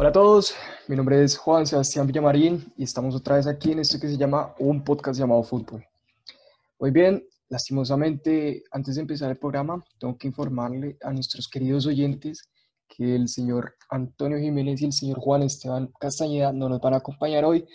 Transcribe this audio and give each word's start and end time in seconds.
Hola 0.00 0.10
a 0.10 0.12
todos, 0.12 0.54
mi 0.86 0.94
nombre 0.94 1.24
es 1.24 1.36
Juan 1.36 1.66
Sebastián 1.66 2.06
Villamarín 2.06 2.72
y 2.76 2.84
estamos 2.84 3.16
otra 3.16 3.34
vez 3.34 3.48
aquí 3.48 3.72
en 3.72 3.80
esto 3.80 3.98
que 3.98 4.06
se 4.06 4.16
llama 4.16 4.54
un 4.60 4.84
podcast 4.84 5.18
llamado 5.18 5.42
Fútbol. 5.42 5.84
Muy 6.78 6.92
bien, 6.92 7.26
lastimosamente, 7.48 8.62
antes 8.70 8.94
de 8.94 9.00
empezar 9.00 9.28
el 9.28 9.38
programa, 9.38 9.84
tengo 9.98 10.16
que 10.16 10.28
informarle 10.28 10.96
a 11.02 11.12
nuestros 11.12 11.48
queridos 11.48 11.84
oyentes 11.84 12.48
que 12.86 13.16
el 13.16 13.26
señor 13.26 13.74
Antonio 13.90 14.38
Jiménez 14.38 14.80
y 14.82 14.84
el 14.84 14.92
señor 14.92 15.18
Juan 15.18 15.42
Esteban 15.42 15.92
Castañeda 15.98 16.52
no 16.52 16.68
nos 16.68 16.80
van 16.80 16.94
a 16.94 16.98
acompañar 16.98 17.44
hoy, 17.44 17.66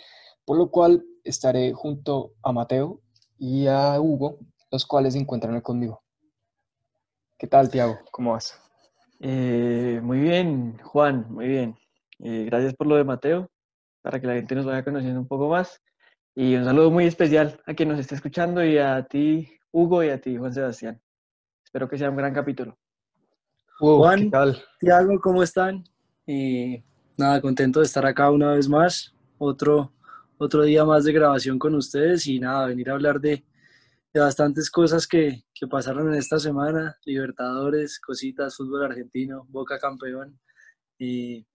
por 0.46 0.56
lo 0.56 0.70
cual 0.70 1.04
estaré 1.24 1.74
junto 1.74 2.32
a 2.42 2.52
Mateo 2.52 3.02
y 3.36 3.66
a 3.66 4.00
Hugo, 4.00 4.38
los 4.70 4.86
cuales 4.86 5.12
se 5.12 5.18
encuentran 5.18 5.60
conmigo. 5.60 6.02
¿Qué 7.36 7.46
tal, 7.46 7.68
Tiago? 7.68 7.98
¿Cómo 8.10 8.32
vas? 8.32 8.58
Eh, 9.20 10.00
muy 10.02 10.20
bien, 10.20 10.78
Juan, 10.78 11.26
muy 11.28 11.48
bien. 11.48 11.83
Eh, 12.26 12.44
gracias 12.46 12.72
por 12.72 12.86
lo 12.86 12.96
de 12.96 13.04
Mateo, 13.04 13.50
para 14.00 14.18
que 14.18 14.26
la 14.26 14.32
gente 14.32 14.54
nos 14.54 14.64
vaya 14.64 14.82
conociendo 14.82 15.20
un 15.20 15.28
poco 15.28 15.50
más. 15.50 15.82
Y 16.34 16.54
un 16.56 16.64
saludo 16.64 16.90
muy 16.90 17.04
especial 17.04 17.60
a 17.66 17.74
quien 17.74 17.90
nos 17.90 17.98
esté 17.98 18.14
escuchando 18.14 18.64
y 18.64 18.78
a 18.78 19.04
ti, 19.04 19.46
Hugo, 19.70 20.02
y 20.02 20.08
a 20.08 20.18
ti, 20.18 20.34
Juan 20.38 20.54
Sebastián. 20.54 20.98
Espero 21.62 21.86
que 21.86 21.98
sea 21.98 22.08
un 22.08 22.16
gran 22.16 22.32
capítulo. 22.32 22.78
Juan, 23.78 24.22
¿qué 24.22 24.30
tal? 24.30 24.62
Tiago, 24.80 25.20
¿cómo 25.20 25.42
están? 25.42 25.84
Y 26.26 26.82
nada, 27.18 27.42
contento 27.42 27.80
de 27.80 27.86
estar 27.86 28.06
acá 28.06 28.30
una 28.30 28.52
vez 28.52 28.70
más. 28.70 29.14
Otro, 29.36 29.92
otro 30.38 30.62
día 30.62 30.82
más 30.86 31.04
de 31.04 31.12
grabación 31.12 31.58
con 31.58 31.74
ustedes 31.74 32.26
y 32.26 32.40
nada, 32.40 32.68
venir 32.68 32.88
a 32.88 32.94
hablar 32.94 33.20
de, 33.20 33.44
de 34.14 34.20
bastantes 34.20 34.70
cosas 34.70 35.06
que, 35.06 35.44
que, 35.52 35.66
pasaron 35.66 36.08
en 36.08 36.14
esta 36.14 36.38
semana. 36.38 36.96
Libertadores, 37.04 38.00
cositas, 38.00 38.56
fútbol 38.56 38.84
argentino, 38.84 39.44
Boca 39.50 39.78
campeón. 39.78 40.40
Y 40.98 41.46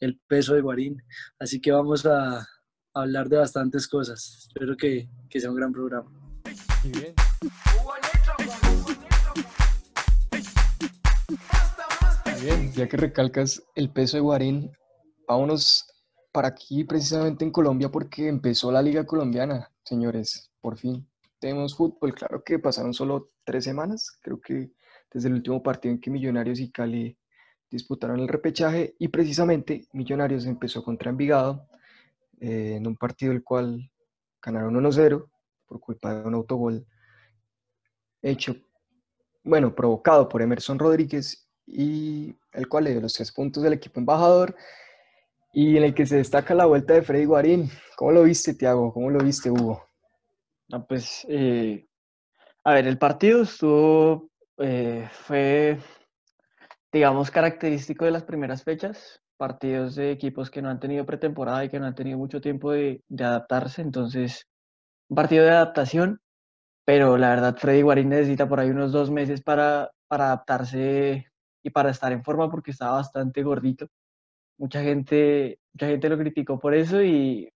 el 0.00 0.20
peso 0.26 0.54
de 0.54 0.60
Guarín. 0.60 1.02
Así 1.38 1.60
que 1.60 1.72
vamos 1.72 2.06
a, 2.06 2.46
hablar 2.94 3.28
de 3.28 3.36
bastantes 3.36 3.86
cosas. 3.86 4.46
Espero 4.48 4.76
que, 4.76 5.08
que 5.30 5.40
sea 5.40 5.50
un 5.50 5.56
gran 5.56 5.72
programa. 5.72 6.10
Muy 6.82 6.92
bien. 6.92 7.14
bien, 12.42 12.72
ya 12.72 12.88
que 12.88 12.96
recalcas 12.96 13.62
el 13.74 13.90
peso 13.90 14.16
de 14.16 14.20
Guarín, 14.20 14.72
vámonos 15.26 15.86
para 16.32 16.48
aquí 16.48 16.84
precisamente 16.84 17.44
en 17.44 17.50
Colombia 17.50 17.90
porque 17.90 18.28
empezó 18.28 18.70
la 18.70 18.82
liga 18.82 19.04
colombiana, 19.04 19.70
señores, 19.84 20.50
por 20.60 20.78
fin. 20.78 21.08
Tenemos 21.40 21.76
fútbol, 21.76 22.14
claro 22.14 22.42
que 22.44 22.58
pasaron 22.58 22.94
solo 22.94 23.30
tres 23.44 23.64
semanas, 23.64 24.18
creo 24.22 24.40
que 24.40 24.70
desde 25.12 25.28
el 25.28 25.34
último 25.34 25.62
partido 25.62 25.92
en 25.94 26.00
que 26.00 26.10
Millonarios 26.10 26.60
y 26.60 26.70
Cali 26.70 27.17
disputaron 27.70 28.20
el 28.20 28.28
repechaje 28.28 28.94
y 28.98 29.08
precisamente 29.08 29.86
Millonarios 29.92 30.46
empezó 30.46 30.82
contra 30.82 31.10
Envigado 31.10 31.66
eh, 32.40 32.74
en 32.76 32.86
un 32.86 32.96
partido 32.96 33.32
el 33.32 33.42
cual 33.42 33.90
ganaron 34.42 34.74
1-0 34.74 35.28
por 35.66 35.80
culpa 35.80 36.14
de 36.14 36.26
un 36.26 36.34
autogol 36.34 36.86
hecho, 38.22 38.56
bueno, 39.44 39.74
provocado 39.74 40.28
por 40.28 40.42
Emerson 40.42 40.78
Rodríguez 40.78 41.48
y 41.66 42.34
el 42.52 42.68
cual 42.68 42.84
le 42.84 42.92
dio 42.92 43.00
los 43.00 43.12
tres 43.12 43.30
puntos 43.32 43.62
del 43.62 43.74
equipo 43.74 44.00
embajador 44.00 44.56
y 45.52 45.76
en 45.76 45.84
el 45.84 45.94
que 45.94 46.06
se 46.06 46.16
destaca 46.16 46.54
la 46.54 46.66
vuelta 46.66 46.94
de 46.94 47.02
Freddy 47.02 47.24
Guarín. 47.24 47.70
¿Cómo 47.96 48.12
lo 48.12 48.22
viste, 48.22 48.54
Tiago? 48.54 48.92
¿Cómo 48.92 49.10
lo 49.10 49.18
viste, 49.18 49.50
Hugo? 49.50 49.82
No, 50.68 50.86
pues, 50.86 51.26
eh, 51.28 51.86
a 52.64 52.74
ver, 52.74 52.86
el 52.86 52.98
partido 52.98 53.42
estuvo, 53.42 54.30
eh, 54.58 55.08
fue 55.10 55.78
digamos, 56.92 57.30
característico 57.30 58.04
de 58.04 58.10
las 58.12 58.24
primeras 58.24 58.62
fechas, 58.64 59.22
partidos 59.36 59.94
de 59.94 60.10
equipos 60.10 60.50
que 60.50 60.62
no 60.62 60.70
han 60.70 60.80
tenido 60.80 61.06
pretemporada 61.06 61.64
y 61.64 61.68
que 61.68 61.78
no 61.80 61.86
han 61.86 61.94
tenido 61.94 62.18
mucho 62.18 62.40
tiempo 62.40 62.72
de, 62.72 63.02
adaptarse, 63.18 63.82
entonces, 63.82 64.48
un 65.08 65.16
partido 65.16 65.44
de 65.44 65.52
adaptación, 65.52 66.20
pero 66.84 67.18
la 67.18 67.30
verdad 67.30 67.56
Freddy 67.58 67.82
Guarín 67.82 68.10
necesita 68.10 68.48
por 68.48 68.60
ahí 68.60 68.70
unos 68.70 68.92
dos 68.92 69.10
meses 69.10 69.42
para, 69.42 69.90
para 70.08 70.26
adaptarse 70.26 71.26
y 71.62 71.70
para 71.70 71.90
estar 71.90 72.12
en 72.12 72.24
forma 72.24 72.50
porque 72.50 72.70
estaba 72.72 72.92
bastante 72.94 73.42
gordito. 73.42 73.88
Mucha 74.58 74.82
gente, 74.82 75.60
mucha 75.74 75.88
gente 75.88 76.08
lo 76.08 76.18
criticó 76.18 76.58
por 76.58 76.74
eso 76.74 77.02
y 77.02 77.50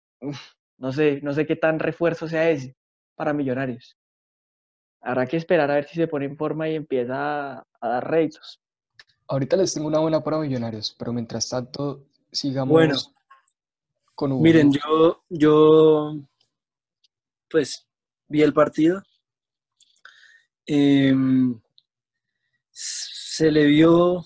no 0.79 0.93
sé, 0.93 1.21
no 1.23 1.33
sé 1.33 1.47
qué 1.47 1.57
tan 1.57 1.79
refuerzo 1.79 2.29
sea 2.29 2.51
ese 2.51 2.77
para 3.17 3.33
Millonarios. 3.33 3.97
Habrá 5.03 5.27
que 5.27 5.37
esperar 5.37 5.71
a 5.71 5.75
ver 5.75 5.85
si 5.87 5.95
se 5.97 6.09
pone 6.09 6.27
en 6.27 6.37
forma 6.37 6.69
y 6.69 6.75
empieza 6.75 7.59
a, 7.59 7.65
a 7.81 7.89
dar 7.89 8.11
réditos. 8.11 8.61
Ahorita 9.31 9.57
les 9.57 9.73
tengo 9.73 9.87
una 9.87 10.01
buena 10.01 10.25
para 10.25 10.41
Millonarios, 10.41 10.93
pero 10.99 11.13
mientras 11.13 11.49
tanto, 11.49 12.05
sigamos 12.33 12.73
bueno, 12.73 12.97
con 14.17 14.33
Hugo. 14.33 14.43
Miren, 14.43 14.73
yo, 14.73 15.23
yo, 15.29 16.17
pues, 17.49 17.87
vi 18.27 18.43
el 18.43 18.53
partido. 18.53 19.01
Em, 20.67 21.61
se 22.73 23.53
le 23.53 23.67
vio 23.67 24.25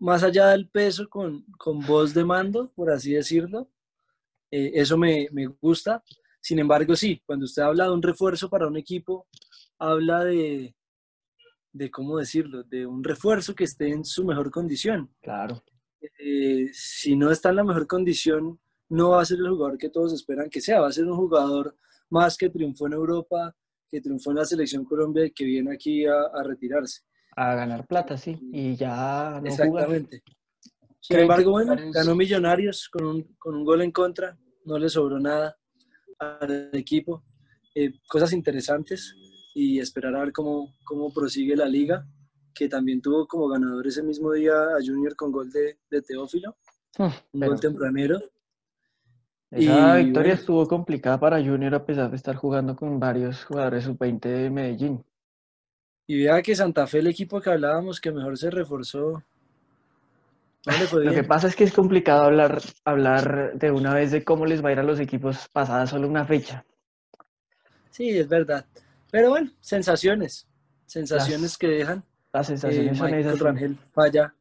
más 0.00 0.24
allá 0.24 0.48
del 0.48 0.68
peso 0.68 1.08
con, 1.08 1.44
con 1.56 1.78
voz 1.86 2.12
de 2.12 2.24
mando, 2.24 2.72
por 2.74 2.90
así 2.90 3.12
decirlo. 3.12 3.70
Eh, 4.50 4.72
eso 4.74 4.98
me, 4.98 5.28
me 5.30 5.46
gusta. 5.46 6.02
Sin 6.40 6.58
embargo, 6.58 6.96
sí, 6.96 7.22
cuando 7.24 7.44
usted 7.44 7.62
habla 7.62 7.84
de 7.84 7.92
un 7.92 8.02
refuerzo 8.02 8.50
para 8.50 8.66
un 8.66 8.76
equipo, 8.76 9.28
habla 9.78 10.24
de, 10.24 10.74
de 11.78 11.90
cómo 11.90 12.18
decirlo, 12.18 12.64
de 12.64 12.84
un 12.84 13.04
refuerzo 13.04 13.54
que 13.54 13.64
esté 13.64 13.88
en 13.88 14.04
su 14.04 14.24
mejor 14.24 14.50
condición. 14.50 15.10
Claro. 15.22 15.62
Eh, 16.18 16.68
si 16.72 17.16
no 17.16 17.30
está 17.30 17.50
en 17.50 17.56
la 17.56 17.64
mejor 17.64 17.86
condición, 17.86 18.60
no 18.88 19.10
va 19.10 19.22
a 19.22 19.24
ser 19.24 19.38
el 19.38 19.48
jugador 19.48 19.78
que 19.78 19.88
todos 19.88 20.12
esperan 20.12 20.50
que 20.50 20.60
sea, 20.60 20.80
va 20.80 20.88
a 20.88 20.92
ser 20.92 21.04
un 21.04 21.16
jugador 21.16 21.76
más 22.10 22.36
que 22.36 22.50
triunfó 22.50 22.86
en 22.88 22.94
Europa, 22.94 23.54
que 23.88 24.00
triunfó 24.00 24.30
en 24.30 24.38
la 24.38 24.44
selección 24.44 24.84
Colombia 24.84 25.24
y 25.24 25.30
que 25.30 25.44
viene 25.44 25.72
aquí 25.72 26.04
a, 26.04 26.42
retirarse. 26.42 27.02
A 27.36 27.54
ganar 27.54 27.86
plata, 27.86 28.16
sí, 28.16 28.36
y 28.52 28.74
ya 28.74 29.40
no 29.40 29.48
Exactamente. 29.48 30.22
Sin 31.00 31.20
embargo, 31.20 31.52
bueno, 31.52 31.76
ganó 31.92 32.14
Millonarios 32.16 32.88
con 32.88 33.06
un, 33.06 33.22
con 33.38 33.54
un 33.54 33.64
gol 33.64 33.82
en 33.82 33.92
contra, 33.92 34.36
no 34.64 34.78
le 34.78 34.88
sobró 34.88 35.20
nada 35.20 35.56
al 36.18 36.70
equipo. 36.72 37.24
Eh, 37.74 37.92
cosas 38.08 38.32
interesantes 38.32 39.14
y 39.58 39.80
esperar 39.80 40.14
a 40.14 40.20
ver 40.20 40.32
cómo, 40.32 40.72
cómo 40.84 41.12
prosigue 41.12 41.56
la 41.56 41.66
liga, 41.66 42.06
que 42.54 42.68
también 42.68 43.02
tuvo 43.02 43.26
como 43.26 43.48
ganador 43.48 43.84
ese 43.88 44.04
mismo 44.04 44.30
día 44.32 44.52
a 44.52 44.78
Junior 44.80 45.16
con 45.16 45.32
gol 45.32 45.50
de, 45.50 45.78
de 45.90 46.00
Teófilo, 46.00 46.56
hmm, 46.96 47.08
un 47.32 47.40
gol 47.40 47.58
tempranero. 47.58 48.20
Esa 49.50 49.96
victoria 49.96 50.34
estuvo 50.34 50.64
complicada 50.68 51.18
para 51.18 51.42
Junior 51.42 51.74
a 51.74 51.84
pesar 51.84 52.08
de 52.08 52.16
estar 52.16 52.36
jugando 52.36 52.76
con 52.76 53.00
varios 53.00 53.44
jugadores 53.44 53.82
sub-20 53.82 54.20
de 54.20 54.50
Medellín. 54.50 55.04
Y 56.06 56.22
vea 56.22 56.40
que 56.40 56.54
Santa 56.54 56.86
Fe, 56.86 57.00
el 57.00 57.08
equipo 57.08 57.40
que 57.40 57.50
hablábamos 57.50 58.00
que 58.00 58.12
mejor 58.12 58.38
se 58.38 58.50
reforzó. 58.50 59.24
Lo 60.92 61.12
que 61.12 61.24
pasa 61.24 61.48
es 61.48 61.56
que 61.56 61.64
es 61.64 61.72
complicado 61.72 62.22
hablar, 62.22 62.60
hablar 62.84 63.54
de 63.54 63.72
una 63.72 63.92
vez 63.92 64.12
de 64.12 64.22
cómo 64.22 64.46
les 64.46 64.64
va 64.64 64.68
a 64.68 64.72
ir 64.72 64.78
a 64.78 64.84
los 64.84 65.00
equipos 65.00 65.48
pasada 65.48 65.86
solo 65.88 66.06
una 66.06 66.24
fecha. 66.24 66.64
Sí, 67.90 68.10
es 68.10 68.28
verdad. 68.28 68.64
Pero 69.10 69.30
bueno, 69.30 69.50
sensaciones, 69.60 70.46
sensaciones 70.86 71.56
que 71.56 71.68
dejan. 71.68 72.04
Las 72.32 72.46
sensaciones 72.46 72.92
eh, 72.92 72.96
son 72.96 73.14
esas. 73.14 73.38
Rangel 73.38 73.76
falla 73.92 74.34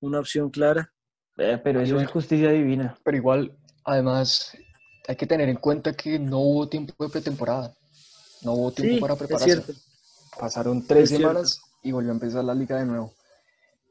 una 0.00 0.18
opción 0.20 0.50
clara. 0.50 0.92
Eh, 1.36 1.58
pero 1.62 1.80
eso 1.80 2.00
es 2.00 2.10
justicia 2.10 2.50
divina. 2.50 2.96
Pero 3.04 3.16
igual, 3.16 3.56
además, 3.84 4.56
hay 5.06 5.16
que 5.16 5.26
tener 5.26 5.48
en 5.48 5.56
cuenta 5.56 5.92
que 5.92 6.18
no 6.18 6.38
hubo 6.38 6.68
tiempo 6.68 7.04
de 7.04 7.10
pretemporada. 7.10 7.74
No 8.42 8.52
hubo 8.52 8.72
tiempo 8.72 9.00
para 9.00 9.16
prepararse. 9.16 9.74
Pasaron 10.38 10.86
tres 10.86 11.10
semanas 11.10 11.60
y 11.82 11.90
volvió 11.92 12.10
a 12.10 12.14
empezar 12.14 12.44
la 12.44 12.54
liga 12.54 12.78
de 12.78 12.86
nuevo. 12.86 13.12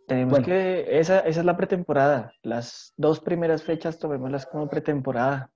Tenemos 0.08 0.40
que, 0.40 1.00
esa, 1.00 1.20
esa 1.20 1.40
es 1.42 1.46
la 1.46 1.58
pretemporada. 1.58 2.34
Las 2.42 2.94
dos 2.96 3.20
primeras 3.20 3.64
fechas 3.64 4.00
tomémoslas 4.00 4.46
como 4.46 4.70
pretemporada. 4.70 5.52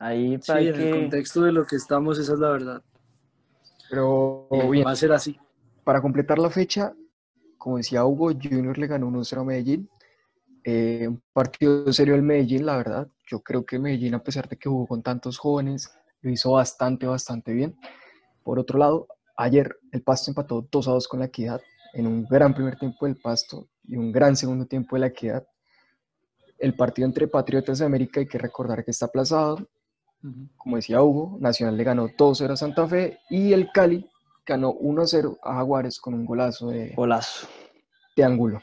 Ahí 0.00 0.38
sí, 0.42 0.52
en 0.52 0.74
el 0.74 0.90
contexto 0.90 1.42
de 1.42 1.52
lo 1.52 1.66
que 1.66 1.76
estamos, 1.76 2.18
esa 2.18 2.32
es 2.32 2.38
la 2.38 2.50
verdad. 2.50 2.82
Pero 3.88 4.48
bien, 4.70 4.86
va 4.86 4.92
a 4.92 4.96
ser 4.96 5.12
así. 5.12 5.38
Para 5.84 6.00
completar 6.00 6.38
la 6.38 6.50
fecha, 6.50 6.92
como 7.58 7.76
decía 7.76 8.04
Hugo, 8.04 8.32
Junior 8.32 8.76
le 8.76 8.86
ganó 8.86 9.08
1-0 9.08 9.40
a 9.40 9.44
Medellín. 9.44 9.88
Eh, 10.64 11.06
un 11.06 11.22
partido 11.32 11.92
serio 11.92 12.14
el 12.14 12.22
Medellín, 12.22 12.66
la 12.66 12.76
verdad. 12.76 13.08
Yo 13.26 13.40
creo 13.40 13.64
que 13.64 13.78
Medellín, 13.78 14.14
a 14.14 14.22
pesar 14.22 14.48
de 14.48 14.56
que 14.56 14.68
jugó 14.68 14.86
con 14.86 15.02
tantos 15.02 15.38
jóvenes, 15.38 15.90
lo 16.22 16.30
hizo 16.30 16.52
bastante, 16.52 17.06
bastante 17.06 17.52
bien. 17.52 17.76
Por 18.42 18.58
otro 18.58 18.78
lado, 18.78 19.06
ayer 19.36 19.78
el 19.92 20.02
Pasto 20.02 20.30
empató 20.30 20.66
2 20.70 20.88
a 20.88 20.92
2 20.92 21.08
con 21.08 21.20
la 21.20 21.26
Equidad 21.26 21.60
en 21.92 22.06
un 22.06 22.24
gran 22.24 22.54
primer 22.54 22.76
tiempo 22.76 23.06
del 23.06 23.16
Pasto 23.16 23.68
y 23.84 23.96
un 23.96 24.10
gran 24.10 24.36
segundo 24.36 24.66
tiempo 24.66 24.96
de 24.96 25.00
la 25.00 25.06
Equidad. 25.06 25.46
El 26.58 26.74
partido 26.74 27.06
entre 27.06 27.28
Patriotas 27.28 27.78
de 27.78 27.86
América 27.86 28.20
hay 28.20 28.26
que 28.26 28.38
recordar 28.38 28.84
que 28.84 28.90
está 28.90 29.06
aplazado 29.06 29.68
como 30.56 30.76
decía 30.76 31.02
Hugo, 31.02 31.36
Nacional 31.40 31.76
le 31.76 31.84
ganó 31.84 32.08
2-0 32.08 32.50
a 32.50 32.56
Santa 32.56 32.86
Fe 32.86 33.18
y 33.28 33.52
el 33.52 33.70
Cali 33.72 34.08
ganó 34.46 34.74
1-0 34.74 35.38
a 35.42 35.54
Jaguares 35.54 36.00
con 36.00 36.14
un 36.14 36.24
golazo 36.24 36.68
de, 36.68 36.94
golazo. 36.94 37.46
de 38.16 38.24
ángulo. 38.24 38.62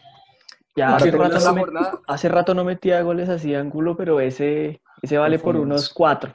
Ya 0.76 0.96
hace 0.96 1.12
rato, 1.12 1.40
no 1.74 2.02
hace 2.08 2.30
rato, 2.30 2.54
no 2.54 2.64
metía 2.64 3.02
goles 3.02 3.28
así 3.30 3.54
ángulo, 3.54 3.98
pero 3.98 4.20
ese, 4.20 4.82
ese 5.02 5.18
vale 5.18 5.38
por 5.38 5.58
unos 5.58 5.90
cuatro. 5.90 6.34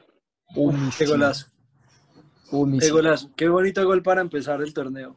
qué 0.98 1.06
golazo. 1.06 1.46
qué 2.80 2.90
golazo. 2.90 3.30
Qué 3.34 3.48
bonito 3.48 3.84
gol 3.84 4.02
para 4.02 4.20
empezar 4.20 4.60
el 4.60 4.74
torneo. 4.74 5.16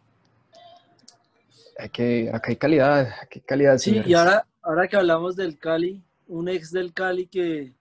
Hay 1.78 1.90
que, 1.90 2.30
acá 2.34 2.50
hay 2.50 2.56
calidad, 2.56 3.10
hay 3.22 3.42
calidad. 3.42 3.78
Sí, 3.78 4.02
y 4.06 4.14
ahora, 4.14 4.46
ahora 4.62 4.88
que 4.88 4.98
hablamos 4.98 5.36
del 5.36 5.58
Cali, 5.58 6.04
un 6.28 6.50
ex 6.50 6.72
del 6.72 6.94
Cali 6.94 7.28
que, 7.28 7.74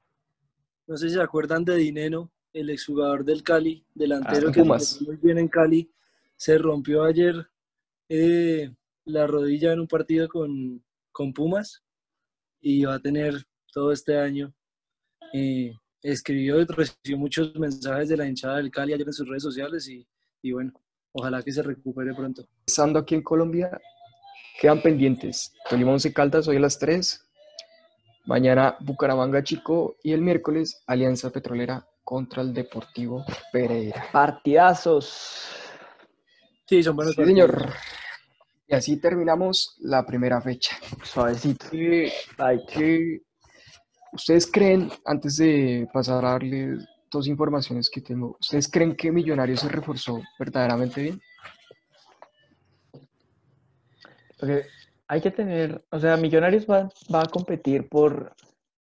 no 0.89 0.97
sé 0.97 1.09
si 1.09 1.15
se 1.15 1.23
acuerdan 1.23 1.65
de 1.65 1.77
Dineno, 1.77 2.33
el 2.53 2.71
exjugador 2.71 3.25
del 3.25 3.45
Cali, 3.45 3.85
delantero 3.95 4.49
ah, 4.49 4.53
que 4.53 4.65
muy 4.65 5.17
bien 5.23 5.39
en 5.39 5.47
Cali, 5.47 5.89
se 6.35 6.59
rompió 6.59 7.05
ayer 7.05 7.49
eh, 8.09 8.75
la 9.05 9.27
rodilla 9.27 9.73
en 9.73 9.81
un 9.81 9.87
partido 9.87 10.29
con, 10.29 10.83
con, 11.13 11.33
Pumas 11.33 11.85
y 12.61 12.85
va 12.85 12.95
a 12.95 13.01
tener 13.01 13.47
todo 13.73 13.93
este 13.93 14.19
año. 14.19 14.53
Eh, 15.33 15.73
escribió 16.03 16.61
y 16.61 16.65
recibió 16.65 17.19
muchos 17.19 17.55
mensajes 17.57 18.09
de 18.09 18.17
la 18.17 18.27
hinchada 18.27 18.57
del 18.57 18.71
Cali 18.71 18.95
ayer 18.95 19.07
en 19.07 19.13
sus 19.13 19.29
redes 19.29 19.43
sociales 19.45 19.89
y, 19.89 20.05
y 20.43 20.53
bueno, 20.53 20.73
Ojalá 21.13 21.43
que 21.43 21.53
se 21.53 21.63
recupere 21.63 22.15
pronto. 22.15 22.47
Estando 22.67 22.99
aquí 22.99 23.15
en 23.15 23.23
Colombia, 23.23 23.81
quedan 24.61 24.83
pendientes. 24.83 25.53
Tolima 25.69 25.93
Once 25.93 26.13
Caldas 26.13 26.47
hoy 26.49 26.57
a 26.57 26.61
las 26.61 26.79
3. 26.79 27.28
Mañana 28.29 28.77
Bucaramanga 28.81 29.43
Chico 29.43 29.97
y 30.03 30.13
el 30.13 30.21
miércoles 30.21 30.83
Alianza 30.87 31.31
Petrolera 31.31 31.83
contra 32.05 32.43
el 32.43 32.53
Deportivo 32.53 33.25
Pereira. 33.51 34.05
Partidazos. 34.13 35.49
Sí, 36.67 36.83
son 36.83 36.97
buenos 36.97 37.15
señor. 37.15 37.73
Y 38.67 38.75
así 38.75 39.01
terminamos 39.01 39.79
la 39.81 40.05
primera 40.05 40.43
fecha. 40.43 40.77
Suavecito. 41.03 41.69
¿Ustedes 44.13 44.51
creen, 44.53 44.93
antes 45.07 45.37
de 45.37 45.89
pasar 45.91 46.23
a 46.27 46.33
darles 46.33 46.85
dos 47.11 47.27
informaciones 47.29 47.89
que 47.89 48.03
tengo. 48.03 48.37
¿Ustedes 48.39 48.71
creen 48.71 48.95
que 48.95 49.11
Millonarios 49.11 49.61
se 49.61 49.71
reforzó 49.71 50.21
verdaderamente 50.39 51.01
bien? 51.01 51.23
Hay 55.09 55.21
que 55.23 55.31
tener, 55.31 55.83
o 55.91 55.99
sea, 55.99 56.17
Millonarios 56.17 56.67
va, 56.67 56.91
a 57.21 57.27
competir 57.27 57.89
por, 57.89 58.35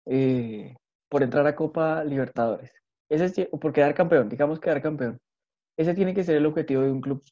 eh, 0.06 0.74
por 1.08 1.22
entrar 1.22 1.46
a 1.46 1.54
Copa 1.54 2.02
Libertadores. 2.02 2.72
Ese 3.10 3.26
es, 3.26 3.48
por 3.48 3.72
quedar 3.72 3.94
campeón, 3.94 4.30
digamos 4.30 4.58
quedar 4.58 4.80
campeón. 4.80 5.20
Ese 5.76 5.94
tiene 5.94 6.14
que 6.14 6.24
ser 6.24 6.36
el 6.36 6.46
objetivo 6.46 6.82
de 6.82 6.90
un 6.90 7.02
club 7.02 7.22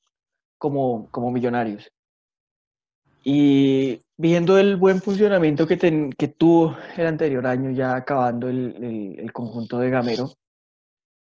como, 0.59 1.11
como 1.11 1.31
Millonarios. 1.31 1.91
Y 3.25 4.03
viendo 4.19 4.59
el 4.59 4.77
buen 4.77 5.01
funcionamiento 5.01 5.67
que, 5.67 5.79
que 5.79 6.29
tuvo 6.29 6.77
el 6.97 7.07
anterior 7.07 7.47
año, 7.47 7.71
ya 7.71 7.97
acabando 7.97 8.49
el, 8.49 9.17
el 9.19 9.33
conjunto 9.33 9.79
de 9.79 9.91
Gamero, 9.91 10.33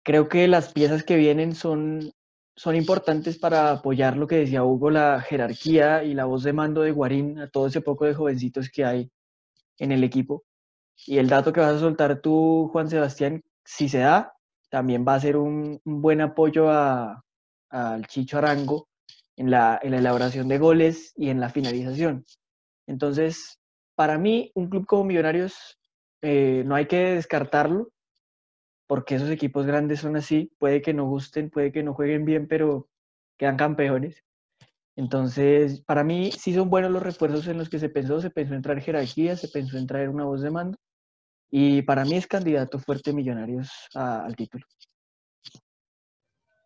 creo 0.05 0.29
que 0.29 0.49
las 0.49 0.73
piezas 0.73 1.03
que 1.03 1.17
vienen 1.17 1.55
son, 1.55 2.13
son 2.57 2.77
importantes 2.77 3.39
para 3.39 3.71
apoyar 3.71 4.17
lo 4.17 4.27
que 4.27 4.37
decía 4.37 4.65
Hugo, 4.65 4.91
la 4.91 5.21
jerarquía 5.21 6.05
y 6.05 6.15
la 6.15 6.25
voz 6.25 6.43
de 6.45 6.53
mando 6.53 6.83
de 6.83 6.93
Guarín 6.93 7.39
a 7.39 7.49
todo 7.49 7.67
ese 7.67 7.81
poco 7.81 8.05
de 8.05 8.15
jovencitos 8.15 8.71
que 8.71 8.85
hay 8.85 9.11
en 9.79 9.93
el 9.93 10.05
equipo. 10.05 10.45
Y 11.07 11.19
el 11.19 11.29
dato 11.29 11.53
que 11.53 11.61
vas 11.61 11.75
a 11.75 11.81
soltar 11.81 12.21
tú, 12.21 12.69
Juan 12.73 12.89
Sebastián, 12.89 13.43
si 13.65 13.89
se 13.89 13.99
da, 13.99 14.35
también 14.71 15.05
va 15.07 15.15
a 15.15 15.21
ser 15.21 15.37
un, 15.37 15.81
buen 15.85 16.21
apoyo 16.21 16.71
al 16.71 18.07
Chicho 18.07 18.39
Arango 18.39 18.89
en 19.37 19.51
la, 19.51 19.81
en 19.83 19.91
la 19.91 19.99
elaboración 19.99 20.49
de 20.49 20.59
goles 20.59 21.13
y 21.17 21.31
en 21.31 21.41
la 21.41 21.49
finalización. 21.49 22.25
Entonces, 22.87 23.59
para 23.97 24.19
mí, 24.19 24.53
un 24.55 24.69
club 24.69 24.87
como 24.87 25.05
Millonarios 25.05 25.79
eh, 26.23 26.63
no 26.67 26.75
hay 26.75 26.87
que 26.87 27.15
descartarlo, 27.15 27.91
porque 28.95 29.17
esos 29.17 29.29
equipos 29.31 29.67
grandes 29.67 29.99
son 29.99 30.15
así, 30.15 30.53
puede 30.57 30.81
que 30.81 30.95
no 30.95 31.05
gusten, 31.07 31.51
puede 31.51 31.73
que 31.73 31.83
no 31.83 31.95
jueguen 31.95 32.25
bien, 32.25 32.47
pero 32.47 32.89
quedan 33.37 33.57
campeones. 33.57 34.23
Entonces, 34.95 35.81
para 35.81 36.05
mí 36.05 36.31
sí 36.31 36.55
son 36.55 36.71
buenos 36.71 36.93
los 36.93 37.03
refuerzos 37.03 37.49
en 37.49 37.59
los 37.59 37.69
que 37.69 37.81
se 37.81 37.89
pensó, 37.89 38.21
se 38.21 38.31
pensó 38.31 38.55
en 38.55 38.63
traer 38.63 38.83
jerarquía, 38.83 39.37
se 39.37 39.49
pensó 39.49 39.79
en 39.79 39.89
traer 39.89 40.11
una 40.11 40.27
voz 40.27 40.43
de 40.43 40.51
mando, 40.53 40.79
y 41.51 41.83
para 41.83 42.05
mí 42.05 42.15
es 42.15 42.29
candidato 42.29 42.79
fuerte 42.79 43.13
Millonarios 43.13 43.69
al 43.95 44.37
título. 44.37 44.65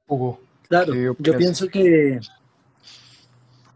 Hugo. 0.06 0.38
Claro, 0.68 0.92
yo 0.94 1.38
pienso 1.38 1.66
que, 1.66 2.20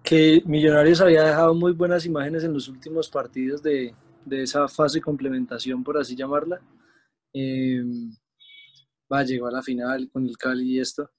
que 0.03 0.43
Millonarios 0.45 1.01
había 1.01 1.23
dejado 1.23 1.55
muy 1.55 1.73
buenas 1.73 2.05
imágenes 2.05 2.45
en 2.45 2.53
los 2.53 2.69
últimos 2.69 3.09
partidos 3.09 3.63
de, 3.63 3.95
de 4.27 4.43
esa 4.43 4.69
fase 4.69 4.99
de 4.99 5.05
complementación, 5.05 5.83
por 5.83 5.97
así 5.97 6.15
llamarla. 6.15 6.61
Eh, 7.33 7.83
va, 9.13 9.25
llegó 9.25 9.49
a 9.49 9.53
la 9.53 9.63
final 9.63 10.09
con 10.11 10.27
el 10.27 10.37
Cali 10.37 10.77
y 10.77 10.81
esto. 10.81 11.11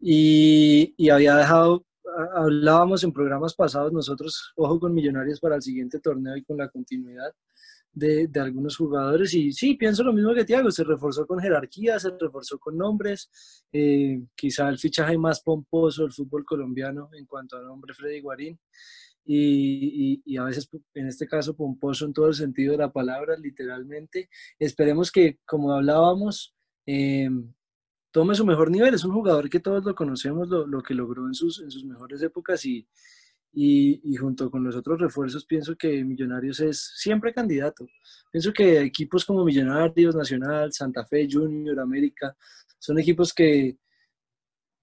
Y, 0.00 0.94
y 0.96 1.10
había 1.10 1.36
dejado, 1.36 1.84
hablábamos 2.34 3.02
en 3.04 3.12
programas 3.12 3.54
pasados 3.54 3.92
nosotros, 3.92 4.52
ojo 4.56 4.80
con 4.80 4.94
Millonarios 4.94 5.40
para 5.40 5.56
el 5.56 5.62
siguiente 5.62 6.00
torneo 6.00 6.36
y 6.36 6.44
con 6.44 6.56
la 6.56 6.68
continuidad 6.68 7.32
de, 7.92 8.28
de, 8.28 8.40
algunos 8.40 8.76
jugadores. 8.76 9.34
Y 9.34 9.52
sí, 9.52 9.74
pienso 9.74 10.02
lo 10.04 10.12
mismo 10.12 10.34
que 10.34 10.44
Tiago, 10.44 10.70
se 10.70 10.84
reforzó 10.84 11.26
con 11.26 11.40
jerarquía, 11.40 11.98
se 11.98 12.10
reforzó 12.18 12.58
con 12.58 12.76
nombres, 12.76 13.30
eh, 13.72 14.20
quizá 14.34 14.68
el 14.68 14.78
fichaje 14.78 15.18
más 15.18 15.40
pomposo 15.42 16.02
del 16.02 16.12
fútbol 16.12 16.44
colombiano 16.44 17.10
en 17.12 17.26
cuanto 17.26 17.56
a 17.56 17.62
nombre, 17.62 17.94
Freddy 17.94 18.20
Guarín. 18.20 18.58
Y, 19.30 20.14
y, 20.14 20.22
y, 20.24 20.36
a 20.38 20.44
veces, 20.44 20.70
en 20.94 21.06
este 21.06 21.26
caso, 21.28 21.54
pomposo 21.54 22.06
en 22.06 22.14
todo 22.14 22.28
el 22.28 22.34
sentido 22.34 22.72
de 22.72 22.78
la 22.78 22.90
palabra, 22.90 23.36
literalmente. 23.36 24.30
Esperemos 24.58 25.12
que, 25.12 25.38
como 25.44 25.74
hablábamos, 25.74 26.54
eh, 26.90 27.28
tome 28.10 28.34
su 28.34 28.46
mejor 28.46 28.70
nivel. 28.70 28.94
Es 28.94 29.04
un 29.04 29.12
jugador 29.12 29.50
que 29.50 29.60
todos 29.60 29.84
lo 29.84 29.94
conocemos, 29.94 30.48
lo, 30.48 30.82
que 30.82 30.94
logró 30.94 31.26
en 31.26 31.34
sus, 31.34 31.62
mejores 31.84 32.22
épocas 32.22 32.64
y, 32.64 32.88
y, 33.52 34.00
y, 34.02 34.16
junto 34.16 34.50
con 34.50 34.64
los 34.64 34.74
otros 34.74 34.98
refuerzos 34.98 35.44
pienso 35.44 35.76
que 35.76 36.02
Millonarios 36.02 36.60
es 36.60 36.92
siempre 36.96 37.34
candidato. 37.34 37.86
Pienso 38.32 38.54
que 38.54 38.80
equipos 38.80 39.26
como 39.26 39.44
Millonarios, 39.44 40.16
Nacional, 40.16 40.72
Santa 40.72 41.04
Fe, 41.04 41.28
Junior, 41.30 41.78
América, 41.78 42.34
son 42.78 42.98
equipos 42.98 43.34
que 43.34 43.76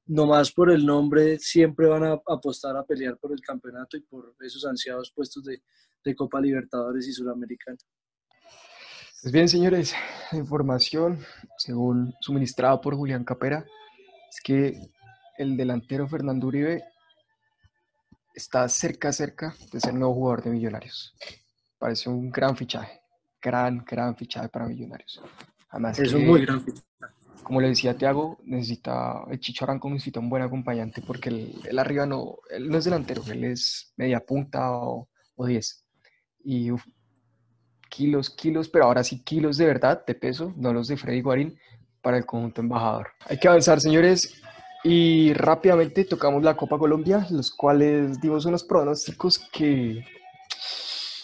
nomás 0.05 0.51
por 0.51 0.69
el 0.69 0.85
nombre 0.85 1.39
siempre 1.39 1.87
van 1.87 2.03
a 2.03 2.21
apostar 2.27 2.77
a 2.77 2.85
pelear 2.85 3.17
por 3.17 3.31
el 3.31 3.41
campeonato 3.41 3.97
y 3.97 4.01
por 4.01 4.35
esos 4.41 4.63
ansiados 4.65 5.11
puestos 5.11 5.43
de, 5.43 5.63
de 6.03 6.15
Copa 6.15 6.39
Libertadores 6.39 7.07
y 7.07 7.13
Suramericana. 7.13 7.79
Pues 9.21 9.33
bien, 9.33 9.49
señores, 9.49 9.95
información, 10.33 11.19
según 11.57 12.13
suministrada 12.19 12.79
por 12.79 12.95
Julián 12.95 13.23
Capera, 13.23 13.65
es 14.29 14.41
que 14.41 14.77
el 15.37 15.57
delantero 15.57 16.07
Fernando 16.07 16.47
Uribe 16.47 16.83
está 18.33 18.67
cerca, 18.69 19.11
cerca 19.11 19.55
de 19.71 19.79
ser 19.79 19.93
nuevo 19.93 20.13
jugador 20.13 20.43
de 20.43 20.51
Millonarios. 20.51 21.15
Parece 21.77 22.09
un 22.09 22.29
gran 22.29 22.55
fichaje, 22.55 23.01
gran, 23.41 23.83
gran 23.85 24.15
fichaje 24.15 24.49
para 24.49 24.67
Millonarios. 24.67 25.21
Además, 25.69 25.99
es 25.99 26.13
un 26.13 26.27
muy 26.27 26.45
gran 26.45 26.61
fichaje. 26.63 26.83
Como 27.43 27.61
le 27.61 27.69
decía 27.69 27.97
Tiago, 27.97 28.39
necesita, 28.43 29.23
el 29.29 29.39
Chicho 29.39 29.65
Aranco 29.65 29.89
necesita 29.89 30.19
un 30.19 30.29
buen 30.29 30.41
acompañante 30.41 31.01
porque 31.01 31.29
él, 31.29 31.79
arriba 31.79 32.05
no, 32.05 32.37
él 32.49 32.69
no 32.69 32.77
es 32.77 32.85
delantero, 32.85 33.23
él 33.27 33.43
es 33.43 33.93
media 33.97 34.19
punta 34.19 34.71
o, 34.71 35.09
o 35.35 35.45
10. 35.45 35.85
Y 36.43 36.71
kilos, 37.89 38.29
kilos, 38.29 38.69
pero 38.69 38.85
ahora 38.85 39.03
sí 39.03 39.23
kilos 39.23 39.57
de 39.57 39.65
verdad, 39.65 40.05
de 40.05 40.15
peso, 40.15 40.53
no 40.57 40.73
los 40.73 40.87
de 40.87 40.97
Freddy 40.97 41.21
Guarín, 41.21 41.57
para 42.01 42.17
el 42.17 42.25
conjunto 42.25 42.61
embajador. 42.61 43.07
Hay 43.27 43.37
que 43.37 43.47
avanzar, 43.47 43.79
señores, 43.79 44.41
y 44.83 45.33
rápidamente 45.33 46.05
tocamos 46.05 46.43
la 46.43 46.55
Copa 46.55 46.77
Colombia, 46.77 47.25
los 47.31 47.49
cuales 47.51 48.21
dimos 48.21 48.45
unos 48.45 48.63
pronósticos 48.63 49.39
que, 49.51 50.05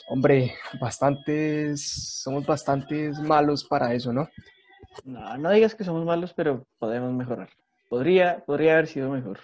hombre, 0.09 0.55
bastantes, 0.79 2.21
somos 2.23 2.45
bastantes 2.45 3.19
malos 3.19 3.63
para 3.63 3.93
eso, 3.93 4.11
¿no? 4.11 4.27
No, 5.03 5.37
no 5.37 5.51
digas 5.51 5.75
que 5.75 5.83
somos 5.83 6.03
malos, 6.03 6.33
pero 6.33 6.65
podemos 6.79 7.13
mejorar. 7.13 7.49
Podría, 7.87 8.43
podría 8.45 8.73
haber 8.73 8.87
sido 8.87 9.11
mejor. 9.11 9.39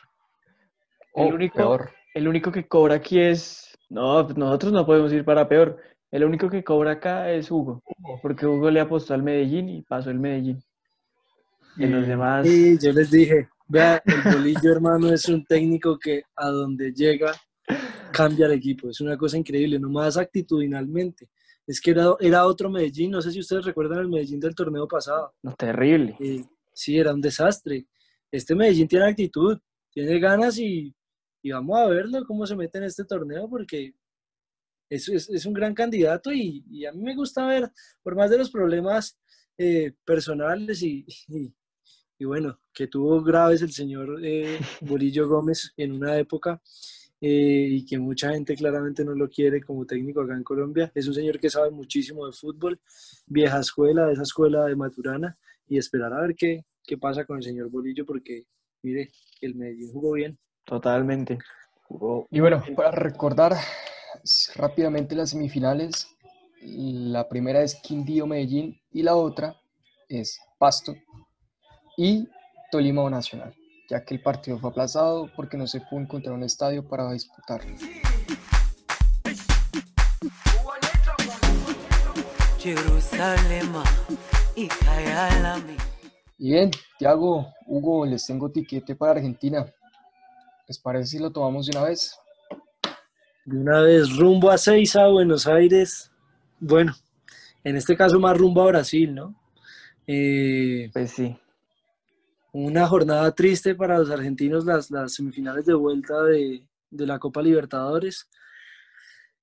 El, 1.14 1.34
único, 1.34 1.80
el 2.14 2.28
único 2.28 2.52
que 2.52 2.68
cobra 2.68 2.96
aquí 2.96 3.20
es, 3.20 3.78
no, 3.90 4.24
nosotros 4.24 4.72
no 4.72 4.86
podemos 4.86 5.14
ir 5.14 5.24
para 5.26 5.48
peor. 5.48 5.78
El 6.10 6.24
único 6.24 6.50
que 6.50 6.64
cobra 6.64 6.92
acá 6.92 7.32
es 7.32 7.52
Hugo, 7.52 7.84
porque 8.22 8.46
Hugo 8.46 8.72
le 8.72 8.80
apostó 8.80 9.14
al 9.14 9.24
Medellín 9.24 9.70
y 9.70 9.82
pasó 9.82 10.10
el 10.10 10.20
Medellín. 10.20 10.64
Y 11.76 11.86
los 11.86 12.08
demás. 12.08 12.48
Sí, 12.48 12.78
yo 12.82 12.92
les 12.94 13.12
dije, 13.12 13.50
vea, 13.68 14.02
el 14.06 14.34
bolillo 14.34 14.72
hermano 14.72 15.14
es 15.14 15.28
un 15.28 15.46
técnico 15.46 16.00
que 16.00 16.24
a 16.36 16.48
donde 16.48 16.92
llega 16.92 17.34
cambia 18.12 18.46
el 18.46 18.54
equipo. 18.54 18.90
Es 18.90 19.02
una 19.02 19.18
cosa 19.18 19.38
increíble, 19.38 19.80
nomás 19.80 20.18
actitudinalmente. 20.18 21.30
Es 21.66 21.82
que 21.82 21.92
era, 21.92 22.16
era 22.20 22.46
otro 22.46 22.70
Medellín, 22.70 23.12
no 23.12 23.22
sé 23.22 23.32
si 23.32 23.42
ustedes 23.42 23.66
recuerdan 23.66 24.00
el 24.00 24.08
Medellín 24.08 24.40
del 24.40 24.56
torneo 24.56 24.88
pasado. 24.88 25.34
No, 25.44 25.54
terrible. 25.56 26.16
Eh, 26.20 26.46
sí, 26.74 26.98
era 26.98 27.14
un 27.14 27.20
desastre. 27.20 27.86
Este 28.32 28.56
Medellín 28.56 28.88
tiene 28.88 29.08
actitud, 29.08 29.60
tiene 29.92 30.18
ganas 30.20 30.58
y, 30.58 30.96
y 31.42 31.52
vamos 31.52 31.78
a 31.78 31.88
verlo 31.88 32.26
cómo 32.26 32.48
se 32.48 32.56
mete 32.56 32.78
en 32.78 32.86
este 32.86 33.04
torneo 33.04 33.50
porque 33.50 33.94
es, 34.90 35.10
es, 35.10 35.46
un 35.46 35.54
gran 35.54 35.74
candidato 35.74 36.32
y, 36.32 36.86
a 36.86 36.92
mí 36.92 37.04
me 37.04 37.16
gusta 37.16 37.46
ver, 37.46 37.72
por 38.02 38.16
más 38.16 38.30
de 38.30 38.38
los 38.38 38.50
problemas 38.50 39.18
eh, 39.58 39.94
personales 40.06 40.82
y, 40.84 41.06
y, 42.20 42.26
bueno, 42.26 42.60
que 42.74 42.88
tuvo 42.88 43.22
graves 43.22 43.62
el 43.62 43.72
señor 43.72 44.20
eh, 44.24 44.60
Borillo 44.82 45.28
Gómez 45.28 45.74
en 45.78 45.92
una 45.92 46.18
época 46.18 46.62
eh, 47.20 47.68
y 47.70 47.86
que 47.86 47.98
mucha 47.98 48.32
gente 48.32 48.56
claramente 48.56 49.04
no 49.04 49.14
lo 49.14 49.30
quiere 49.30 49.62
como 49.62 49.86
técnico 49.86 50.22
acá 50.22 50.36
en 50.36 50.44
Colombia. 50.44 50.92
Es 50.94 51.08
un 51.08 51.14
señor 51.14 51.40
que 51.40 51.50
sabe 51.50 51.72
muchísimo 51.72 52.26
de 52.26 52.34
fútbol, 52.34 52.80
vieja 53.26 53.60
escuela, 53.60 54.06
de 54.06 54.14
esa 54.14 54.24
escuela 54.24 54.66
de 54.66 54.76
Maturana 54.76 55.38
y 55.68 55.78
esperar 55.78 56.14
a 56.14 56.22
ver 56.22 56.36
qué, 56.36 56.66
qué 56.84 56.98
pasa 56.98 57.26
con 57.26 57.38
el 57.38 57.44
señor 57.44 57.70
Borillo 57.70 58.06
porque, 58.06 58.46
mire, 58.84 59.10
el 59.42 59.56
Medellín 59.56 59.92
jugó 59.92 60.14
bien. 60.14 60.38
Totalmente. 60.64 61.38
Y 62.32 62.40
bueno, 62.40 62.64
para 62.76 62.92
recordar 62.92 63.54
rápidamente 64.56 65.16
las 65.16 65.30
semifinales, 65.32 66.08
la 66.62 67.28
primera 67.30 67.62
es 67.62 67.76
Quindío 67.76 68.28
Medellín 68.28 68.80
y 68.92 69.04
la 69.04 69.16
otra 69.16 69.56
es 70.10 70.40
Pasto 70.58 70.96
y 71.98 72.28
Tolima 72.72 73.10
Nacional, 73.10 73.54
ya 73.90 74.04
que 74.04 74.16
el 74.16 74.22
partido 74.22 74.58
fue 74.60 74.70
aplazado 74.70 75.30
porque 75.36 75.58
no 75.58 75.68
se 75.68 75.82
pudo 75.82 76.02
encontrar 76.02 76.36
un 76.36 76.44
estadio 76.44 76.88
para 76.88 77.12
disputarlo. 77.12 77.76
Y 86.40 86.52
bien, 86.52 86.72
Tiago, 86.98 87.54
Hugo, 87.66 88.06
les 88.06 88.26
tengo 88.26 88.52
tiquete 88.52 88.96
para 88.96 89.14
Argentina. 89.14 89.66
¿Les 90.68 90.78
parece 90.78 91.12
si 91.12 91.20
lo 91.20 91.32
tomamos 91.32 91.68
de 91.68 91.78
una 91.78 91.88
vez? 91.88 92.20
De 93.48 93.58
una 93.58 93.80
vez, 93.80 94.14
rumbo 94.18 94.52
a 94.52 94.58
Seiza, 94.58 95.08
Buenos 95.08 95.48
Aires. 95.48 96.12
Bueno, 96.60 96.94
en 97.64 97.78
este 97.78 97.96
caso 97.96 98.20
más 98.20 98.38
rumbo 98.38 98.62
a 98.62 98.68
Brasil, 98.68 99.16
¿no? 99.16 99.42
Eh, 100.06 100.90
pues 100.92 101.12
sí. 101.12 101.34
Una 102.52 102.86
jornada 102.90 103.34
triste 103.34 103.74
para 103.74 104.00
los 104.00 104.12
argentinos, 104.12 104.66
las, 104.66 104.92
las 104.92 105.14
semifinales 105.14 105.66
de 105.66 105.76
vuelta 105.76 106.24
de, 106.24 106.68
la 106.92 107.20
Copa 107.20 107.42
Libertadores. 107.42 108.28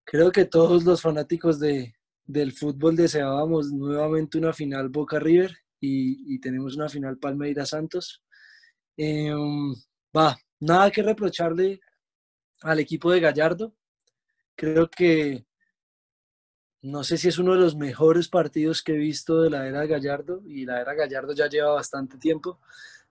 Creo 0.05 0.31
que 0.31 0.45
todos 0.45 0.85
los 0.85 1.01
fanáticos 1.01 1.59
de, 1.59 1.95
del 2.27 2.53
fútbol 2.53 2.97
deseábamos 2.97 3.73
nuevamente 3.73 4.37
una 4.37 4.53
final 4.53 4.91
Boca 4.91 5.19
River 5.19 5.57
y, 5.81 6.39
tenemos 6.41 6.77
una 6.77 6.91
final 6.91 7.17
Palmeiras 7.17 7.71
Santos. 7.71 8.23
Em, 8.99 9.75
va, 10.15 10.37
nada 10.61 10.91
que 10.91 11.03
reprocharle 11.03 11.81
al 12.61 12.81
equipo 12.81 13.11
de 13.11 13.21
Gallardo. 13.21 13.75
Creo 14.57 14.89
que 14.89 15.47
no 16.85 17.03
sé 17.03 17.17
si 17.17 17.29
es 17.29 17.39
uno 17.39 17.55
de 17.55 17.61
los 17.61 17.77
mejores 17.77 18.29
partidos 18.29 18.83
que 18.83 18.93
he 18.93 18.99
visto 18.99 19.41
de 19.41 19.49
la 19.49 19.67
era 19.67 19.87
Gallardo 19.87 20.43
y 20.47 20.67
la 20.67 20.83
era 20.83 20.93
Gallardo 20.93 21.33
ya 21.33 21.49
lleva 21.49 21.73
bastante 21.73 22.19
tiempo, 22.19 22.61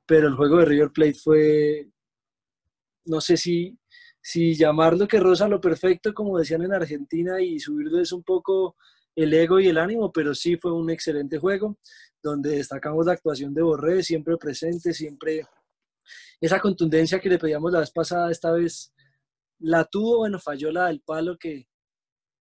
pero 0.06 0.28
el 0.28 0.36
juego 0.36 0.60
de 0.60 0.66
River 0.66 0.92
Plate 0.92 1.16
fue, 1.16 1.90
no 3.06 3.20
sé 3.20 3.36
si, 3.36 3.76
si 4.22 4.54
llamarlo 4.56 5.08
que 5.08 5.20
rosa 5.20 5.48
lo 5.48 5.60
perfecto, 5.60 6.14
como 6.14 6.38
decían 6.38 6.62
en 6.62 6.74
Argentina, 6.74 7.42
y 7.42 7.60
subirles 7.60 8.12
un 8.12 8.22
poco 8.22 8.76
el 9.16 9.34
ego 9.34 9.60
y 9.60 9.68
el 9.68 9.80
ánimo, 9.80 10.12
pero 10.12 10.36
sí 10.36 10.56
fue 10.56 10.72
un 10.72 10.92
excelente 10.92 11.40
juego, 11.40 11.80
donde 12.22 12.58
destacamos 12.58 13.08
la 13.08 13.14
actuación 13.14 13.56
de 13.56 13.64
Borré, 13.64 14.04
siempre 14.04 14.38
presente, 14.38 14.94
siempre 14.94 15.48
esa 16.40 16.60
contundencia 16.60 17.20
que 17.20 17.30
le 17.30 17.40
pedíamos 17.40 17.72
la 17.72 17.80
vez 17.80 17.90
pasada, 17.90 18.30
esta 18.30 18.52
vez 18.52 18.93
la 19.64 19.86
tuvo, 19.86 20.18
bueno, 20.18 20.40
falló 20.40 20.72
la 20.72 20.88
del 20.88 21.02
palo 21.02 21.38
que, 21.38 21.68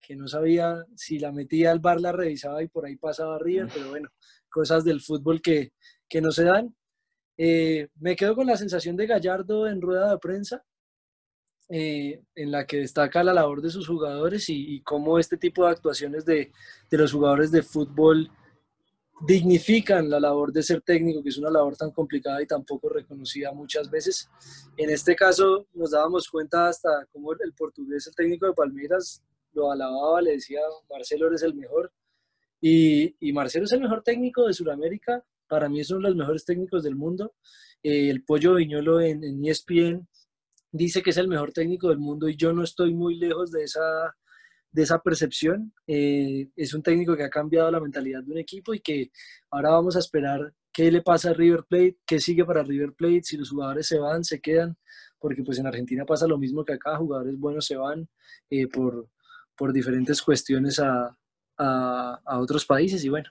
que 0.01 0.15
no 0.15 0.27
sabía 0.27 0.85
si 0.95 1.19
la 1.19 1.31
metía 1.31 1.71
al 1.71 1.79
bar, 1.79 1.99
la 1.99 2.13
revisaba 2.13 2.63
y 2.63 2.69
por 2.69 2.85
ahí 2.85 2.95
pasaba 2.95 3.35
arriba, 3.35 3.67
pero 3.73 3.89
bueno, 3.89 4.09
cosas 4.49 4.85
del 4.85 5.01
fútbol 5.01 5.41
que, 5.41 5.73
que 6.07 6.21
no 6.21 6.31
se 6.31 6.45
dan. 6.45 6.73
Eh, 7.37 7.89
me 7.99 8.15
quedo 8.15 8.35
con 8.35 8.47
la 8.47 8.55
sensación 8.55 8.95
de 8.95 9.07
Gallardo 9.07 9.67
en 9.67 9.81
rueda 9.81 10.11
de 10.11 10.17
prensa, 10.17 10.63
eh, 11.67 12.23
en 12.35 12.51
la 12.51 12.65
que 12.65 12.77
destaca 12.77 13.23
la 13.23 13.33
labor 13.33 13.61
de 13.61 13.69
sus 13.69 13.87
jugadores 13.87 14.49
y, 14.49 14.75
y 14.75 14.81
cómo 14.81 15.19
este 15.19 15.37
tipo 15.37 15.65
de 15.65 15.71
actuaciones 15.71 16.25
de, 16.25 16.51
de, 16.89 16.97
los 16.97 17.11
jugadores 17.11 17.51
de 17.51 17.63
fútbol 17.63 18.31
dignifican 19.21 20.09
la 20.09 20.19
labor 20.19 20.51
de 20.51 20.63
ser 20.63 20.81
técnico, 20.81 21.21
que 21.21 21.29
es 21.29 21.37
una 21.37 21.49
labor 21.49 21.75
tan 21.75 21.91
complicada 21.91 22.41
y 22.41 22.47
tan 22.47 22.63
poco 22.63 22.89
reconocida 22.89 23.51
muchas 23.51 23.89
veces. 23.89 24.29
En 24.77 24.89
este 24.89 25.15
caso 25.15 25.67
nos 25.73 25.91
dábamos 25.91 26.29
cuenta 26.29 26.67
hasta 26.67 26.89
cómo 27.11 27.33
el 27.33 27.53
portugués, 27.53 28.07
el 28.07 28.15
técnico 28.15 28.47
de 28.47 28.53
Palmeiras, 28.53 29.21
lo 29.53 29.71
alababa, 29.71 30.21
le 30.21 30.31
decía, 30.31 30.59
Marcelo 30.89 31.27
eres 31.27 31.43
el 31.43 31.55
mejor. 31.55 31.91
Y, 32.61 33.15
y 33.19 33.33
Marcelo 33.33 33.65
es 33.65 33.71
el 33.71 33.81
mejor 33.81 34.03
técnico 34.03 34.45
de 34.45 34.53
Sudamérica, 34.53 35.23
para 35.47 35.67
mí 35.67 35.79
es 35.79 35.89
uno 35.89 36.01
de 36.01 36.09
los 36.09 36.17
mejores 36.17 36.45
técnicos 36.45 36.83
del 36.83 36.95
mundo. 36.95 37.33
Eh, 37.81 38.09
el 38.09 38.23
Pollo 38.23 38.55
Viñolo 38.55 39.01
en, 39.01 39.23
en 39.23 39.43
ESPN 39.45 40.07
dice 40.71 41.01
que 41.01 41.09
es 41.09 41.17
el 41.17 41.27
mejor 41.27 41.51
técnico 41.51 41.89
del 41.89 41.97
mundo 41.97 42.29
y 42.29 42.35
yo 42.35 42.53
no 42.53 42.63
estoy 42.63 42.93
muy 42.93 43.15
lejos 43.15 43.51
de 43.51 43.63
esa 43.63 44.15
de 44.71 44.83
esa 44.83 44.99
percepción. 44.99 45.73
Eh, 45.87 46.49
es 46.55 46.73
un 46.73 46.83
técnico 46.83 47.15
que 47.15 47.23
ha 47.23 47.29
cambiado 47.29 47.71
la 47.71 47.79
mentalidad 47.79 48.23
de 48.23 48.31
un 48.31 48.37
equipo 48.37 48.73
y 48.73 48.79
que 48.79 49.11
ahora 49.49 49.71
vamos 49.71 49.95
a 49.95 49.99
esperar 49.99 50.53
qué 50.71 50.91
le 50.91 51.01
pasa 51.01 51.31
a 51.31 51.33
River 51.33 51.65
Plate, 51.67 51.97
qué 52.05 52.19
sigue 52.19 52.45
para 52.45 52.63
River 52.63 52.93
Plate, 52.93 53.23
si 53.23 53.37
los 53.37 53.49
jugadores 53.49 53.87
se 53.87 53.97
van, 53.97 54.23
se 54.23 54.39
quedan, 54.39 54.77
porque 55.19 55.43
pues 55.43 55.59
en 55.59 55.67
Argentina 55.67 56.05
pasa 56.05 56.27
lo 56.27 56.37
mismo 56.37 56.63
que 56.63 56.73
acá, 56.73 56.95
jugadores 56.97 57.37
buenos 57.37 57.65
se 57.65 57.75
van 57.75 58.07
eh, 58.49 58.67
por, 58.67 59.09
por 59.55 59.73
diferentes 59.73 60.21
cuestiones 60.21 60.79
a, 60.79 61.17
a, 61.57 62.21
a 62.23 62.39
otros 62.39 62.65
países 62.65 63.03
y 63.03 63.09
bueno, 63.09 63.29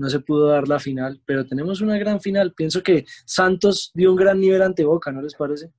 no 0.00 0.08
se 0.08 0.20
pudo 0.20 0.48
dar 0.48 0.66
la 0.66 0.78
final, 0.78 1.20
pero 1.26 1.44
tenemos 1.44 1.82
una 1.82 1.98
gran 1.98 2.20
final. 2.22 2.54
Pienso 2.54 2.82
que 2.82 3.04
Santos 3.26 3.90
dio 3.94 4.10
un 4.10 4.16
gran 4.16 4.40
nivel 4.40 4.62
ante 4.62 4.84
Boca, 4.84 5.12
¿no 5.12 5.20
les 5.20 5.34
parece? 5.34 5.70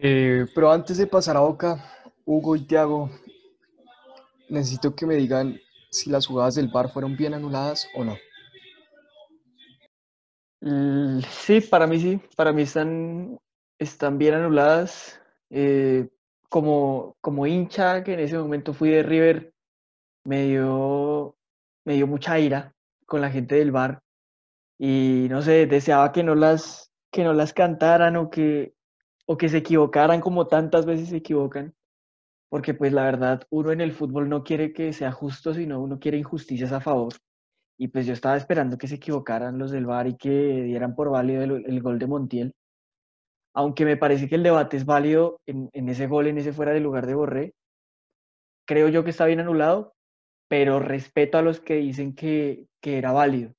Eh, 0.00 0.46
pero 0.54 0.72
antes 0.72 0.96
de 0.96 1.06
pasar 1.06 1.36
a 1.36 1.40
Boca, 1.40 1.84
Hugo 2.24 2.56
y 2.56 2.66
Tiago, 2.66 3.10
necesito 4.50 4.94
que 4.94 5.06
me 5.06 5.14
digan 5.14 5.58
si 5.90 6.10
las 6.10 6.26
jugadas 6.26 6.54
del 6.54 6.68
bar 6.68 6.90
fueron 6.90 7.16
bien 7.16 7.34
anuladas 7.34 7.88
o 7.94 8.04
no. 8.04 8.16
Mm, 10.60 11.20
sí, 11.20 11.60
para 11.60 11.86
mí 11.86 11.98
sí, 11.98 12.20
para 12.36 12.52
mí 12.52 12.62
están, 12.62 13.38
están 13.78 14.18
bien 14.18 14.34
anuladas. 14.34 15.20
Eh, 15.50 16.08
como, 16.48 17.16
como 17.20 17.46
hincha, 17.46 18.02
que 18.04 18.14
en 18.14 18.20
ese 18.20 18.36
momento 18.36 18.74
fui 18.74 18.90
de 18.90 19.02
River, 19.02 19.54
me 20.24 20.46
dio, 20.46 21.36
me 21.84 21.94
dio 21.94 22.06
mucha 22.06 22.38
ira 22.38 22.74
con 23.06 23.20
la 23.20 23.30
gente 23.30 23.54
del 23.54 23.72
bar 23.72 24.02
y 24.78 25.28
no 25.30 25.42
sé, 25.42 25.66
deseaba 25.66 26.12
que 26.12 26.22
no 26.22 26.34
las, 26.34 26.90
que 27.12 27.24
no 27.24 27.32
las 27.32 27.52
cantaran 27.52 28.16
o 28.16 28.30
que, 28.30 28.74
o 29.26 29.36
que 29.36 29.48
se 29.48 29.58
equivocaran 29.58 30.20
como 30.20 30.46
tantas 30.46 30.86
veces 30.86 31.10
se 31.10 31.18
equivocan 31.18 31.74
porque 32.50 32.74
pues 32.74 32.92
la 32.92 33.04
verdad 33.04 33.46
uno 33.50 33.70
en 33.70 33.80
el 33.80 33.92
fútbol 33.92 34.28
no 34.28 34.42
quiere 34.44 34.72
que 34.72 34.92
sea 34.92 35.12
justo, 35.12 35.54
sino 35.54 35.80
uno 35.80 35.98
quiere 36.00 36.18
injusticias 36.18 36.72
a 36.72 36.80
favor. 36.80 37.14
Y 37.78 37.88
pues 37.88 38.06
yo 38.06 38.12
estaba 38.12 38.36
esperando 38.36 38.76
que 38.76 38.88
se 38.88 38.96
equivocaran 38.96 39.56
los 39.56 39.70
del 39.70 39.86
VAR 39.86 40.08
y 40.08 40.16
que 40.16 40.28
dieran 40.64 40.94
por 40.94 41.10
válido 41.10 41.42
el, 41.42 41.80
gol 41.80 41.98
de 41.98 42.06
Montiel. 42.08 42.52
Aunque 43.54 43.84
me 43.84 43.96
parece 43.96 44.28
que 44.28 44.34
el 44.34 44.42
debate 44.42 44.76
es 44.76 44.84
válido 44.84 45.40
en, 45.46 45.70
ese 45.88 46.06
gol, 46.08 46.26
en 46.26 46.38
ese 46.38 46.52
fuera 46.52 46.72
de 46.72 46.80
lugar 46.80 47.06
de 47.06 47.14
Borré. 47.14 47.54
Creo 48.66 48.88
yo 48.88 49.04
que 49.04 49.10
está 49.10 49.26
bien 49.26 49.40
anulado, 49.40 49.94
pero 50.48 50.80
respeto 50.80 51.38
a 51.38 51.42
los 51.42 51.60
que 51.60 51.76
dicen 51.76 52.14
que, 52.14 52.66
que 52.82 52.98
era 52.98 53.12
válido, 53.12 53.54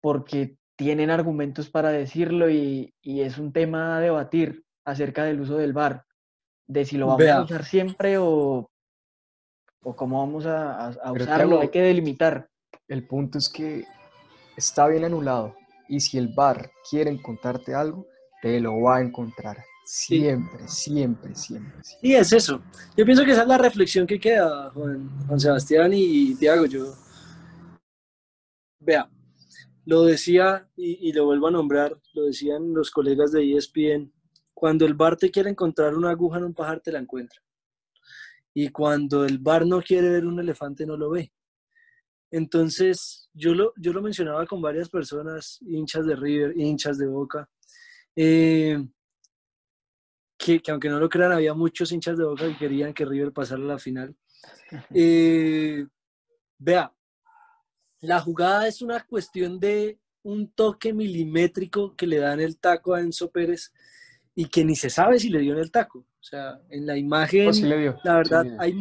porque 0.00 0.56
tienen 0.76 1.10
argumentos 1.10 1.70
para 1.70 1.90
decirlo 1.90 2.50
y, 2.50 2.94
y 3.02 3.22
es 3.22 3.38
un 3.38 3.52
tema 3.52 3.96
a 3.96 4.00
debatir 4.00 4.64
acerca 4.84 5.24
del 5.24 5.40
uso 5.40 5.56
del 5.56 5.72
VAR 5.72 6.04
de 6.72 6.84
si 6.84 6.96
lo 6.96 7.08
vamos 7.08 7.28
a 7.28 7.42
usar 7.42 7.64
siempre 7.64 8.16
o, 8.18 8.70
o 9.82 9.96
cómo 9.96 10.20
vamos 10.20 10.46
a, 10.46 10.94
usarlo, 11.12 11.60
hay 11.60 11.68
que 11.68 11.82
delimitar. 11.82 12.48
El 12.88 13.06
punto 13.06 13.38
es 13.38 13.48
que 13.48 13.84
está 14.56 14.88
bien 14.88 15.04
anulado 15.04 15.54
y 15.88 16.00
si 16.00 16.18
el 16.18 16.28
bar 16.28 16.70
quiere 16.88 17.10
encontrarte 17.10 17.74
algo, 17.74 18.06
te 18.40 18.58
lo 18.60 18.80
va 18.80 18.96
a 18.96 19.00
encontrar. 19.02 19.58
Siempre, 19.84 20.66
siempre, 20.68 21.34
siempre, 21.34 21.80
Y 22.00 22.14
es 22.14 22.32
eso. 22.32 22.62
Yo 22.96 23.04
pienso 23.04 23.24
que 23.24 23.32
esa 23.32 23.42
es 23.42 23.48
la 23.48 23.58
reflexión 23.58 24.06
que 24.06 24.18
queda, 24.18 24.70
Juan, 24.70 25.10
Sebastián 25.38 25.90
y 25.92 26.34
Tiago. 26.36 26.66
Yo, 26.66 26.94
vea, 28.78 29.10
lo 29.84 30.04
decía 30.04 30.68
y, 30.76 31.08
y, 31.08 31.12
lo 31.12 31.26
vuelvo 31.26 31.48
a 31.48 31.50
nombrar, 31.50 31.98
lo 32.14 32.24
decían 32.24 32.72
los 32.72 32.90
colegas 32.90 33.32
de 33.32 33.56
ESPN 33.56 34.12
cuando 34.54 34.86
el 34.86 34.94
bar 34.94 35.16
te 35.16 35.30
quiere 35.30 35.50
encontrar 35.50 35.94
una 35.94 36.10
aguja 36.10 36.38
en 36.38 36.44
un 36.44 36.54
pajar, 36.54 36.80
te 36.80 36.92
la 36.92 36.98
encuentra. 36.98 37.40
Y 38.54 38.68
cuando 38.68 39.24
el 39.24 39.38
bar 39.38 39.66
no 39.66 39.80
quiere 39.80 40.10
ver 40.10 40.26
un 40.26 40.38
elefante, 40.38 40.86
no 40.86 40.96
lo 40.96 41.10
ve. 41.10 41.32
Entonces, 42.30 43.28
yo 43.34 43.54
lo, 43.54 43.72
yo 43.76 43.92
lo 43.92 44.02
mencionaba 44.02 44.46
con 44.46 44.62
varias 44.62 44.88
personas, 44.88 45.58
hinchas 45.62 46.06
de 46.06 46.16
River, 46.16 46.56
hinchas 46.56 46.98
de 46.98 47.06
Boca, 47.06 47.48
eh, 48.16 48.82
que, 50.38 50.60
aunque 50.68 50.88
no 50.88 50.98
lo 50.98 51.08
crean, 51.08 51.32
había 51.32 51.54
muchos 51.54 51.92
hinchas 51.92 52.18
de 52.18 52.24
Boca 52.24 52.46
que 52.46 52.56
querían 52.56 52.94
que 52.94 53.04
River 53.04 53.32
pasara 53.32 53.62
a 53.62 53.66
la 53.66 53.78
final. 53.78 54.16
Eh, 54.94 55.86
vea, 56.58 56.92
la 58.00 58.20
jugada 58.20 58.66
es 58.66 58.80
una 58.82 59.04
cuestión 59.04 59.60
de 59.60 59.98
un 60.22 60.50
toque 60.52 60.92
milimétrico 60.92 61.94
que 61.94 62.06
le 62.06 62.18
dan 62.18 62.40
el 62.40 62.58
taco 62.58 62.94
a 62.94 63.00
Enzo 63.00 63.30
Pérez 63.30 63.72
y 64.34 64.46
que 64.46 64.64
ni 64.64 64.76
se 64.76 64.90
sabe 64.90 65.18
si 65.18 65.28
le 65.28 65.40
dio 65.40 65.52
en 65.52 65.60
el 65.60 65.70
taco. 65.70 66.00
O 66.00 66.24
sea, 66.24 66.60
en 66.70 66.86
la 66.86 66.96
imagen, 66.96 67.46
pues 67.46 67.60
la 67.60 68.16
verdad, 68.16 68.46
hay, 68.58 68.74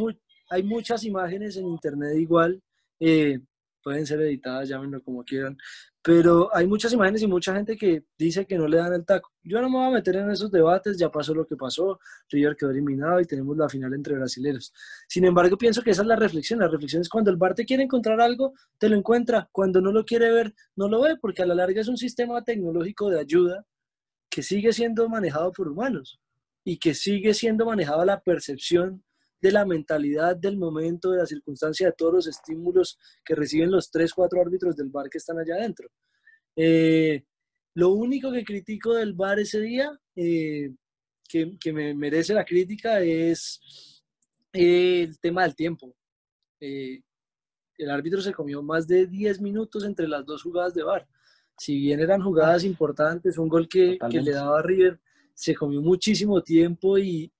hay 0.49 0.63
muchas 0.63 1.03
imágenes 1.03 1.57
en 1.57 1.67
internet 1.67 2.17
igual. 2.17 2.61
Eh, 2.99 3.39
pueden 3.83 4.05
ser 4.05 4.21
editadas, 4.21 4.69
llámenlo 4.69 5.01
como 5.01 5.23
quieran, 5.23 5.57
pero 6.03 6.55
hay 6.55 6.67
muchas 6.67 6.93
imágenes 6.93 7.23
y 7.23 7.27
mucha 7.27 7.53
gente 7.55 7.75
que 7.75 8.03
dice 8.17 8.45
que 8.45 8.57
no 8.57 8.67
le 8.67 8.77
dan 8.77 8.93
el 8.93 9.05
taco. 9.05 9.31
Yo 9.43 9.61
no 9.61 9.69
me 9.69 9.77
voy 9.77 9.87
a 9.87 9.91
meter 9.91 10.17
en 10.17 10.29
esos 10.29 10.51
debates, 10.51 10.97
ya 10.97 11.09
pasó 11.09 11.33
lo 11.33 11.45
que 11.45 11.55
pasó, 11.55 11.99
River 12.29 12.55
quedó 12.55 12.71
eliminado 12.71 13.19
y 13.19 13.25
tenemos 13.25 13.57
la 13.57 13.69
final 13.69 13.93
entre 13.93 14.15
brasileños. 14.15 14.71
Sin 15.07 15.25
embargo, 15.25 15.57
pienso 15.57 15.81
que 15.81 15.91
esa 15.91 16.03
es 16.03 16.07
la 16.07 16.15
reflexión. 16.15 16.59
La 16.59 16.67
reflexión 16.67 17.01
es 17.01 17.09
cuando 17.09 17.31
el 17.31 17.37
bar 17.37 17.55
te 17.55 17.65
quiere 17.65 17.83
encontrar 17.83 18.21
algo, 18.21 18.53
te 18.77 18.89
lo 18.89 18.95
encuentra. 18.95 19.49
Cuando 19.51 19.81
no 19.81 19.91
lo 19.91 20.05
quiere 20.05 20.31
ver, 20.31 20.53
no 20.75 20.87
lo 20.87 21.01
ve, 21.01 21.17
porque 21.19 21.43
a 21.43 21.45
la 21.45 21.55
larga 21.55 21.81
es 21.81 21.87
un 21.87 21.97
sistema 21.97 22.43
tecnológico 22.43 23.09
de 23.09 23.19
ayuda 23.19 23.65
que 24.31 24.41
sigue 24.41 24.71
siendo 24.71 25.07
manejado 25.09 25.51
por 25.51 25.67
humanos 25.67 26.19
y 26.63 26.79
que 26.79 26.95
sigue 26.95 27.33
siendo 27.33 27.65
manejado 27.65 28.01
a 28.01 28.05
la 28.05 28.21
percepción 28.21 29.03
de 29.41 29.51
la 29.51 29.65
mentalidad 29.65 30.35
del 30.37 30.57
momento, 30.57 31.11
de 31.11 31.17
la 31.17 31.25
circunstancia, 31.25 31.87
de 31.87 31.93
todos 31.93 32.13
los 32.13 32.27
estímulos 32.27 32.97
que 33.25 33.35
reciben 33.35 33.71
los 33.71 33.91
tres, 33.91 34.13
cuatro 34.13 34.39
árbitros 34.39 34.75
del 34.75 34.89
bar 34.89 35.09
que 35.09 35.17
están 35.17 35.39
allá 35.39 35.55
adentro. 35.55 35.89
Eh, 36.55 37.25
lo 37.73 37.89
único 37.89 38.31
que 38.31 38.43
critico 38.43 38.93
del 38.93 39.13
bar 39.13 39.39
ese 39.39 39.59
día, 39.59 39.91
eh, 40.15 40.71
que, 41.27 41.57
que, 41.59 41.73
me 41.73 41.93
merece 41.93 42.33
la 42.33 42.45
crítica, 42.45 43.01
es 43.01 44.03
el 44.53 45.19
tema 45.19 45.43
del 45.43 45.55
tiempo. 45.55 45.95
Eh, 46.59 47.01
el 47.77 47.89
árbitro 47.89 48.21
se 48.21 48.33
comió 48.33 48.61
más 48.61 48.87
de 48.87 49.07
10 49.07 49.41
minutos 49.41 49.83
entre 49.85 50.07
las 50.07 50.25
dos 50.25 50.43
jugadas 50.43 50.73
de 50.73 50.83
bar. 50.83 51.07
Si 51.61 51.77
bien 51.77 51.99
eran 51.99 52.23
jugadas 52.23 52.63
importantes, 52.63 53.37
un 53.37 53.47
gol 53.47 53.69
que, 53.69 53.99
que 54.09 54.19
le 54.19 54.31
daba 54.31 54.57
a 54.57 54.63
River, 54.63 54.99
se 55.35 55.53
comió 55.53 55.79
muchísimo 55.79 56.41
tiempo 56.41 56.97
y, 56.97 57.31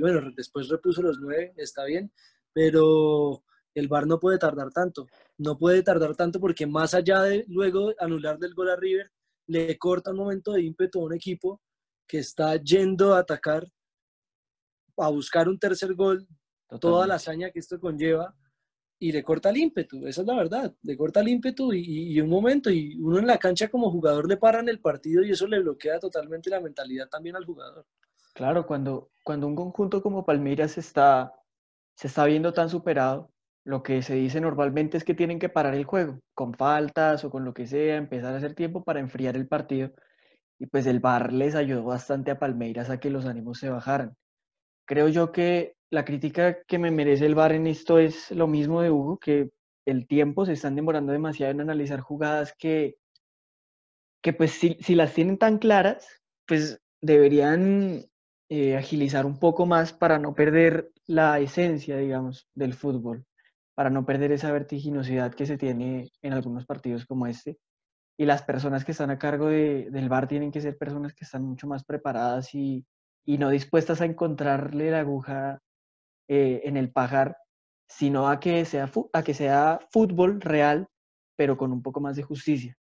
bueno, 0.00 0.32
después 0.36 0.68
repuso 0.68 1.00
los 1.00 1.20
nueve, 1.20 1.54
está 1.56 1.84
bien, 1.84 2.12
pero 2.52 3.44
el 3.72 3.86
VAR 3.86 4.08
no 4.08 4.18
puede 4.18 4.36
tardar 4.36 4.72
tanto, 4.72 5.06
no 5.38 5.56
puede 5.56 5.84
tardar 5.84 6.16
tanto 6.16 6.40
porque 6.40 6.66
más 6.66 6.92
allá 6.92 7.22
de 7.22 7.44
luego 7.46 7.94
anular 8.00 8.36
del 8.36 8.52
gol 8.52 8.68
a 8.68 8.74
River, 8.74 9.12
le 9.46 9.78
corta 9.78 10.10
un 10.10 10.16
momento 10.16 10.54
de 10.54 10.62
ímpetu 10.62 11.00
a 11.00 11.04
un 11.04 11.14
equipo 11.14 11.62
que 12.08 12.18
está 12.18 12.56
yendo 12.56 13.14
a 13.14 13.20
atacar, 13.20 13.70
a 14.96 15.08
buscar 15.08 15.48
un 15.48 15.60
tercer 15.60 15.94
gol, 15.94 16.26
toda 16.80 17.06
la 17.06 17.14
hazaña 17.14 17.52
que 17.52 17.60
esto 17.60 17.78
conlleva, 17.78 18.34
y 19.02 19.10
le 19.10 19.24
corta 19.24 19.50
el 19.50 19.56
ímpetu, 19.56 20.06
esa 20.06 20.20
es 20.20 20.26
la 20.28 20.36
verdad, 20.36 20.72
le 20.84 20.96
corta 20.96 21.22
el 21.22 21.28
ímpetu 21.28 21.72
y, 21.72 22.20
un 22.20 22.28
momento, 22.28 22.70
y 22.70 22.94
uno 23.00 23.18
en 23.18 23.26
la 23.26 23.36
cancha 23.36 23.66
como 23.66 23.90
jugador 23.90 24.28
le 24.28 24.36
paran 24.36 24.68
el 24.68 24.78
partido 24.78 25.24
y 25.24 25.32
eso 25.32 25.48
le 25.48 25.58
bloquea 25.58 25.98
totalmente 25.98 26.48
la 26.50 26.60
mentalidad 26.60 27.08
también 27.08 27.34
al 27.34 27.44
jugador. 27.44 27.84
Claro, 28.32 28.64
cuando, 28.64 29.10
cuando 29.24 29.48
un 29.48 29.56
conjunto 29.56 30.04
como 30.04 30.24
Palmeiras 30.24 30.78
está, 30.78 31.32
se 31.96 32.06
está 32.06 32.26
viendo 32.26 32.52
tan 32.52 32.70
superado, 32.70 33.32
lo 33.64 33.82
que 33.82 34.02
se 34.02 34.14
dice 34.14 34.40
normalmente 34.40 34.98
es 34.98 35.02
que 35.02 35.14
tienen 35.14 35.40
que 35.40 35.48
parar 35.48 35.74
el 35.74 35.84
juego, 35.84 36.20
con 36.32 36.54
faltas 36.54 37.24
o 37.24 37.30
con 37.30 37.44
lo 37.44 37.54
que 37.54 37.66
sea, 37.66 37.96
empezar 37.96 38.34
a 38.34 38.36
hacer 38.36 38.54
tiempo 38.54 38.84
para 38.84 39.00
enfriar 39.00 39.34
el 39.34 39.48
partido. 39.48 39.90
Y 40.60 40.66
pues 40.66 40.86
el 40.86 41.00
VAR 41.00 41.32
les 41.32 41.56
ayudó 41.56 41.82
bastante 41.82 42.30
a 42.30 42.38
Palmeiras 42.38 42.88
a 42.88 43.00
que 43.00 43.10
los 43.10 43.26
ánimos 43.26 43.58
se 43.58 43.68
bajaran. 43.68 44.14
Creo 44.86 45.08
yo 45.08 45.32
que 45.32 45.74
la 45.92 46.06
crítica 46.06 46.62
que 46.62 46.78
me 46.78 46.90
merece 46.90 47.26
el 47.26 47.34
VAR 47.34 47.52
en 47.52 47.66
esto 47.66 47.98
es 47.98 48.30
lo 48.30 48.46
mismo 48.46 48.80
de 48.80 48.90
Hugo, 48.90 49.18
que 49.18 49.50
el 49.84 50.06
tiempo 50.06 50.46
se 50.46 50.54
están 50.54 50.74
demorando 50.74 51.12
demasiado 51.12 51.52
en 51.52 51.60
analizar 51.60 52.00
jugadas 52.00 52.54
que, 52.58 52.96
que 54.22 54.32
pues 54.32 54.52
si, 54.52 54.94
las 54.94 55.12
tienen 55.12 55.36
tan 55.36 55.58
claras, 55.58 56.22
pues 56.46 56.80
deberían 57.02 58.06
eh, 58.48 58.74
agilizar 58.74 59.26
un 59.26 59.38
poco 59.38 59.66
más 59.66 59.92
para 59.92 60.18
no 60.18 60.34
perder 60.34 60.90
la 61.06 61.38
esencia, 61.40 61.98
digamos, 61.98 62.48
del 62.54 62.72
fútbol, 62.72 63.26
para 63.74 63.90
no 63.90 64.06
perder 64.06 64.32
esa 64.32 64.50
vertiginosidad 64.50 65.34
que 65.34 65.44
se 65.44 65.58
tiene 65.58 66.10
en 66.22 66.32
algunos 66.32 66.64
partidos 66.64 67.04
como 67.04 67.26
este. 67.26 67.58
Y 68.16 68.24
las 68.24 68.42
personas 68.42 68.86
que 68.86 68.92
están 68.92 69.10
a 69.10 69.18
cargo 69.18 69.48
de, 69.48 69.90
del 69.90 70.08
VAR 70.08 70.26
tienen 70.26 70.52
que 70.52 70.62
ser 70.62 70.78
personas 70.78 71.12
que 71.12 71.26
están 71.26 71.44
mucho 71.44 71.66
más 71.66 71.84
preparadas 71.84 72.54
y, 72.54 72.86
y 73.26 73.36
no 73.36 73.50
dispuestas 73.50 74.00
a 74.00 74.06
encontrarle 74.06 74.90
la 74.90 75.00
aguja 75.00 75.60
eh, 76.28 76.62
en 76.64 76.76
el 76.76 76.90
pajar, 76.90 77.36
sino 77.88 78.28
a 78.28 78.40
que, 78.40 78.64
sea, 78.64 78.90
a 79.12 79.22
que 79.22 79.34
sea 79.34 79.80
fútbol 79.90 80.40
real, 80.40 80.88
pero 81.36 81.56
con 81.56 81.72
un 81.72 81.82
poco 81.82 82.00
más 82.00 82.16
de 82.16 82.22
justicia. 82.22 82.76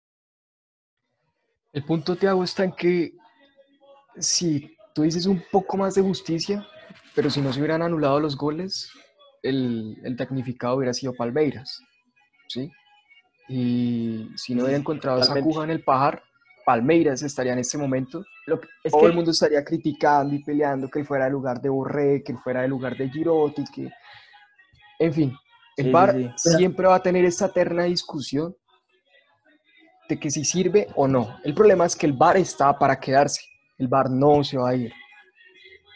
El 1.73 1.85
punto, 1.85 2.17
Tiago, 2.17 2.43
está 2.43 2.65
en 2.65 2.73
que 2.73 3.13
si 4.19 4.77
tú 4.95 5.03
dices 5.03 5.27
un 5.27 5.43
poco 5.53 5.77
más 5.77 5.95
de 5.95 6.03
justicia, 6.03 6.67
pero 7.15 7.31
si 7.31 7.41
no 7.41 7.53
se 7.53 7.61
hubieran 7.61 7.83
anulado 7.83 8.19
los 8.19 8.37
goles, 8.37 8.91
el, 9.43 9.99
el 10.03 10.17
tecnificado 10.17 10.77
hubiera 10.77 10.95
sido 10.95 11.15
Palmeiras, 11.15 11.81
¿sí? 12.49 12.71
Y 13.49 14.29
si 14.37 14.55
no 14.55 14.63
hubiera 14.65 14.79
encontrado 14.79 15.21
esa 15.21 15.35
aguja 15.35 15.65
en 15.65 15.71
el 15.71 15.85
pajar, 15.85 16.23
Palmeiras 16.65 17.23
estaría 17.23 17.53
en 17.53 17.61
este 17.61 17.79
momento. 17.79 18.25
Lo 18.47 18.61
todo 18.91 19.07
el 19.07 19.15
mundo 19.15 19.33
estaría 19.33 19.65
criticando 19.65 20.35
y 20.35 20.43
peleando 20.43 20.89
que 20.89 21.01
él 21.01 21.07
fuera 21.07 21.27
el 21.27 21.33
lugar 21.33 21.61
de 21.61 21.69
Borré, 21.69 22.23
que 22.23 22.33
él 22.33 22.39
fuera 22.39 22.65
el 22.65 22.71
lugar 22.71 22.97
de 22.97 23.11
Girotti, 23.11 23.65
que... 23.65 23.91
En 24.99 25.13
fin, 25.13 25.37
el 25.77 25.93
bar 25.93 26.35
siempre 26.37 26.87
va 26.87 26.95
a 26.95 27.03
tener 27.03 27.25
esta 27.25 27.47
eterna 27.47 27.85
discusión 27.85 28.57
de 30.09 30.19
que 30.19 30.31
si 30.31 30.45
sirve 30.45 30.89
o 30.95 31.09
no. 31.09 31.39
El 31.45 31.55
problema 31.55 31.85
es 31.85 31.97
que 31.97 32.07
el 32.07 32.13
bar 32.13 32.37
está 32.37 32.79
para 32.79 32.99
quedarse. 32.99 33.43
El 33.77 33.89
bar 33.89 34.09
no 34.09 34.43
se 34.45 34.57
va 34.57 34.71
a 34.71 34.77
ir. 34.77 34.93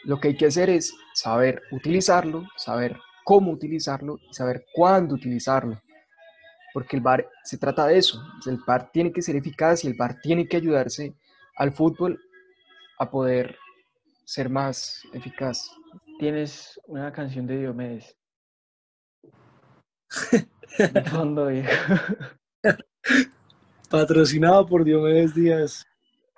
Lo 0.03 0.19
que 0.19 0.29
hay 0.29 0.37
que 0.37 0.47
hacer 0.47 0.69
es 0.69 0.93
saber 1.15 1.61
utilizarlo, 1.71 2.45
saber 2.57 2.97
cómo 3.23 3.51
utilizarlo 3.51 4.17
y 4.29 4.33
saber 4.33 4.65
cuándo 4.73 5.15
utilizarlo 5.15 5.81
porque 6.73 6.95
el 6.95 7.01
VAR 7.01 7.27
se 7.43 7.57
trata 7.57 7.85
de 7.87 7.97
eso. 7.97 8.21
El 8.45 8.59
VAR 8.65 8.91
tiene 8.91 9.11
que 9.11 9.21
ser 9.21 9.35
eficaz 9.35 9.83
y 9.83 9.87
el 9.87 9.95
VAR 9.95 10.19
tiene 10.21 10.47
que 10.47 10.57
ayudarse 10.57 11.15
al 11.55 11.71
fútbol 11.71 12.19
a 13.01 13.09
poder 13.09 13.57
ser 14.25 14.47
más 14.47 15.01
eficaz. 15.11 15.71
Tienes 16.19 16.79
una 16.85 17.11
canción 17.11 17.47
de 17.47 17.57
Diomedes. 17.57 18.15
fondo, 21.09 21.49
Patrocinado 23.89 24.67
por 24.67 24.83
Diomedes 24.83 25.33
Díaz 25.33 25.83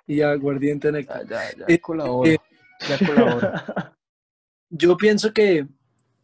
y 0.06 0.22
Aguardiente 0.22 0.90
Néctar. 0.90 1.26
Ya, 1.26 1.50
ya, 1.50 1.58
ya, 1.58 1.64
eh, 1.68 1.78
colabora, 1.78 2.30
eh, 2.30 2.38
ya 2.88 3.06
colabora. 3.06 3.94
Yo 4.70 4.96
pienso 4.96 5.34
que 5.34 5.68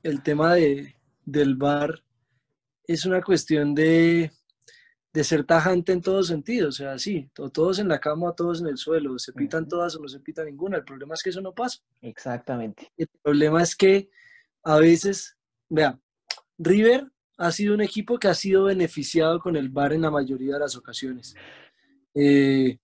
el 0.02 0.22
tema 0.22 0.54
de, 0.54 0.96
del 1.26 1.54
VAR 1.54 2.02
es 2.84 3.04
una 3.04 3.20
cuestión 3.20 3.74
de, 3.74 4.32
ser 5.12 5.44
tajante 5.44 5.92
en 5.92 6.00
todos 6.00 6.28
sentidos, 6.28 6.76
o 6.76 6.84
sea, 6.84 6.98
sí, 6.98 7.28
todos 7.34 7.78
en 7.80 7.88
la 7.88 7.98
cama, 7.98 8.32
todos 8.34 8.60
en 8.60 8.68
el 8.68 8.76
suelo, 8.76 9.18
se 9.18 9.32
pitan 9.32 9.66
todas 9.66 9.96
o 9.96 10.00
no 10.00 10.08
se 10.08 10.20
pita 10.20 10.44
ninguna, 10.44 10.76
el 10.76 10.84
problema 10.84 11.14
es 11.14 11.22
que 11.22 11.30
eso 11.30 11.40
no 11.40 11.52
pasa. 11.52 11.80
Exactamente. 12.00 12.92
El 12.96 13.08
problema 13.20 13.62
es 13.62 13.74
que 13.74 14.08
a 14.62 14.78
veces, 14.78 15.36
vea, 15.68 15.98
River 16.58 17.10
ha 17.38 17.50
sido 17.50 17.74
un 17.74 17.80
equipo 17.80 18.18
que 18.18 18.28
ha 18.28 18.34
sido 18.34 18.64
beneficiado 18.64 19.40
con 19.40 19.56
el 19.56 19.70
VAR 19.70 19.94
en 19.94 20.02
la 20.02 20.10
mayoría 20.10 20.54
de 20.54 20.60
las 20.60 20.76
ocasiones. 20.76 21.34
Eh, 22.14 22.78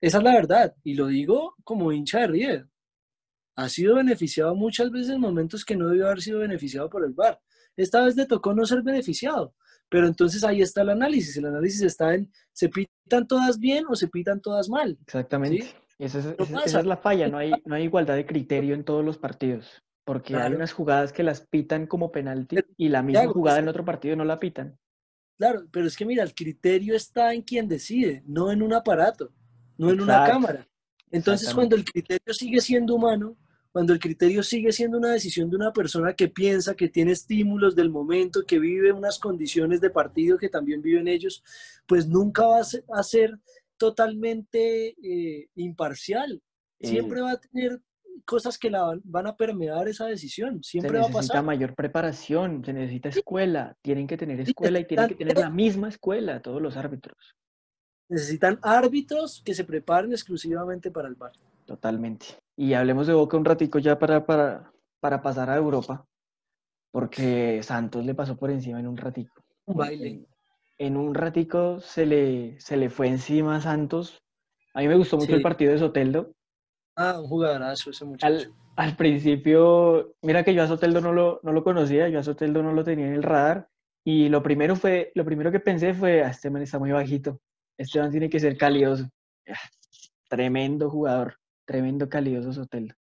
esa 0.00 0.18
es 0.18 0.24
la 0.24 0.34
verdad, 0.34 0.74
y 0.82 0.94
lo 0.94 1.06
digo 1.06 1.54
como 1.62 1.92
hincha 1.92 2.20
de 2.20 2.26
River. 2.26 2.68
Ha 3.56 3.68
sido 3.68 3.96
beneficiado 3.96 4.54
muchas 4.54 4.90
veces 4.90 5.10
en 5.10 5.20
momentos 5.20 5.64
que 5.64 5.76
no 5.76 5.88
debió 5.88 6.06
haber 6.06 6.22
sido 6.22 6.40
beneficiado 6.40 6.88
por 6.88 7.04
el 7.04 7.12
VAR. 7.12 7.40
Esta 7.76 8.04
vez 8.04 8.16
le 8.16 8.26
tocó 8.26 8.54
no 8.54 8.64
ser 8.66 8.82
beneficiado. 8.82 9.54
Pero 9.88 10.06
entonces 10.06 10.44
ahí 10.44 10.60
está 10.60 10.82
el 10.82 10.90
análisis. 10.90 11.36
El 11.36 11.46
análisis 11.46 11.82
está 11.82 12.14
en, 12.14 12.30
¿se 12.52 12.68
pitan 12.68 13.26
todas 13.26 13.58
bien 13.58 13.84
o 13.88 13.96
se 13.96 14.08
pitan 14.08 14.40
todas 14.40 14.68
mal? 14.68 14.98
Exactamente. 15.02 15.74
Esa, 15.98 16.18
es, 16.64 16.86
la 16.86 16.96
falla. 16.96 17.28
No 17.28 17.38
hay, 17.38 17.52
no 17.64 17.74
hay 17.74 17.84
igualdad 17.84 18.16
de 18.16 18.26
criterio 18.26 18.74
en 18.74 18.84
todos 18.84 19.04
los 19.04 19.18
partidos. 19.18 19.82
Porque 20.04 20.36
hay 20.36 20.54
unas 20.54 20.72
jugadas 20.72 21.12
que 21.12 21.22
las 21.22 21.46
pitan 21.46 21.86
como 21.86 22.10
penalti 22.10 22.56
y 22.78 22.88
la 22.88 23.02
misma 23.02 23.26
jugada 23.26 23.58
en 23.58 23.68
otro 23.68 23.84
partido 23.84 24.16
no 24.16 24.24
la 24.24 24.40
pitan. 24.40 24.78
Claro, 25.36 25.66
pero 25.70 25.86
es 25.86 25.96
que 25.96 26.06
mira, 26.06 26.22
el 26.22 26.34
criterio 26.34 26.96
está 26.96 27.34
en 27.34 27.42
quien 27.42 27.68
decide, 27.68 28.22
no 28.26 28.50
en 28.50 28.62
un 28.62 28.72
aparato, 28.72 29.32
no 29.76 29.90
en 29.90 30.00
una 30.00 30.24
cámara. 30.24 30.66
Entonces, 31.10 31.52
cuando 31.54 31.76
el 31.76 31.84
criterio 31.84 32.32
sigue 32.34 32.60
siendo 32.60 32.94
humano, 32.94 33.36
cuando 33.72 33.92
el 33.92 33.98
criterio 33.98 34.42
sigue 34.42 34.72
siendo 34.72 34.98
una 34.98 35.12
decisión 35.12 35.50
de 35.50 35.56
una 35.56 35.72
persona 35.72 36.14
que 36.14 36.28
piensa, 36.28 36.74
que 36.74 36.88
tiene 36.88 37.12
estímulos 37.12 37.76
del 37.76 37.90
momento, 37.90 38.44
que 38.46 38.58
vive 38.58 38.92
unas 38.92 39.18
condiciones 39.18 39.80
de 39.80 39.90
partido 39.90 40.38
que 40.38 40.48
también 40.48 40.82
viven 40.82 41.06
ellos, 41.06 41.42
pues 41.86 42.08
nunca 42.08 42.46
va 42.46 42.60
a 42.60 43.02
ser, 43.02 43.38
totalmente 43.76 44.96
eh, 45.02 45.48
imparcial. 45.54 46.42
Siempre 46.80 47.20
va 47.20 47.32
a 47.32 47.40
tener 47.40 47.80
cosas 48.24 48.58
que 48.58 48.70
la 48.70 48.98
van 49.04 49.26
a 49.26 49.36
permear 49.36 49.88
esa 49.88 50.06
decisión. 50.06 50.62
Siempre 50.62 50.98
va 50.98 51.04
a 51.04 51.06
pasar. 51.06 51.12
Se 51.12 51.18
necesita 51.18 51.42
mayor 51.42 51.74
preparación, 51.74 52.64
se 52.64 52.72
necesita 52.72 53.08
escuela. 53.08 53.76
Tienen 53.82 54.06
que 54.06 54.16
tener 54.16 54.40
escuela 54.40 54.80
y 54.80 54.84
tienen 54.84 55.08
que 55.08 55.14
tener 55.14 55.38
la 55.38 55.50
misma 55.50 55.88
escuela 55.88 56.42
todos 56.42 56.60
los 56.60 56.76
árbitros. 56.76 57.36
Necesitan 58.08 58.58
árbitros 58.62 59.42
que 59.44 59.54
se 59.54 59.64
preparen 59.64 60.12
exclusivamente 60.12 60.90
para 60.90 61.08
el 61.08 61.14
bar. 61.14 61.32
Totalmente. 61.68 62.24
Y 62.56 62.72
hablemos 62.72 63.06
de 63.06 63.12
Boca 63.12 63.36
un 63.36 63.44
ratico 63.44 63.78
ya 63.78 63.98
para, 63.98 64.24
para, 64.24 64.72
para 65.00 65.20
pasar 65.20 65.50
a 65.50 65.56
Europa, 65.56 66.06
porque 66.90 67.62
Santos 67.62 68.06
le 68.06 68.14
pasó 68.14 68.38
por 68.38 68.50
encima 68.50 68.80
en 68.80 68.86
un 68.86 68.96
ratico. 68.96 69.44
Un 69.66 69.76
baile. 69.76 70.26
En, 70.78 70.96
un 70.96 71.14
ratico 71.14 71.78
se 71.80 72.06
le, 72.06 72.58
se 72.58 72.78
le 72.78 72.88
fue 72.88 73.08
encima 73.08 73.56
a 73.56 73.60
Santos. 73.60 74.22
A 74.72 74.80
mí 74.80 74.88
me 74.88 74.96
gustó 74.96 75.18
mucho 75.18 75.34
el 75.34 75.42
partido 75.42 75.72
de 75.72 75.78
Soteldo. 75.78 76.32
Ah, 76.96 77.20
un 77.20 77.28
jugadorazo 77.28 77.90
ese 77.90 78.06
muchacho. 78.06 78.50
Al, 78.76 78.96
principio, 78.96 80.14
mira 80.22 80.42
que 80.42 80.54
yo 80.54 80.62
a 80.62 80.68
Soteldo 80.68 81.02
no 81.02 81.12
lo, 81.12 81.38
no 81.42 81.52
lo 81.52 81.62
conocía, 81.62 82.08
yo 82.08 82.18
a 82.18 82.22
Soteldo 82.22 82.62
no 82.62 82.72
lo 82.72 82.82
tenía 82.82 83.08
en 83.08 83.12
el 83.12 83.22
radar. 83.22 83.68
Y 84.04 84.30
lo 84.30 84.42
primero, 84.42 84.74
fue, 84.74 85.12
lo 85.14 85.22
primero 85.26 85.52
que 85.52 85.60
pensé 85.60 85.92
fue, 85.92 86.22
ah, 86.22 86.30
este 86.30 86.48
man 86.48 86.62
está 86.62 86.78
muy 86.78 86.92
bajito. 86.92 87.42
Este 87.76 88.00
man 88.00 88.10
tiene 88.10 88.30
que 88.30 88.40
ser 88.40 88.56
calidoso. 88.56 89.06
Tremendo 90.30 90.88
jugador, 90.90 91.36
tremendo 91.68 92.08
calidoso 92.08 92.50
Soteldo. 92.50 92.94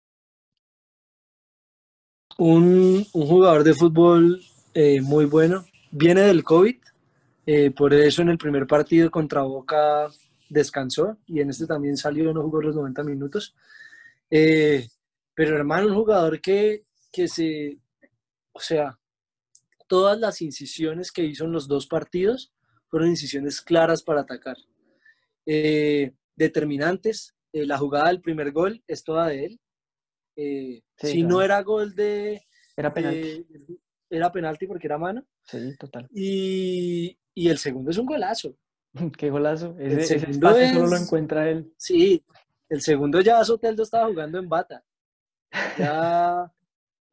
Un, 2.38 3.04
jugador 3.12 3.62
de 3.62 3.74
fútbol 3.74 4.42
eh, 4.72 5.02
muy 5.02 5.26
bueno. 5.26 5.66
Viene 5.90 6.22
del 6.22 6.42
COVID, 6.42 6.76
eh, 7.44 7.70
por 7.72 7.92
eso 7.92 8.22
en 8.22 8.30
el 8.30 8.38
primer 8.38 8.66
partido 8.66 9.10
contra 9.10 9.42
Boca 9.42 10.08
descansó 10.48 11.18
y 11.26 11.40
en 11.40 11.50
este 11.50 11.66
también 11.66 11.98
salió, 11.98 12.32
no 12.32 12.42
jugó 12.42 12.62
los 12.62 12.74
90 12.74 13.04
minutos. 13.04 13.54
Eh, 14.30 14.88
pero 15.34 15.56
hermano, 15.56 15.88
un 15.88 15.94
jugador 15.94 16.40
que, 16.40 16.84
que 17.12 17.28
se, 17.28 17.78
o 18.52 18.60
sea, 18.60 18.98
todas 19.86 20.18
las 20.18 20.40
incisiones 20.40 21.12
que 21.12 21.22
hizo 21.22 21.44
en 21.44 21.52
los 21.52 21.68
dos 21.68 21.86
partidos 21.86 22.50
fueron 22.88 23.10
incisiones 23.10 23.60
claras 23.60 24.02
para 24.02 24.22
atacar. 24.22 24.56
Determinantes, 26.36 27.34
eh, 27.54 27.66
la 27.66 27.78
jugada 27.78 28.08
del 28.08 28.20
primer 28.20 28.50
gol 28.50 28.82
es 28.86 29.04
toda 29.04 29.28
de 29.28 29.44
él. 29.46 30.82
si 30.96 31.22
no 31.22 31.40
era 31.40 31.62
gol 31.62 31.94
de... 31.94 32.44
Era 32.76 32.92
penalti. 32.92 33.46
era 34.10 34.32
penalti 34.32 34.66
porque 34.66 34.88
era 34.88 34.98
mano. 34.98 35.24
Sí, 35.44 35.76
total. 35.78 36.08
Y, 36.10 37.16
y 37.32 37.48
el 37.48 37.58
segundo 37.58 37.92
es 37.92 37.98
un 37.98 38.06
golazo. 38.06 38.56
Qué 39.16 39.30
golazo. 39.30 39.76
Ese, 39.78 40.16
ese 40.16 40.30
espacio 40.30 40.74
solo 40.74 40.88
lo 40.88 40.96
encuentra 40.96 41.48
él. 41.48 41.72
Sí, 41.76 42.24
el 42.68 42.80
segundo 42.80 43.20
ya 43.20 43.44
Soteldo 43.44 43.84
estaba 43.84 44.08
jugando 44.08 44.38
en 44.40 44.48
bata. 44.48 44.84
Ya 45.78 46.52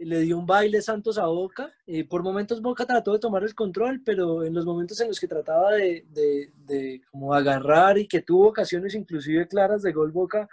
le 0.05 0.19
dio 0.21 0.37
un 0.37 0.45
baile 0.45 0.81
Santos 0.81 1.17
a 1.17 1.25
Boca. 1.27 1.73
y 1.85 2.03
por 2.03 2.23
momentos 2.23 2.61
Boca 2.61 2.85
trató 2.85 3.13
de 3.13 3.19
tomar 3.19 3.43
el 3.43 3.55
control, 3.55 4.01
pero 4.03 4.43
en 4.43 4.53
los 4.53 4.65
momentos 4.65 4.99
en 5.01 5.07
los 5.07 5.19
que 5.19 5.27
trataba 5.27 5.71
de, 5.73 6.05
de, 6.09 7.01
como 7.11 7.33
agarrar 7.33 7.97
y 7.97 8.07
que 8.07 8.21
tuvo 8.21 8.49
ocasiones 8.49 8.95
inclusive 8.95 9.47
claras 9.47 9.81
de 9.81 9.91
gol 9.91 10.11
Boca, 10.11 10.49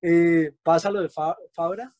eh, 0.00 0.52
pasa 0.62 0.90
lo 0.90 1.00
de 1.00 1.08
Fabra. 1.08 1.94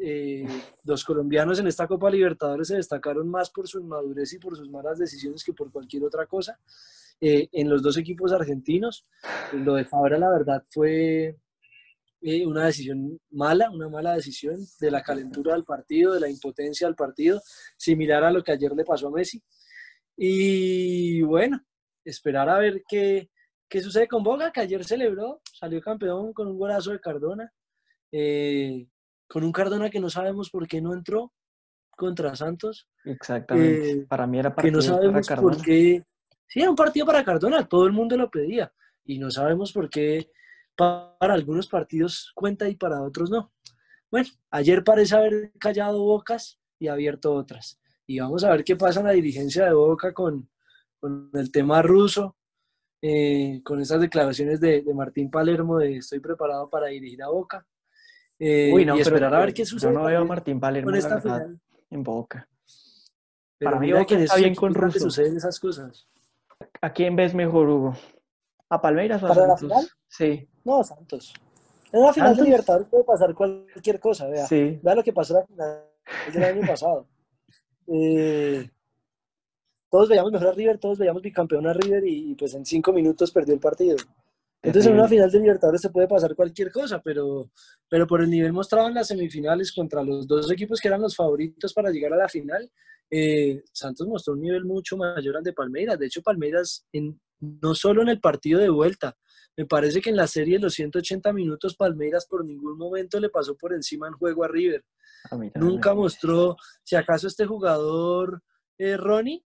Eh, 0.00 0.46
los 0.84 1.04
colombianos 1.04 1.60
en 1.60 1.68
esta 1.68 1.86
Copa 1.86 2.10
Libertadores 2.10 2.68
se 2.68 2.76
destacaron 2.76 3.28
más 3.28 3.50
por 3.50 3.68
su 3.68 3.78
inmadurez 3.80 4.32
y 4.32 4.38
por 4.38 4.56
sus 4.56 4.68
malas 4.68 4.98
decisiones 4.98 5.44
que 5.44 5.52
por 5.52 5.70
cualquier 5.70 6.04
otra 6.04 6.26
cosa. 6.26 6.58
Eh, 7.20 7.48
en 7.52 7.68
los 7.68 7.82
dos 7.82 7.96
equipos 7.96 8.32
argentinos, 8.32 9.04
lo 9.52 9.74
de 9.74 9.84
Fabra 9.84 10.18
la 10.18 10.30
verdad 10.30 10.64
fue, 10.68 11.36
eh, 12.20 12.44
una 12.44 12.66
decisión 12.66 13.20
mala, 13.30 13.70
una 13.70 13.88
mala 13.88 14.14
decisión 14.14 14.56
de 14.80 14.90
la 14.90 15.02
calentura 15.02 15.54
del 15.54 15.64
partido, 15.64 16.14
de 16.14 16.20
la 16.20 16.28
impotencia 16.28 16.86
del 16.86 16.96
partido, 16.96 17.40
similar 17.76 18.24
a 18.24 18.30
lo 18.30 18.42
que 18.42 18.52
ayer 18.52 18.72
le 18.72 18.84
pasó 18.84 19.08
a 19.08 19.12
Messi. 19.12 19.42
Y 20.16 21.22
bueno, 21.22 21.60
esperar 22.04 22.48
a 22.48 22.58
ver 22.58 22.82
qué, 22.88 23.30
qué 23.68 23.80
sucede 23.80 24.08
con 24.08 24.24
Boca, 24.24 24.50
que 24.50 24.60
ayer 24.60 24.84
celebró, 24.84 25.40
salió 25.52 25.80
campeón 25.80 26.32
con 26.32 26.48
un 26.48 26.58
golazo 26.58 26.90
de 26.90 27.00
Cardona, 27.00 27.52
eh, 28.10 28.88
con 29.28 29.44
un 29.44 29.52
Cardona 29.52 29.90
que 29.90 30.00
no 30.00 30.10
sabemos 30.10 30.50
por 30.50 30.66
qué 30.66 30.80
no 30.80 30.94
entró 30.94 31.32
contra 31.90 32.34
Santos. 32.34 32.88
Exactamente, 33.04 33.90
eh, 33.90 34.06
para 34.08 34.26
mí 34.26 34.38
era 34.38 34.54
partido 34.54 34.72
que 34.72 34.76
no 34.76 34.82
sabemos 34.82 35.28
para 35.28 35.42
por 35.42 35.62
qué. 35.62 36.04
Sí, 36.48 36.60
era 36.60 36.70
un 36.70 36.76
partido 36.76 37.06
para 37.06 37.24
Cardona, 37.24 37.68
todo 37.68 37.86
el 37.86 37.92
mundo 37.92 38.16
lo 38.16 38.30
pedía. 38.30 38.72
Y 39.04 39.18
no 39.18 39.30
sabemos 39.30 39.72
por 39.72 39.88
qué 39.88 40.30
para 40.78 41.34
algunos 41.34 41.66
partidos 41.66 42.30
cuenta 42.36 42.68
y 42.68 42.76
para 42.76 43.02
otros 43.02 43.30
no. 43.30 43.52
Bueno, 44.10 44.28
ayer 44.50 44.84
parece 44.84 45.16
haber 45.16 45.52
callado 45.58 46.00
bocas 46.04 46.60
y 46.78 46.86
abierto 46.86 47.34
otras. 47.34 47.80
Y 48.06 48.20
vamos 48.20 48.44
a 48.44 48.50
ver 48.50 48.62
qué 48.62 48.76
pasa 48.76 49.00
en 49.00 49.06
la 49.06 49.12
dirigencia 49.12 49.66
de 49.66 49.72
Boca 49.72 50.14
con, 50.14 50.48
con 51.00 51.30
el 51.34 51.50
tema 51.50 51.82
ruso, 51.82 52.36
eh, 53.02 53.60
con 53.64 53.80
esas 53.80 54.00
declaraciones 54.00 54.60
de, 54.60 54.82
de, 54.82 54.94
Martín 54.94 55.30
Palermo 55.30 55.78
de 55.78 55.96
estoy 55.96 56.20
preparado 56.20 56.70
para 56.70 56.86
dirigir 56.86 57.22
a 57.24 57.28
Boca. 57.28 57.66
Eh, 58.38 58.72
y 58.72 59.00
esperar 59.00 59.34
a 59.34 59.40
ver 59.40 59.52
qué 59.52 59.66
sucede. 59.66 59.92
Yo 59.92 59.98
no 59.98 60.06
veo 60.06 60.20
a 60.20 60.24
Martín 60.24 60.60
Palermo 60.60 60.92
en 61.90 62.02
Boca. 62.04 62.48
para 63.58 63.80
mí 63.80 63.92
Boca 63.92 64.16
está 64.16 64.36
bien 64.36 64.54
con 64.54 64.72
Russo. 64.72 65.00
suceden 65.00 65.36
esas 65.36 65.58
cosas. 65.58 66.08
¿A 66.80 66.92
quién 66.92 67.16
ves 67.16 67.34
mejor, 67.34 67.68
Hugo? 67.68 67.96
¿A 68.70 68.80
Palmeiras 68.80 69.22
o 69.22 69.26
a 69.26 69.28
¿Para 69.30 69.46
la 69.48 69.56
final? 69.56 69.88
Sí. 70.08 70.48
No, 70.68 70.84
Santos. 70.84 71.32
En 71.90 72.02
la 72.02 72.12
final 72.12 72.36
de 72.36 72.42
Libertadores 72.42 72.88
puede 72.88 73.02
pasar 73.02 73.34
cualquier 73.34 73.98
cosa, 73.98 74.26
vea. 74.26 74.46
Vea 74.50 74.94
lo 74.94 75.02
que 75.02 75.14
pasó 75.14 75.38
en 75.38 75.56
la 75.56 75.82
final 76.26 76.32
del 76.32 76.44
año 76.44 76.66
pasado. 76.66 77.06
Eh, 77.90 78.68
todos 79.90 80.10
veíamos 80.10 80.30
mejor 80.30 80.48
a 80.48 80.52
River, 80.52 80.76
todos 80.76 80.98
veíamos 80.98 81.22
bicampeón 81.22 81.66
a 81.66 81.72
River 81.72 82.04
y, 82.06 82.34
pues 82.34 82.52
en 82.52 82.66
cinco 82.66 82.92
minutos 82.92 83.30
perdió 83.30 83.54
el 83.54 83.60
partido. 83.60 83.96
Entonces 84.60 84.90
en 84.90 84.98
una 84.98 85.08
final 85.08 85.30
de 85.30 85.40
Libertadores 85.40 85.80
se 85.80 85.88
puede 85.88 86.06
pasar 86.06 86.34
cualquier 86.34 86.70
cosa, 86.70 87.00
pero, 87.00 87.50
pero 87.88 88.06
por 88.06 88.20
el 88.20 88.28
nivel 88.28 88.52
mostrado 88.52 88.88
en 88.88 88.94
las 88.94 89.08
semifinales 89.08 89.72
contra 89.72 90.04
los 90.04 90.26
dos 90.26 90.52
equipos 90.52 90.82
que 90.82 90.88
eran 90.88 91.00
los 91.00 91.16
favoritos 91.16 91.72
para 91.72 91.88
llegar 91.88 92.12
a 92.12 92.18
la 92.18 92.28
final, 92.28 92.70
eh, 93.10 93.62
Santos 93.72 94.06
mostró 94.06 94.34
un 94.34 94.42
nivel 94.42 94.66
mucho 94.66 94.98
mayor 94.98 95.38
al 95.38 95.42
de 95.42 95.54
Palmeiras. 95.54 95.98
De 95.98 96.04
hecho, 96.08 96.20
Palmeiras 96.20 96.86
en, 96.92 97.18
no 97.40 97.74
solo 97.74 98.02
en 98.02 98.10
el 98.10 98.20
partido 98.20 98.60
de 98.60 98.68
vuelta, 98.68 99.16
me 99.58 99.66
parece 99.66 100.00
que 100.00 100.10
en 100.10 100.16
la 100.16 100.28
serie 100.28 100.54
de 100.54 100.62
los 100.62 100.74
180 100.74 101.32
minutos 101.32 101.74
Palmeiras 101.74 102.26
por 102.26 102.44
ningún 102.44 102.78
momento 102.78 103.18
le 103.18 103.28
pasó 103.28 103.56
por 103.56 103.74
encima 103.74 104.06
en 104.06 104.14
juego 104.14 104.44
a 104.44 104.48
River. 104.48 104.84
Nunca 105.56 105.94
mostró, 105.94 106.56
si 106.84 106.94
acaso 106.94 107.26
este 107.26 107.44
jugador 107.44 108.40
eh, 108.78 108.96
Ronnie, 108.96 109.44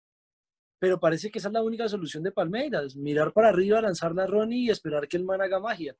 pero 0.80 1.00
parece 1.00 1.30
que 1.30 1.38
esa 1.38 1.50
es 1.50 1.54
la 1.54 1.62
única 1.62 1.88
solución 1.88 2.24
de 2.24 2.32
Palmeiras, 2.32 2.96
mirar 2.96 3.32
para 3.34 3.50
arriba, 3.50 3.82
lanzarla 3.82 4.24
a 4.24 4.28
Ronnie 4.28 4.66
y 4.66 4.70
esperar 4.72 5.08
que 5.08 5.18
el 5.18 5.26
man 5.26 5.44
haga 5.44 5.60
magia. 5.60 5.96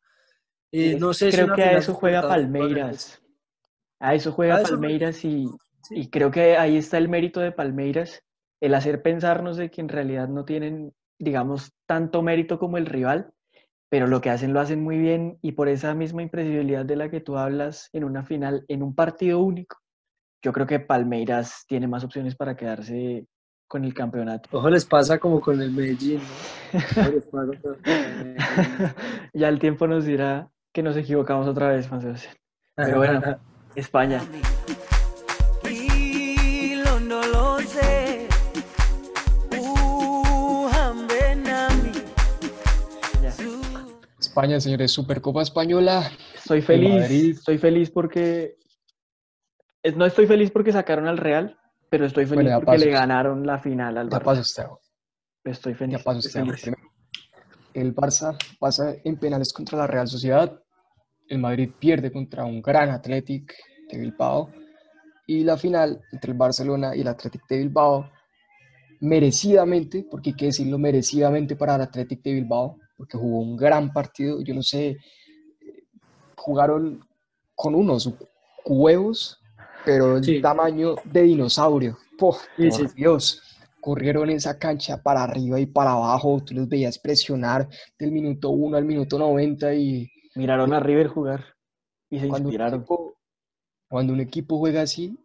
Eh, 0.72 0.98
no 1.00 1.14
sé 1.14 1.30
creo 1.30 1.54
que 1.54 1.62
a 1.62 1.78
eso 1.78 1.94
juega 1.94 2.24
Palmeiras. 2.24 3.22
A 4.00 4.16
eso 4.16 4.32
juega 4.32 4.64
Palmeiras 4.64 5.24
y, 5.24 5.46
y 5.92 6.10
creo 6.10 6.32
que 6.32 6.58
ahí 6.58 6.78
está 6.78 6.98
el 6.98 7.10
mérito 7.10 7.42
de 7.42 7.52
Palmeiras, 7.52 8.24
el 8.60 8.74
hacer 8.74 9.04
pensarnos 9.04 9.56
de 9.56 9.70
que 9.70 9.82
en 9.82 9.90
realidad 9.90 10.28
no 10.30 10.46
tienen, 10.46 10.96
digamos, 11.20 11.74
tanto 11.86 12.24
mérito 12.24 12.58
como 12.58 12.80
el 12.80 12.88
rival, 12.88 13.32
pero 13.90 14.08
lo 14.08 14.22
que 14.22 14.30
hacen 14.30 14.54
lo 14.54 14.60
hacen 14.60 14.84
muy 14.84 14.98
bien 14.98 15.38
y 15.42 15.54
por 15.54 15.68
esa 15.68 15.94
misma 15.94 16.22
imprevisibilidad 16.22 16.86
de 16.86 16.96
la 16.96 17.10
que 17.10 17.22
tú 17.22 17.38
hablas 17.38 17.90
en 17.92 18.04
una 18.04 18.24
final, 18.24 18.64
en 18.68 18.84
un 18.84 18.96
partido 18.96 19.40
único, 19.40 19.78
yo 20.44 20.54
creo 20.54 20.68
que 20.68 20.80
Palmeiras 20.80 21.66
tiene 21.68 21.88
más 21.88 22.04
opciones 22.04 22.36
para 22.36 22.56
quedarse 22.56 23.26
con 23.68 23.84
el 23.84 23.94
campeonato. 23.94 24.50
Ojo 24.52 24.70
les 24.70 24.86
pasa 24.86 25.20
como 25.20 25.42
con 25.42 25.62
el 25.62 25.72
Medellín, 25.72 26.22
ya 29.34 29.50
el 29.50 29.60
tiempo 29.60 29.88
nos 29.88 30.06
dirá 30.06 30.50
que 30.72 30.84
nos 30.84 30.96
equivocamos 30.96 31.48
otra 31.48 31.70
vez, 31.70 31.90
Pero 32.76 32.98
bueno, 32.98 33.22
España. 33.76 34.22
España, 44.30 44.60
señores, 44.60 44.92
Supercopa 44.92 45.42
Española. 45.42 46.12
Estoy 46.36 46.62
feliz, 46.62 47.40
estoy 47.40 47.58
feliz 47.58 47.90
porque 47.90 48.58
no 49.96 50.06
estoy 50.06 50.28
feliz 50.28 50.52
porque 50.52 50.72
sacaron 50.72 51.08
al 51.08 51.18
Real, 51.18 51.58
pero 51.90 52.06
estoy 52.06 52.28
feliz 52.28 52.52
porque 52.54 52.78
le 52.78 52.92
ganaron 52.92 53.46
la 53.46 53.58
final 53.58 53.98
al 53.98 54.08
Barça. 54.08 54.24
paso 54.24 54.42
usted. 54.42 54.64
Estoy 55.44 55.74
feliz. 55.74 55.98
Ya 55.98 56.04
paso 56.04 56.20
usted. 56.20 56.44
El 57.74 57.96
Barça 57.96 58.38
pasa 58.60 58.96
en 59.04 59.18
penales 59.18 59.52
contra 59.52 59.80
la 59.80 59.88
Real 59.88 60.08
Sociedad. 60.08 60.62
El 61.28 61.40
Madrid 61.40 61.72
pierde 61.80 62.12
contra 62.12 62.46
un 62.46 62.62
gran 62.62 62.92
Athletic 62.92 63.56
de 63.92 63.98
Bilbao. 63.98 64.52
Y 65.26 65.44
la 65.44 65.58
final 65.58 66.02
entre 66.12 66.34
el 66.34 66.38
Barcelona 66.38 66.96
y 66.96 67.02
el 67.02 67.08
Athletic 67.08 67.48
de 67.48 67.58
Bilbao, 67.58 68.12
merecidamente, 69.00 70.06
porque 70.10 70.32
hay 70.32 70.36
que 70.36 70.46
decirlo 70.46 70.78
merecidamente 70.78 71.56
para 71.56 71.76
el 71.76 71.82
Athletic 71.82 72.22
de 72.22 72.34
Bilbao, 72.34 72.78
porque 73.00 73.18
jugó 73.18 73.40
un 73.40 73.56
gran 73.56 73.94
partido. 73.94 74.42
Yo 74.42 74.54
no 74.54 74.62
sé, 74.62 74.98
jugaron 76.36 77.02
con 77.56 77.74
unos, 77.74 78.14
huevos, 78.66 79.40
pero 79.86 80.18
el 80.18 80.42
tamaño 80.42 80.96
de 81.06 81.24
dinosaurio. 81.24 81.98
por 82.18 82.36
Dios, 82.96 83.42
corrieron 83.80 84.30
esa 84.30 84.60
cancha 84.60 85.02
para 85.02 85.24
arriba 85.24 85.62
y 85.62 85.66
para 85.66 85.92
abajo, 85.92 86.42
tú 86.46 86.54
los 86.54 86.68
veías 86.68 87.00
presionar 87.00 87.70
del 87.98 88.12
minuto 88.12 88.50
1 88.50 88.76
al 88.76 88.84
minuto 88.84 89.18
90 89.18 89.74
y... 89.76 90.12
Miraron 90.36 90.74
a 90.74 90.82
River 90.82 91.08
jugar 91.08 91.46
y 92.10 92.20
se 92.20 92.28
cuando 92.28 92.50
inspiraron. 92.50 92.86
cuando 93.88 94.12
un 94.12 94.20
equipo 94.20 94.58
juega 94.58 94.82
así, 94.82 95.18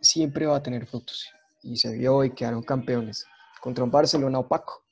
siempre 0.00 0.46
va 0.46 0.56
a 0.56 0.62
tener 0.64 0.84
frutos. 0.84 1.28
Y 1.62 1.76
se 1.76 1.96
vio 1.96 2.24
y 2.24 2.34
quedaron 2.34 2.62
campeones. 2.64 3.24
Contra 3.60 3.84
un 3.84 3.90
Barcelona 3.92 4.40
opaco. 4.40 4.82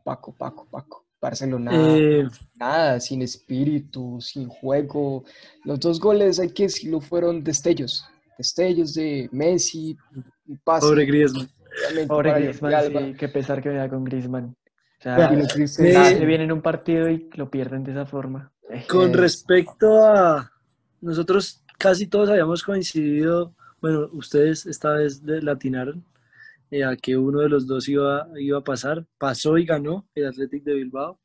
Opaco, 0.00 0.32
opaco, 0.32 0.62
opaco. 0.62 1.09
Barcelona, 1.20 1.70
eh, 1.74 2.26
nada, 2.54 2.98
sin 3.00 3.22
espíritu, 3.22 4.20
sin 4.20 4.48
juego. 4.48 5.24
Los 5.64 5.78
dos 5.80 6.00
goles, 6.00 6.38
hay 6.38 6.50
que 6.50 6.64
decirlo, 6.64 7.00
fueron 7.00 7.44
destellos. 7.44 8.06
Destellos 8.38 8.94
de 8.94 9.28
Messi, 9.32 9.96
un 10.46 10.58
pase. 10.64 10.86
Pobre 10.86 11.04
Griezmann. 11.04 11.50
Pobre 12.08 12.32
Griezmann, 12.32 13.14
qué 13.14 13.28
pesar 13.28 13.62
que 13.62 13.68
me 13.68 13.76
da 13.76 13.88
con 13.88 14.04
Griezmann. 14.04 14.56
O 14.98 15.02
sea, 15.02 15.66
se 15.66 16.26
viene 16.26 16.44
en 16.44 16.52
un 16.52 16.60
partido 16.60 17.08
y 17.08 17.28
lo 17.34 17.50
pierden 17.50 17.84
de 17.84 17.92
esa 17.92 18.06
forma. 18.06 18.52
Con 18.88 19.12
respecto 19.12 20.04
a 20.04 20.50
nosotros, 21.00 21.64
casi 21.78 22.06
todos 22.06 22.28
habíamos 22.28 22.62
coincidido, 22.62 23.54
bueno, 23.80 24.08
ustedes 24.12 24.66
esta 24.66 24.92
vez 24.92 25.22
latinaron, 25.24 26.04
eh, 26.70 26.84
a 26.84 26.96
que 26.96 27.16
uno 27.16 27.40
de 27.40 27.48
los 27.48 27.66
dos 27.66 27.88
iba, 27.88 28.28
iba 28.38 28.58
a 28.58 28.64
pasar. 28.64 29.04
Pasó 29.18 29.58
y 29.58 29.64
ganó 29.64 30.08
el 30.14 30.26
Athletic 30.26 30.62
de 30.62 30.74
Bilbao. 30.74 31.20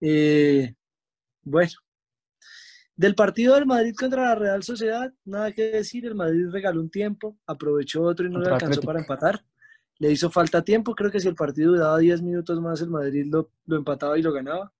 Eh, 0.00 0.74
bueno, 1.42 1.72
del 2.94 3.14
partido 3.14 3.54
del 3.54 3.66
Madrid 3.66 3.94
contra 3.98 4.24
la 4.24 4.34
Real 4.34 4.62
Sociedad, 4.62 5.12
nada 5.24 5.52
que 5.52 5.70
decir. 5.70 6.04
El 6.04 6.14
Madrid 6.14 6.48
regaló 6.50 6.80
un 6.80 6.90
tiempo, 6.90 7.38
aprovechó 7.46 8.02
otro 8.02 8.26
y 8.26 8.30
no 8.30 8.40
le 8.40 8.50
alcanzó 8.50 8.82
para 8.82 9.00
empatar. 9.00 9.42
Le 9.98 10.12
hizo 10.12 10.30
falta 10.30 10.62
tiempo. 10.62 10.94
Creo 10.94 11.10
que 11.10 11.20
si 11.20 11.28
el 11.28 11.34
partido 11.34 11.74
daba 11.74 11.98
10 11.98 12.22
minutos 12.22 12.60
más, 12.60 12.80
el 12.82 12.90
Madrid 12.90 13.26
lo, 13.30 13.50
lo 13.66 13.76
empataba 13.76 14.18
y 14.18 14.22
lo 14.22 14.32
ganaba 14.32 14.72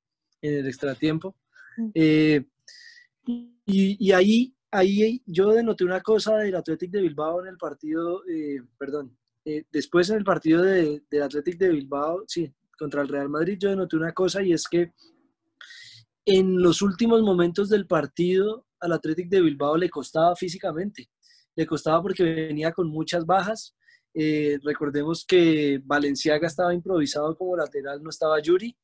en 0.42 0.58
el 0.58 0.66
extratiempo. 0.66 1.36
Eh, 1.94 2.44
y, 3.24 3.96
y, 3.98 4.12
ahí, 4.12 4.54
ahí 4.70 5.22
yo 5.24 5.52
denoté 5.52 5.84
una 5.84 6.02
cosa 6.02 6.36
del 6.36 6.54
Athletic 6.54 6.90
de 6.90 7.02
Bilbao 7.02 7.40
en 7.42 7.48
el 7.48 7.56
partido, 7.56 8.22
perdón, 8.76 9.16
eh, 9.44 9.64
después 9.72 10.10
en 10.10 10.16
el 10.16 10.24
partido 10.24 10.62
de, 10.62 11.02
del 11.10 11.22
Athletic 11.22 11.58
de 11.58 11.70
Bilbao, 11.70 12.24
sí, 12.26 12.52
contra 12.78 13.02
el 13.02 13.08
Real 13.08 13.28
Madrid, 13.28 13.58
yo 13.58 13.74
noté 13.76 13.96
una 13.96 14.12
cosa 14.12 14.42
y 14.42 14.52
es 14.52 14.66
que 14.68 14.92
en 16.24 16.62
los 16.62 16.82
últimos 16.82 17.22
momentos 17.22 17.68
del 17.68 17.86
partido 17.86 18.66
al 18.80 18.92
Athletic 18.92 19.28
de 19.28 19.40
Bilbao 19.40 19.76
le 19.76 19.90
costaba 19.90 20.34
físicamente. 20.36 21.10
Le 21.56 21.66
costaba 21.66 22.02
porque 22.02 22.22
venía 22.22 22.72
con 22.72 22.88
muchas 22.88 23.26
bajas. 23.26 23.74
Eh, 24.14 24.58
recordemos 24.62 25.24
que 25.26 25.80
Valenciaga 25.84 26.46
estaba 26.46 26.74
improvisado 26.74 27.36
como 27.36 27.56
lateral, 27.56 28.02
no 28.02 28.10
estaba 28.10 28.40
Yuri. 28.40 28.76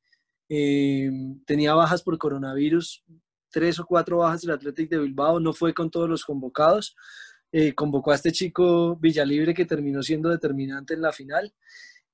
Eh, 0.48 1.10
tenía 1.46 1.74
bajas 1.74 2.02
por 2.02 2.18
coronavirus, 2.18 3.04
tres 3.50 3.78
o 3.80 3.86
cuatro 3.86 4.18
bajas 4.18 4.42
del 4.42 4.52
Athletic 4.52 4.90
de 4.90 4.98
Bilbao, 4.98 5.40
no 5.40 5.52
fue 5.52 5.74
con 5.74 5.90
todos 5.90 6.08
los 6.08 6.24
convocados. 6.24 6.94
Eh, 7.58 7.74
convocó 7.74 8.12
a 8.12 8.16
este 8.16 8.32
chico 8.32 8.96
Villalibre 8.96 9.54
que 9.54 9.64
terminó 9.64 10.02
siendo 10.02 10.28
determinante 10.28 10.92
en 10.92 11.00
la 11.00 11.10
final. 11.10 11.54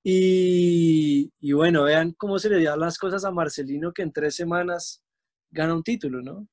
Y, 0.04 1.32
bueno, 1.52 1.82
vean 1.82 2.12
cómo 2.12 2.38
se 2.38 2.48
le 2.48 2.62
dan 2.62 2.78
las 2.78 2.96
cosas 2.96 3.24
a 3.24 3.32
Marcelino 3.32 3.92
que 3.92 4.02
en 4.02 4.12
tres 4.12 4.36
semanas 4.36 5.02
gana 5.50 5.74
un 5.74 5.82
título, 5.82 6.22
¿no? 6.22 6.46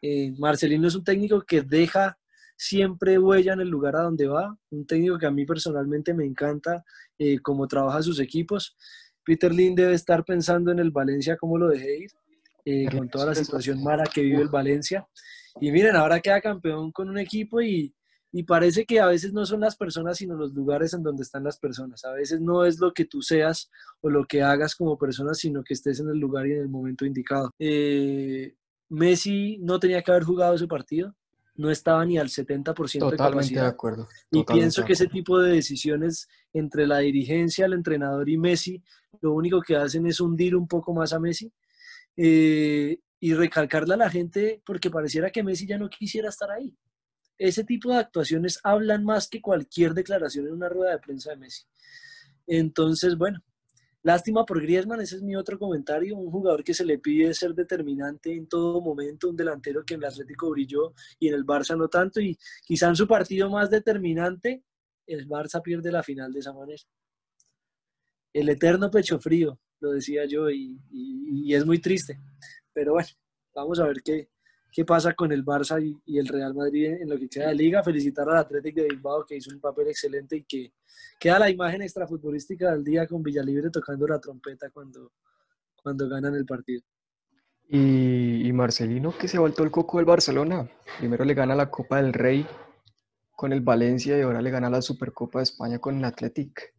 Eh, 0.00 0.32
Marcelino 0.38 0.86
es 0.86 0.94
un 0.94 1.02
técnico 1.02 1.42
que 1.42 1.62
deja 1.62 2.20
siempre 2.56 3.18
huella 3.18 3.54
en 3.54 3.62
el 3.62 3.68
lugar 3.68 3.96
a 3.96 4.02
donde 4.02 4.28
va, 4.28 4.56
un 4.70 4.86
técnico 4.86 5.18
que 5.18 5.26
a 5.26 5.32
mí 5.32 5.44
personalmente 5.44 6.14
me 6.14 6.24
encanta 6.24 6.84
eh, 7.18 7.40
cómo 7.40 7.66
trabaja 7.66 8.00
sus 8.00 8.20
equipos. 8.20 8.76
Peter 9.24 9.52
Lin 9.52 9.74
debe 9.74 9.94
estar 9.94 10.24
pensando 10.24 10.70
en 10.70 10.78
el 10.78 10.92
Valencia, 10.92 11.36
cómo 11.36 11.58
lo 11.58 11.66
dejé 11.66 11.98
ir, 11.98 12.90
con 12.92 13.08
toda 13.08 13.26
la 13.26 13.34
situación 13.34 13.82
mala 13.82 14.04
que 14.04 14.22
vive 14.22 14.42
el 14.42 14.50
Valencia. 14.50 15.04
Y 15.60 15.72
miren, 15.72 15.96
ahora 15.96 16.20
queda 16.20 16.40
campeón 16.40 16.92
con 16.92 17.08
un 17.08 17.18
equipo 17.18 17.60
y, 17.60 17.92
y 18.32 18.42
parece 18.42 18.84
que 18.84 19.00
a 19.00 19.06
veces 19.06 19.32
no 19.32 19.46
son 19.46 19.60
las 19.60 19.76
personas, 19.76 20.18
sino 20.18 20.34
los 20.34 20.52
lugares 20.52 20.92
en 20.94 21.02
donde 21.02 21.22
están 21.22 21.44
las 21.44 21.58
personas. 21.58 22.04
A 22.04 22.12
veces 22.12 22.40
no 22.40 22.64
es 22.64 22.78
lo 22.80 22.92
que 22.92 23.04
tú 23.04 23.22
seas 23.22 23.70
o 24.00 24.10
lo 24.10 24.26
que 24.26 24.42
hagas 24.42 24.74
como 24.74 24.98
persona, 24.98 25.32
sino 25.34 25.62
que 25.62 25.74
estés 25.74 26.00
en 26.00 26.08
el 26.08 26.18
lugar 26.18 26.46
y 26.46 26.52
en 26.52 26.60
el 26.60 26.68
momento 26.68 27.06
indicado. 27.06 27.50
Eh, 27.58 28.54
Messi 28.88 29.58
no 29.60 29.78
tenía 29.78 30.02
que 30.02 30.10
haber 30.10 30.24
jugado 30.24 30.54
ese 30.54 30.66
partido, 30.66 31.14
no 31.54 31.70
estaba 31.70 32.04
ni 32.04 32.18
al 32.18 32.28
70% 32.28 33.10
de 33.10 33.16
capacidad. 33.16 33.62
de 33.62 33.68
acuerdo. 33.68 34.06
y 34.30 34.44
pienso 34.44 34.84
que 34.84 34.92
ese 34.92 35.06
tipo 35.06 35.38
de 35.38 35.54
decisiones 35.54 36.28
entre 36.52 36.86
la 36.86 36.98
dirigencia, 36.98 37.64
el 37.64 37.72
entrenador 37.72 38.28
y 38.28 38.36
Messi, 38.36 38.82
lo 39.22 39.32
único 39.32 39.62
que 39.62 39.76
hacen 39.76 40.06
es 40.06 40.20
hundir 40.20 40.54
un 40.54 40.68
poco 40.68 40.92
más 40.92 41.12
a 41.12 41.20
Messi. 41.20 41.50
Eh, 42.18 42.98
y 43.18 43.34
recalcarle 43.34 43.94
a 43.94 43.96
la 43.96 44.10
gente 44.10 44.62
porque 44.64 44.90
pareciera 44.90 45.30
que 45.30 45.42
Messi 45.42 45.66
ya 45.66 45.78
no 45.78 45.88
quisiera 45.88 46.28
estar 46.28 46.50
ahí 46.50 46.76
ese 47.38 47.64
tipo 47.64 47.90
de 47.90 47.98
actuaciones 47.98 48.58
hablan 48.62 49.04
más 49.04 49.28
que 49.28 49.40
cualquier 49.40 49.94
declaración 49.94 50.46
en 50.46 50.54
una 50.54 50.68
rueda 50.68 50.92
de 50.92 50.98
prensa 50.98 51.30
de 51.30 51.36
Messi. 51.36 51.64
Entonces, 52.46 53.16
bueno, 53.16 53.42
lástima 54.02 54.44
por 54.44 54.62
Griezmann, 54.62 55.00
ese 55.00 55.16
es 55.16 55.22
mi 55.22 55.36
otro 55.36 55.58
comentario, 55.58 56.16
un 56.16 56.30
jugador 56.30 56.64
que 56.64 56.74
se 56.74 56.84
le 56.84 56.98
pide 56.98 57.34
ser 57.34 57.54
determinante 57.54 58.32
en 58.32 58.46
todo 58.46 58.80
momento, 58.80 59.28
un 59.28 59.36
delantero 59.36 59.84
que 59.84 59.94
en 59.94 60.00
el 60.00 60.06
Atlético 60.06 60.50
brilló 60.50 60.94
y 61.18 61.28
en 61.28 61.34
el 61.34 61.44
Barça 61.44 61.76
no 61.76 61.88
tanto, 61.88 62.20
y 62.20 62.38
quizá 62.64 62.88
en 62.88 62.96
su 62.96 63.06
partido 63.06 63.50
más 63.50 63.70
determinante, 63.70 64.62
el 65.06 65.28
Barça 65.28 65.62
pierde 65.62 65.92
la 65.92 66.02
final 66.02 66.32
de 66.32 66.40
esa 66.40 66.52
manera. 66.52 66.82
El 68.32 68.48
eterno 68.48 68.90
pecho 68.90 69.18
frío, 69.18 69.58
lo 69.80 69.92
decía 69.92 70.24
yo, 70.26 70.50
y, 70.50 70.78
y 70.90 71.54
es 71.54 71.64
muy 71.64 71.80
triste. 71.80 72.20
Pero 72.72 72.92
bueno, 72.92 73.08
vamos 73.54 73.80
a 73.80 73.86
ver 73.86 74.02
qué, 74.04 74.28
qué 74.76 74.84
pasa 74.84 75.14
con 75.14 75.32
el 75.32 75.42
Barça 75.42 75.80
y, 75.80 76.18
el 76.18 76.28
Real 76.28 76.54
Madrid 76.54 76.98
en 77.00 77.08
lo 77.08 77.18
que 77.18 77.30
queda 77.30 77.48
de 77.48 77.54
liga. 77.54 77.82
Felicitar 77.82 78.28
al 78.28 78.36
Atlético 78.36 78.82
de 78.82 78.88
Bilbao 78.88 79.24
que 79.24 79.36
hizo 79.36 79.50
un 79.50 79.58
papel 79.58 79.88
excelente 79.88 80.36
y 80.36 80.44
que 80.44 80.74
queda 81.18 81.38
la 81.38 81.48
imagen 81.48 81.80
extrafutbolística 81.80 82.72
del 82.72 82.84
día 82.84 83.06
con 83.06 83.22
Villalibre 83.22 83.70
tocando 83.70 84.06
la 84.06 84.20
trompeta 84.20 84.68
cuando, 84.68 85.12
cuando 85.82 86.06
ganan 86.10 86.34
el 86.34 86.44
partido. 86.44 86.82
Y, 87.70 88.52
Marcelino 88.52 89.16
que 89.16 89.28
se 89.28 89.38
ha 89.38 89.40
vuelto 89.40 89.64
el 89.64 89.70
coco 89.70 89.96
del 89.96 90.04
Barcelona. 90.04 90.70
Primero 90.98 91.24
le 91.24 91.32
gana 91.32 91.54
la 91.54 91.70
Copa 91.70 91.96
del 92.02 92.12
Rey 92.12 92.46
con 93.34 93.54
el 93.54 93.62
Valencia 93.62 94.18
y 94.18 94.20
ahora 94.20 94.42
le 94.42 94.50
gana 94.50 94.68
la 94.68 94.82
Supercopa 94.82 95.38
de 95.38 95.44
España 95.44 95.78
con 95.78 95.96
el 95.96 96.04
Athletic. 96.04 96.74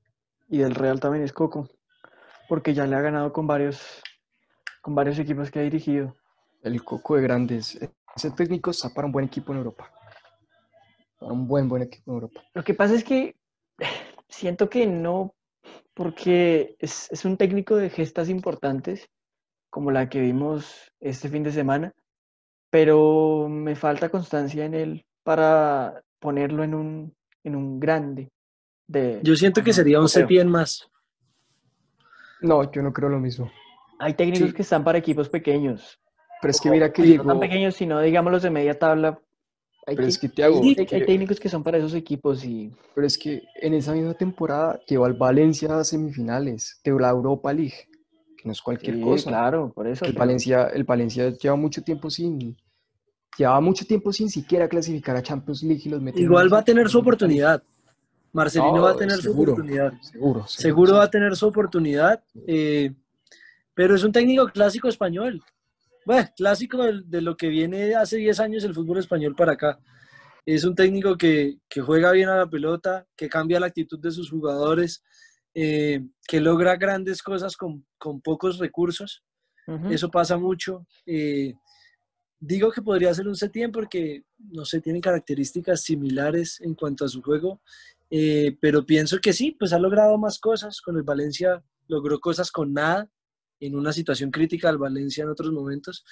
Y 0.50 0.60
del 0.60 0.76
Real 0.76 1.00
también 1.00 1.24
es 1.24 1.34
coco, 1.34 1.68
porque 2.48 2.76
ya 2.76 2.86
le 2.86 2.96
ha 2.96 3.02
ganado 3.02 3.34
con 3.34 3.48
varios, 3.48 4.04
con 4.84 4.94
varios 4.94 5.18
equipos 5.18 5.50
que 5.50 5.60
ha 5.60 5.64
dirigido 5.64 6.16
el 6.68 6.84
coco 6.84 7.16
de 7.16 7.22
grandes. 7.22 7.80
Ese 8.16 8.32
técnico 8.32 8.72
está 8.72 8.90
para 8.90 9.06
un 9.06 9.12
buen 9.12 9.26
equipo 9.26 9.52
en 9.52 9.60
Europa. 9.60 9.92
Para 11.20 11.34
un 11.34 11.48
buen, 11.48 11.68
buen 11.68 11.84
equipo 11.84 12.12
en 12.12 12.16
Europa. 12.16 12.44
Lo 12.54 12.64
que 12.64 12.74
pasa 12.74 12.96
es 12.96 13.04
que 13.04 13.36
siento 14.30 14.70
que 14.70 14.86
no, 14.88 15.34
porque 15.94 16.76
es, 16.80 17.12
es 17.12 17.26
un 17.26 17.38
técnico 17.38 17.76
de 17.76 17.90
gestas 17.90 18.30
importantes, 18.30 19.10
como 19.70 19.92
la 19.92 20.10
que 20.10 20.20
vimos 20.20 20.92
este 21.00 21.30
fin 21.30 21.44
de 21.44 21.52
semana, 21.52 21.94
pero 22.70 23.48
me 23.50 23.76
falta 23.76 24.10
constancia 24.10 24.66
en 24.66 24.74
él 24.74 25.06
para 25.24 26.02
ponerlo 26.20 26.64
en 26.64 26.74
un, 26.74 27.16
en 27.44 27.56
un 27.56 27.80
grande. 27.80 28.32
De, 28.88 29.20
yo 29.24 29.36
siento 29.36 29.64
que 29.64 29.74
sería 29.74 30.00
un 30.00 30.08
Sepien 30.08 30.48
más. 30.48 30.90
No, 32.42 32.72
yo 32.72 32.82
no 32.82 32.94
creo 32.94 33.10
lo 33.10 33.20
mismo. 33.20 33.52
Hay 34.00 34.14
técnicos 34.14 34.54
que 34.54 34.62
están 34.62 34.84
para 34.84 34.98
equipos 34.98 35.28
pequeños. 35.28 36.00
Pero 36.42 36.52
es 36.52 36.62
que 36.62 36.70
mira 36.70 36.92
que 36.92 37.18
No 37.18 37.26
tan 37.26 37.40
pequeños, 37.40 37.76
sino 37.76 38.00
digamos 38.02 38.32
los 38.32 38.44
de 38.44 38.50
media 38.50 38.78
tabla. 38.78 39.20
Hay, 39.86 39.96
pero 39.96 40.08
es 40.08 40.18
que 40.18 40.28
te 40.28 40.44
hago, 40.44 40.62
hay, 40.62 40.76
técnicos 40.76 41.40
que 41.40 41.48
son 41.48 41.64
para 41.64 41.78
esos 41.78 41.94
equipos 41.94 42.44
y... 42.44 42.74
Pero 42.94 43.08
es 43.08 43.18
que 43.18 43.44
en 43.56 43.74
esa 43.74 43.94
misma 43.94 44.14
temporada 44.14 44.78
llevó 44.86 45.06
al 45.06 45.14
Valencia 45.14 45.80
a 45.80 45.84
semifinales 45.86 46.82
de 46.84 46.92
la 46.92 47.10
Europa 47.10 47.54
League, 47.54 47.88
que 48.38 48.44
no 48.44 48.52
es 48.52 48.62
cualquier 48.62 49.00
cosa. 49.00 49.30
claro, 49.30 49.72
por 49.74 49.88
eso. 49.88 50.04
El, 50.04 50.12
Valencia, 50.12 50.68
el 50.74 50.84
Valencia 50.84 51.30
lleva 51.30 51.56
mucho 51.56 51.82
tiempo 51.84 52.10
sin... 52.10 52.58
Llevaba 53.38 53.62
mucho 53.62 53.86
tiempo 53.86 54.12
sin 54.12 54.30
siquiera 54.30 54.68
clasificar 54.68 55.16
a 55.16 55.24
Champions 55.24 55.64
League 55.64 55.84
y 55.86 55.90
los 55.90 56.02
metió 56.02 56.22
Igual 56.22 56.52
va 56.52 56.60
a 56.60 56.64
tener 56.66 56.90
su 56.90 57.00
oportunidad. 57.00 57.64
Marcelino 58.34 58.82
va 58.82 58.92
a 58.92 58.98
tener 58.98 59.18
su 59.18 59.32
oportunidad. 59.32 59.94
Seguro, 60.02 60.48
seguro, 60.48 60.96
va 60.96 61.04
a 61.04 61.10
tener 61.10 61.36
su 61.36 61.48
oportunidad. 61.48 62.22
Eh, 62.46 62.94
pero 63.74 63.96
es 63.96 64.04
un 64.04 64.12
técnico 64.12 64.48
clásico 64.48 64.90
español. 64.90 65.42
Bueno, 66.08 66.30
clásico 66.38 66.82
de, 66.86 67.22
lo 67.22 67.36
que 67.36 67.50
viene 67.50 67.94
hace 67.94 68.16
10 68.16 68.40
años 68.40 68.64
el 68.64 68.74
fútbol 68.74 69.00
español 69.00 69.36
para 69.36 69.52
acá. 69.52 69.78
Es 70.46 70.64
un 70.64 70.74
técnico 70.74 71.18
que, 71.18 71.58
juega 71.86 72.14
bien 72.14 72.30
a 72.30 72.38
la 72.38 72.50
pelota, 72.50 73.06
que 73.18 73.28
cambia 73.28 73.60
la 73.60 73.66
actitud 73.66 74.00
de 74.00 74.12
sus 74.12 74.30
jugadores, 74.30 75.04
eh, 75.54 76.00
que 76.26 76.40
logra 76.40 76.78
grandes 76.78 77.22
cosas 77.22 77.58
con, 77.58 77.84
pocos 78.24 78.58
recursos. 78.58 79.22
Eso 79.90 80.10
pasa 80.10 80.38
mucho. 80.38 80.88
Eh, 81.06 81.54
digo 82.40 82.72
que 82.72 82.82
podría 82.82 83.14
ser 83.14 83.28
un 83.28 83.36
Setien 83.36 83.74
porque, 83.74 84.24
no 84.38 84.64
sé, 84.64 84.80
tienen 84.80 85.02
características 85.02 85.82
similares 85.82 86.62
en 86.62 86.74
cuanto 86.74 87.04
a 87.04 87.10
su 87.10 87.22
juego, 87.22 87.60
eh, 88.10 88.58
pero 88.62 88.86
pienso 88.86 89.20
que 89.20 89.34
sí, 89.34 89.58
pues 89.60 89.74
ha 89.74 89.78
logrado 89.78 90.18
más 90.18 90.40
cosas. 90.40 90.80
Con 90.80 90.96
el 90.96 91.04
Valencia 91.04 91.62
logró 91.90 92.18
cosas 92.22 92.50
con 92.50 92.72
nada 92.72 93.10
en 93.60 93.76
una 93.76 93.94
situación 93.94 94.32
crítica 94.32 94.70
al 94.70 94.78
Valencia 94.78 95.24
en 95.24 95.30
otros 95.30 95.52
momentos. 95.52 96.04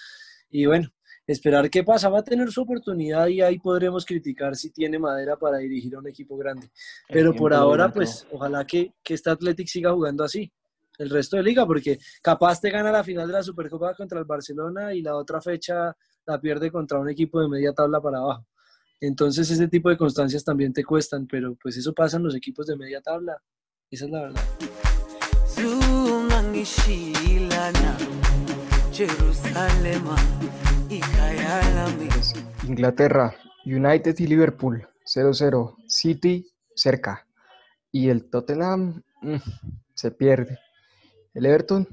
Y 0.49 0.65
bueno, 0.65 0.89
esperar 1.27 1.69
qué 1.69 1.83
pasa. 1.83 2.09
Va 2.09 2.19
a 2.19 2.23
tener 2.23 2.51
su 2.51 2.61
oportunidad 2.61 3.27
y 3.27 3.41
ahí 3.41 3.59
podremos 3.59 4.05
criticar 4.05 4.55
si 4.55 4.71
tiene 4.71 4.99
madera 4.99 5.37
para 5.37 5.57
dirigir 5.57 5.95
a 5.95 5.99
un 5.99 6.07
equipo 6.07 6.37
grande. 6.37 6.69
Pero 7.09 7.33
por 7.33 7.53
ahora, 7.53 7.91
pues 7.91 8.27
ojalá 8.31 8.65
que, 8.65 8.93
que 9.03 9.13
este 9.13 9.29
Athletic 9.29 9.67
siga 9.67 9.91
jugando 9.91 10.23
así 10.23 10.51
el 10.97 11.09
resto 11.09 11.37
de 11.37 11.43
liga, 11.43 11.65
porque 11.65 11.99
capaz 12.21 12.61
te 12.61 12.69
gana 12.69 12.91
la 12.91 13.03
final 13.03 13.27
de 13.27 13.33
la 13.33 13.43
Supercopa 13.43 13.93
contra 13.95 14.19
el 14.19 14.25
Barcelona 14.25 14.93
y 14.93 15.01
la 15.01 15.15
otra 15.15 15.41
fecha 15.41 15.95
la 16.25 16.39
pierde 16.39 16.71
contra 16.71 16.99
un 16.99 17.09
equipo 17.09 17.41
de 17.41 17.49
media 17.49 17.73
tabla 17.73 18.01
para 18.01 18.19
abajo. 18.19 18.47
Entonces 19.01 19.49
ese 19.49 19.67
tipo 19.67 19.89
de 19.89 19.97
constancias 19.97 20.43
también 20.43 20.73
te 20.73 20.83
cuestan, 20.83 21.27
pero 21.27 21.55
pues 21.61 21.77
eso 21.77 21.93
pasa 21.93 22.17
en 22.17 22.23
los 22.23 22.35
equipos 22.35 22.65
de 22.67 22.77
media 22.77 23.01
tabla. 23.01 23.37
Esa 23.91 24.05
es 24.05 24.11
la 24.11 24.21
verdad. 24.21 24.41
Inglaterra, 32.63 33.35
United 33.65 34.15
y 34.17 34.25
Liverpool, 34.25 34.87
0-0, 35.05 35.75
City 35.87 36.47
cerca. 36.75 37.27
Y 37.91 38.09
el 38.09 38.31
Tottenham 38.31 39.03
mm, 39.21 39.35
se 39.93 40.09
pierde. 40.09 40.57
El 41.35 41.45
Everton, 41.45 41.87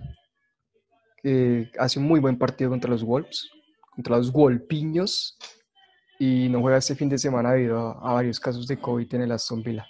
que 1.22 1.70
hace 1.78 1.98
un 1.98 2.06
muy 2.06 2.20
buen 2.20 2.38
partido 2.38 2.70
contra 2.70 2.90
los 2.90 3.04
Wolves, 3.04 3.50
contra 3.90 4.16
los 4.16 4.32
Wolpiños, 4.32 5.37
y 6.18 6.48
no 6.48 6.62
juega 6.62 6.78
este 6.78 6.94
fin 6.94 7.11
de 7.11 7.18
semana 7.18 7.52
debido 7.52 8.02
a, 8.02 8.14
varios 8.14 8.40
casos 8.40 8.66
de 8.66 8.78
COVID 8.78 9.16
en 9.16 9.22
el 9.22 9.32
Aston 9.32 9.62
Villa. 9.62 9.87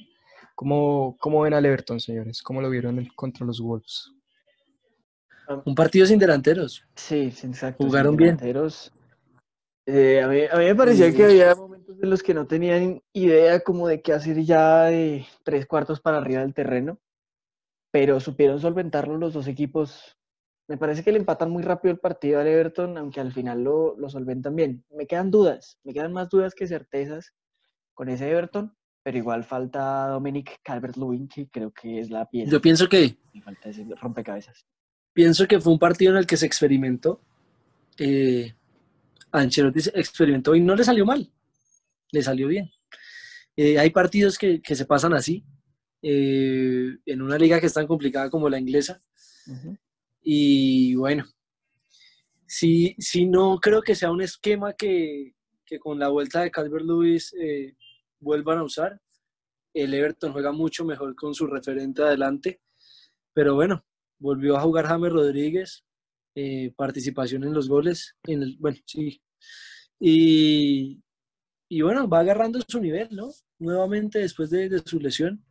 ¿Cómo, 0.57 1.17
¿Cómo, 1.21 1.43
ven 1.43 1.55
al 1.55 1.67
Everton, 1.67 2.01
señores? 2.01 2.43
¿Cómo 2.43 2.61
lo 2.61 2.69
vieron 2.69 3.07
contra 3.15 3.47
los 3.47 3.61
Wolves? 3.61 4.11
Un 5.65 5.75
partido 5.75 6.07
sin 6.07 6.19
delanteros. 6.19 6.85
Sí, 6.95 7.33
exacto. 7.43 7.85
Jugaron 7.85 8.17
bien. 8.17 8.39
Eh, 9.85 10.23
a, 10.23 10.29
mí, 10.29 10.41
a, 10.51 10.57
mí, 10.57 10.65
me 10.65 10.75
parecía 10.75 11.13
que 11.13 11.25
había 11.25 11.55
momentos 11.55 11.97
en 12.01 12.09
los 12.09 12.23
que 12.23 12.35
no 12.35 12.47
tenían 12.47 13.03
idea 13.13 13.61
como 13.61 13.89
de 13.89 14.01
qué 14.01 14.13
hacer 14.13 14.41
ya 14.45 14.85
de 14.85 15.27
tres 15.43 15.67
cuartos 15.67 16.01
para 16.01 16.19
arriba 16.19 16.43
del 16.43 16.55
terreno 16.55 16.99
pero 17.93 18.19
supieron 18.19 18.59
solventarlo 18.59 19.19
los 19.19 19.35
dos 19.35 19.47
equipos. 19.47 20.17
Me 20.67 20.79
parece 20.79 21.05
que 21.05 21.13
le 21.13 21.19
empatan 21.19 21.51
muy 21.51 21.63
rápido 21.63 21.93
el 21.93 22.01
partido 22.01 22.41
al 22.41 22.47
Everton, 22.47 22.97
aunque 22.97 23.21
al 23.21 23.33
final 23.33 23.63
lo, 23.63 23.95
lo 23.99 24.09
solventan 24.09 24.57
bien. 24.57 24.85
Me 24.91 25.07
quedan 25.07 25.31
dudas, 25.31 25.79
me 25.85 25.93
quedan 25.93 26.13
más 26.13 26.31
dudas 26.31 26.55
que 26.55 26.67
certezas 26.67 27.35
con 27.95 28.09
ese 28.09 28.31
Everton, 28.31 28.75
pero 29.03 29.19
igual 29.19 29.45
falta 29.45 30.09
Dominic 30.09 30.61
Calvert-Lewin, 30.65 31.29
que 31.29 31.49
creo 31.51 31.71
que 31.71 32.01
es 32.01 32.11
la 32.11 32.25
pieza. 32.29 32.51
Yo 32.51 32.63
pienso 32.63 32.89
que... 32.89 33.19
falta 33.45 33.69
ese 33.69 33.87
rompecabezas. 34.01 34.65
Pienso 35.13 35.47
que 35.47 35.61
fue 35.61 35.73
un 35.73 35.79
partido 35.79 36.13
en 36.13 36.19
el 36.19 36.27
que 36.27 36.37
se 36.37 36.47
experimentó. 36.47 37.21
Eh, 37.99 38.55
Ancelotti 39.31 39.81
experimentó 39.95 40.55
y 40.55 40.61
no 40.61 40.75
le 40.75 40.85
salió 40.85 41.05
mal, 41.05 41.31
le 42.11 42.23
salió 42.23 42.49
bien. 42.49 42.71
Eh, 43.57 43.79
hay 43.79 43.91
partidos 43.91 44.39
que, 44.39 44.61
que 44.63 44.75
se 44.75 44.87
pasan 44.87 45.13
así, 45.15 45.45
eh, 46.03 46.97
en 47.07 47.23
una 47.23 47.39
liga 47.39 47.61
que 47.61 47.67
es 47.67 47.75
tan 47.75 47.87
complicada 47.87 48.31
como 48.31 48.49
la 48.49 48.59
inglesa. 48.59 49.01
Y 50.23 50.95
bueno, 50.95 51.27
si, 52.47 52.95
si 52.99 53.27
no 53.27 53.59
creo 53.61 53.83
que 53.83 53.95
sea 53.95 54.11
un 54.11 54.23
esquema 54.23 54.73
que, 54.73 55.35
que 55.65 55.79
con 55.79 55.99
la 55.99 56.09
vuelta 56.09 56.43
de 56.43 56.51
Calvert 56.51 56.85
Lewis 56.85 57.35
eh, 57.41 57.77
vuelvan 58.21 58.59
a 58.59 58.65
usar. 58.65 59.01
El 59.75 59.95
Everton 59.95 60.33
juega 60.33 60.53
mucho 60.53 60.85
mejor 60.85 61.15
con 61.15 61.35
su 61.35 61.47
referente 61.47 62.03
adelante. 62.03 62.61
Pero 63.33 63.55
bueno, 63.55 63.85
volvió 64.23 64.57
a 64.57 64.61
jugar 64.61 64.87
James 64.87 65.13
Rodríguez, 65.13 65.85
eh, 66.35 66.73
participación 66.77 67.45
en 67.45 67.53
los 67.53 67.69
goles. 67.69 68.15
En 68.25 68.43
el, 68.43 68.57
bueno, 68.59 68.79
sí. 68.87 69.21
Y, 70.01 71.03
y, 71.69 71.83
bueno, 71.83 72.09
va 72.09 72.21
agarrando 72.21 72.61
su 72.67 72.81
nivel, 72.81 73.09
¿no? 73.11 73.31
Nuevamente 73.59 74.21
después 74.21 74.51
de, 74.51 74.69
de 74.69 74.79
su 74.85 74.99
lesión. 74.99 75.45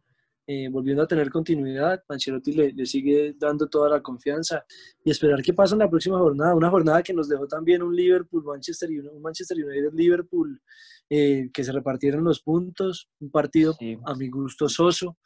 Eh, 0.48 0.68
volviendo 0.70 1.04
a 1.04 1.08
tener 1.08 1.30
continuidad. 1.30 2.04
Ancelotti 2.10 2.52
le, 2.54 2.74
le, 2.74 2.86
sigue 2.86 3.36
dando 3.38 3.70
toda 3.70 3.90
la 3.90 4.02
confianza 4.02 4.66
y 5.04 5.12
esperar 5.12 5.42
qué 5.42 5.54
pasa 5.54 5.76
en 5.76 5.80
la 5.80 5.90
próxima 5.90 6.18
jornada. 6.18 6.56
Una 6.56 6.70
jornada 6.70 7.04
que 7.04 7.14
nos 7.14 7.30
dejó 7.30 7.48
también 7.48 7.84
un 7.84 7.96
Liverpool, 7.96 8.44
Manchester 8.44 8.90
United, 8.90 9.12
un 9.14 9.22
Manchester 9.22 9.58
United, 9.58 9.94
Liverpool, 9.94 10.62
eh, 11.10 11.50
que 11.54 11.64
se 11.64 11.72
repartieron 11.72 12.24
los 12.24 12.42
puntos. 12.42 13.08
Un 13.20 13.30
partido 13.32 13.78
a 14.06 14.16
mi 14.16 14.30
gusto 14.30 14.68
soso. 14.68 15.18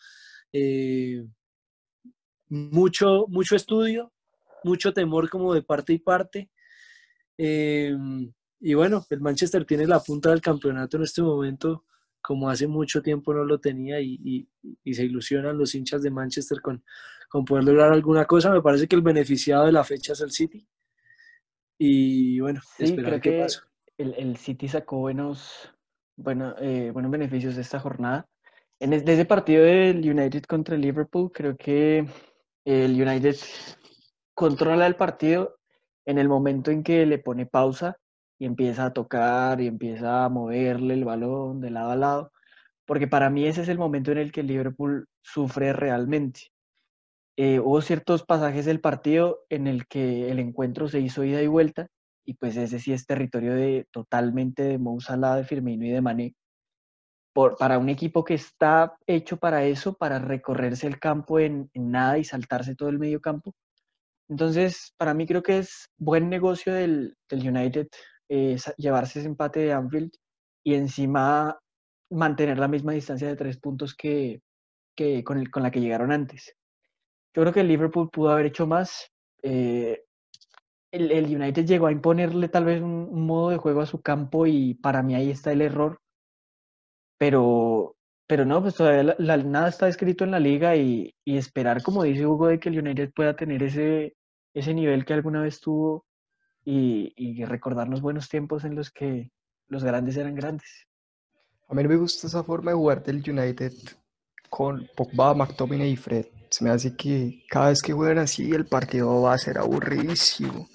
Eh, 0.52 1.26
mucho, 2.56 3.26
mucho 3.28 3.56
estudio, 3.56 4.12
mucho 4.64 4.94
temor 4.94 5.30
como 5.30 5.54
de 5.54 5.62
parte 5.64 5.94
y 5.94 6.00
parte. 6.00 6.50
y 7.38 8.74
bueno, 8.74 9.06
el 9.10 9.22
Manchester 9.22 9.66
tiene 9.66 9.88
la 9.88 10.00
punta 10.00 10.30
del 10.30 10.42
campeonato 10.42 10.98
en 10.98 11.04
este 11.04 11.22
momento 11.22 11.84
como 12.26 12.50
hace 12.50 12.68
mucho 12.68 13.02
tiempo 13.04 13.34
no 13.34 13.44
lo 13.44 13.60
tenía 13.60 14.02
y, 14.02 14.48
se 14.84 15.04
ilusionan 15.04 15.58
los 15.58 15.76
hinchas 15.76 16.02
de 16.02 16.10
Manchester 16.10 16.60
con, 16.60 16.84
con, 17.30 17.46
poder 17.46 17.64
lograr 17.64 17.94
alguna 17.94 18.26
cosa. 18.26 18.52
Me 18.52 18.62
parece 18.62 18.88
que 18.88 18.96
el 18.96 19.04
beneficiado 19.04 19.66
de 19.66 19.72
la 19.72 19.84
fecha 19.84 20.14
es 20.14 20.22
el 20.22 20.32
City. 20.32 20.68
Y 21.78 22.40
bueno, 22.40 22.62
esperar 22.80 23.22
qué 23.22 23.42
pasa. 23.42 23.68
El, 23.98 24.38
City 24.38 24.68
sacó 24.68 24.98
buenos, 24.98 25.72
bueno, 26.16 26.56
eh, 26.60 26.90
buenos 26.92 27.12
beneficios 27.12 27.56
de 27.56 27.62
esta 27.62 27.80
jornada. 27.80 28.28
En 28.80 28.92
ese 28.94 29.26
partido 29.26 29.64
del 29.64 29.98
United 29.98 30.44
contra 30.44 30.76
el 30.76 30.82
Liverpool, 30.82 31.32
creo 31.32 31.56
que 31.56 32.08
el 32.66 33.00
United 33.02 33.36
controla 34.34 34.88
el 34.88 34.96
partido 34.96 35.58
en 36.06 36.18
el 36.18 36.28
momento 36.28 36.72
en 36.72 36.84
que 36.84 37.06
le 37.06 37.20
pone 37.20 37.46
pausa 37.46 37.98
y 38.38 38.46
empieza 38.46 38.86
a 38.86 38.94
tocar 38.94 39.62
y 39.62 39.68
empieza 39.68 40.26
a 40.26 40.30
moverle 40.30 40.96
el 40.96 41.06
balón 41.06 41.62
de 41.62 41.70
lado 41.70 41.92
a 41.92 41.96
lado, 41.96 42.32
porque 42.86 43.08
para 43.08 43.30
mí 43.30 43.46
ese 43.46 43.62
es 43.62 43.70
el 43.70 43.78
momento 43.78 44.12
en 44.12 44.18
el 44.18 44.32
que 44.32 44.44
Liverpool 44.44 45.08
sufre 45.22 45.74
realmente. 45.74 46.52
Eh, 47.38 47.60
hubo 47.60 47.82
ciertos 47.82 48.24
pasajes 48.24 48.66
del 48.66 48.82
partido 48.82 49.40
en 49.50 49.68
el 49.68 49.88
que 49.88 50.32
el 50.32 50.40
encuentro 50.40 50.88
se 50.88 51.00
hizo 51.00 51.24
ida 51.24 51.42
y 51.42 51.48
vuelta, 51.48 51.88
y 52.26 52.34
pues 52.36 52.58
ese 52.58 52.80
sí 52.80 52.94
es 52.94 53.06
territorio 53.06 53.54
de 53.54 53.88
totalmente 53.92 54.64
de 54.64 54.78
Mou 54.78 55.00
Salah, 55.00 55.36
de 55.36 55.44
Firmino 55.44 55.86
y 55.86 55.92
de 55.92 56.02
Mané. 56.02 56.36
Por, 57.36 57.58
para 57.58 57.78
un 57.78 57.90
equipo 57.90 58.24
que 58.24 58.36
está 58.36 58.96
hecho 59.06 59.36
para 59.36 59.66
eso, 59.66 59.94
para 59.94 60.20
recorrerse 60.20 60.88
el 60.88 61.00
campo 61.00 61.38
en, 61.38 61.70
en 61.74 61.92
nada 61.92 62.18
y 62.18 62.24
saltarse 62.24 62.76
todo 62.76 62.88
el 62.88 62.98
medio 62.98 63.20
campo. 63.20 63.54
Entonces, 64.30 64.94
para 64.98 65.14
mí 65.14 65.28
creo 65.28 65.44
que 65.44 65.58
es 65.60 65.90
buen 65.98 66.30
negocio 66.30 66.74
del, 66.74 67.18
del 67.30 67.50
United 67.50 67.88
eh, 68.30 68.58
llevarse 68.78 69.20
ese 69.20 69.28
empate 69.28 69.60
de 69.60 69.74
Anfield 69.74 70.12
y 70.64 70.74
encima 70.74 71.60
mantener 72.10 72.58
la 72.58 72.68
misma 72.68 72.94
distancia 72.94 73.28
de 73.28 73.36
tres 73.36 73.58
puntos 73.58 73.94
que, 73.96 74.42
que 74.96 75.24
con, 75.24 75.38
el, 75.38 75.52
con 75.52 75.62
la 75.62 75.72
que 75.72 75.82
llegaron 75.82 76.12
antes. 76.12 76.56
Yo 77.36 77.42
creo 77.44 77.54
que 77.54 77.62
el 77.62 77.68
Liverpool 77.68 78.10
pudo 78.10 78.32
haber 78.32 78.48
hecho 78.48 78.66
más. 78.66 79.12
Eh, 79.44 80.04
el, 80.92 81.12
el, 81.12 81.36
United 81.36 81.66
llegó 81.66 81.88
a 81.88 81.92
imponerle 81.92 82.48
tal 82.50 82.66
vez 82.66 82.82
un, 82.82 83.26
modo 83.26 83.50
de 83.50 83.58
juego 83.58 83.82
a 83.82 83.86
su 83.86 84.02
campo 84.02 84.48
y 84.48 84.76
para 84.76 85.04
mí 85.04 85.14
ahí 85.14 85.30
está 85.30 85.52
el 85.52 85.62
error. 85.62 86.00
Pero, 87.18 87.96
pero 88.28 88.46
no, 88.46 88.62
pues 88.62 88.76
todavía 88.76 89.16
nada 89.20 89.70
está 89.70 89.88
escrito 89.88 90.24
en 90.24 90.32
la 90.32 90.40
liga 90.40 90.76
y, 90.76 91.14
y, 91.24 91.38
esperar, 91.38 91.82
como 91.84 92.04
dice 92.04 92.26
Hugo, 92.26 92.48
de 92.48 92.60
que 92.60 92.70
el 92.70 92.80
United 92.80 93.12
pueda 93.14 93.36
tener 93.36 93.64
ese, 93.64 94.16
ese 94.54 94.74
nivel 94.74 95.06
que 95.06 95.14
alguna 95.14 95.42
vez 95.42 95.60
tuvo 95.60 96.06
y, 96.64 97.14
y 97.16 97.46
recordar 97.46 97.88
los 97.88 98.02
buenos 98.02 98.28
tiempos 98.28 98.66
en 98.66 98.76
los 98.76 98.92
que 98.92 99.32
los 99.68 99.84
grandes 99.84 100.18
eran 100.18 100.36
grandes. 100.36 100.88
A 101.68 101.74
mí 101.74 101.84
me 101.88 101.98
gusta 101.98 102.28
esa 102.28 102.44
forma 102.44 102.72
de 102.72 102.78
jugar 102.78 103.04
del 103.04 103.24
United 103.28 103.74
con 104.50 104.88
Pogba, 104.96 105.34
McTominay 105.34 105.92
y 105.92 105.96
Fred. 105.96 106.28
Se 106.50 106.64
me 106.64 106.70
hace 106.70 106.96
que 106.96 107.44
cada 107.50 107.70
vez 107.70 107.82
que 107.82 107.94
juegan 107.94 108.20
así 108.20 108.52
el 108.52 108.66
partido 108.66 109.22
va 109.22 109.34
a 109.34 109.38
ser 109.38 109.58
aburridísimo. 109.58 110.70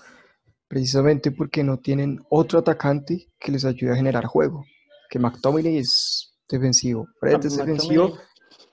Precisamente 0.68 1.30
porque 1.30 1.64
no 1.64 1.78
tienen 1.78 2.20
otro 2.28 2.58
atacante 2.58 3.28
que 3.38 3.52
les 3.52 3.64
ayude 3.64 3.92
a 3.92 3.96
generar 3.96 4.26
juego. 4.26 4.64
Que 5.08 5.18
McTominay 5.18 5.78
es 5.78 6.29
defensivo, 6.50 7.06
Fred 7.18 7.44
es 7.44 7.56
defensivo 7.56 8.18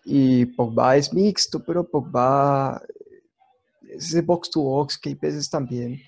y 0.03 0.45
Pogba 0.45 0.95
es 0.95 1.13
mixto, 1.13 1.63
pero 1.63 1.87
Pogba 1.87 2.81
es 3.89 4.07
ese 4.07 4.21
box 4.21 4.49
to 4.49 4.61
box 4.61 4.97
que 4.97 5.09
hay 5.09 5.15
veces 5.15 5.49
también 5.49 5.99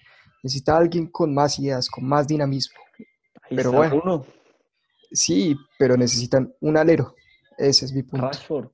Necesita 0.43 0.77
alguien 0.77 1.07
con 1.07 1.33
más 1.33 1.59
ideas, 1.59 1.89
con 1.89 2.05
más 2.05 2.27
dinamismo. 2.27 2.79
pero 3.49 3.71
bueno. 3.71 4.25
Sí, 5.11 5.55
pero 5.77 5.97
necesitan 5.97 6.53
un 6.61 6.77
alero. 6.77 7.15
Ese 7.57 7.85
es 7.85 7.93
mi 7.93 8.03
punto. 8.03 8.27
Rashford. 8.27 8.69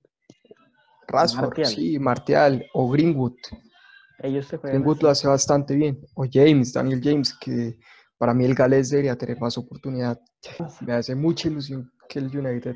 Rashford, 1.07 1.65
sí, 1.65 1.97
Martial 1.97 2.65
o 2.73 2.89
Greenwood. 2.89 3.37
Ellos 4.19 4.47
se 4.47 4.57
Greenwood 4.57 5.01
lo 5.01 5.09
hace 5.09 5.27
bastante 5.27 5.75
bien. 5.75 5.99
O 6.13 6.25
James, 6.29 6.73
Daniel 6.73 7.01
James, 7.01 7.33
que 7.39 7.79
para 8.17 8.33
mí 8.33 8.45
el 8.45 8.53
Gales 8.53 8.89
debería 8.89 9.17
tener 9.17 9.39
más 9.39 9.57
oportunidad. 9.57 10.19
Me 10.81 10.93
hace 10.93 11.15
mucha 11.15 11.47
ilusión 11.47 11.91
que 12.07 12.19
el 12.19 12.37
United 12.37 12.75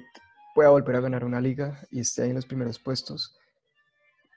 pueda 0.55 0.69
volver 0.69 0.95
a 0.97 1.01
ganar 1.01 1.23
una 1.23 1.39
liga 1.39 1.79
y 1.91 1.99
esté 2.01 2.23
ahí 2.23 2.29
en 2.29 2.35
los 2.35 2.45
primeros 2.45 2.79
puestos. 2.79 3.37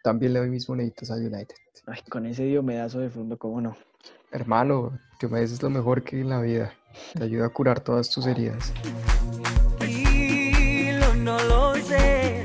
También 0.03 0.33
le 0.33 0.41
doy 0.41 0.51
mis 0.51 0.69
moneditas 0.69 1.11
al 1.11 1.21
United. 1.21 1.55
Ay, 1.87 2.01
con 2.09 2.27
ese 2.27 2.45
diomedazo 2.45 3.01
de 3.01 3.11
fondo, 3.11 3.39
¿cómo 3.39 3.61
no? 3.61 3.77
Hermano, 4.33 4.99
Diomedes 5.21 5.53
es 5.53 5.63
lo 5.63 5.71
mejor 5.71 6.03
que 6.03 6.17
hay 6.17 6.23
en 6.23 6.31
la 6.31 6.41
vida. 6.41 6.73
Te 7.15 7.25
ayuda 7.25 7.47
a 7.47 7.49
curar 7.51 7.81
todas 7.81 8.11
tus 8.11 8.27
heridas. 8.27 8.73
no 11.19 11.39
lo 11.45 11.75
sé. 11.77 12.45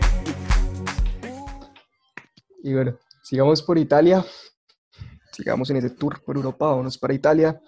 Y 2.64 2.74
bueno, 2.74 2.98
sigamos 3.24 3.64
por 3.64 3.78
Italia. 3.78 4.24
Sigamos 5.32 5.70
en 5.70 5.78
ese 5.78 5.92
tour 5.92 6.22
por 6.24 6.36
Europa. 6.36 6.68
Vámonos 6.68 6.98
para 6.98 7.14
Italia. 7.14 7.60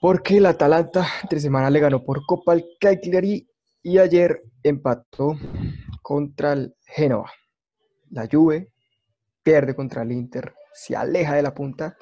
Porque 0.00 0.38
el 0.38 0.46
Atalanta 0.46 1.06
entre 1.22 1.40
semana 1.40 1.70
le 1.70 1.80
ganó 1.80 2.02
por 2.02 2.24
Copa 2.26 2.52
al 2.52 2.64
Cagliari 2.80 3.48
y 3.84 3.98
ayer 3.98 4.42
empató 4.62 5.36
contra 6.00 6.54
el 6.54 6.74
Genoa. 6.86 7.30
La 8.10 8.26
Juve 8.30 8.72
pierde 9.42 9.76
contra 9.76 10.02
el 10.02 10.10
Inter, 10.10 10.54
se 10.72 10.96
aleja 10.96 11.34
de 11.34 11.42
la 11.42 11.54
punta 11.54 11.96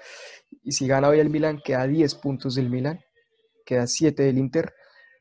y 0.62 0.72
si 0.72 0.86
gana 0.86 1.08
hoy 1.08 1.18
el 1.18 1.28
Milan 1.28 1.60
queda 1.62 1.88
10 1.88 2.14
puntos 2.14 2.54
del 2.54 2.70
Milan, 2.70 3.00
queda 3.66 3.88
7 3.88 4.22
del 4.22 4.38
Inter. 4.38 4.72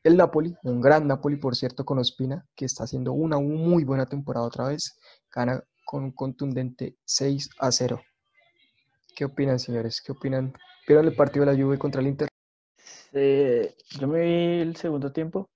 El 0.04 0.16
Napoli, 0.16 0.54
un 0.62 0.80
gran 0.80 1.08
Napoli 1.08 1.36
por 1.36 1.56
cierto 1.56 1.84
con 1.84 1.98
Ospina, 1.98 2.46
que 2.54 2.64
está 2.64 2.84
haciendo 2.84 3.12
una 3.12 3.40
muy 3.40 3.82
buena 3.82 4.06
temporada 4.06 4.46
otra 4.46 4.68
vez, 4.68 4.96
gana 5.34 5.64
con 5.84 6.04
un 6.04 6.12
contundente 6.12 6.96
6 7.04 7.50
a 7.58 7.72
0. 7.72 8.00
¿Qué 9.16 9.24
opinan, 9.24 9.58
señores? 9.58 10.00
¿Qué 10.00 10.12
opinan? 10.12 10.52
¿Vieron 10.86 11.06
el 11.06 11.16
partido 11.16 11.44
de 11.44 11.52
la 11.52 11.60
Juve 11.60 11.76
contra 11.76 12.00
el 12.00 12.06
Inter? 12.06 12.28
yo 13.12 14.08
me 14.08 14.20
vi 14.20 14.60
el 14.62 14.76
segundo 14.76 15.12
tiempo 15.12 15.50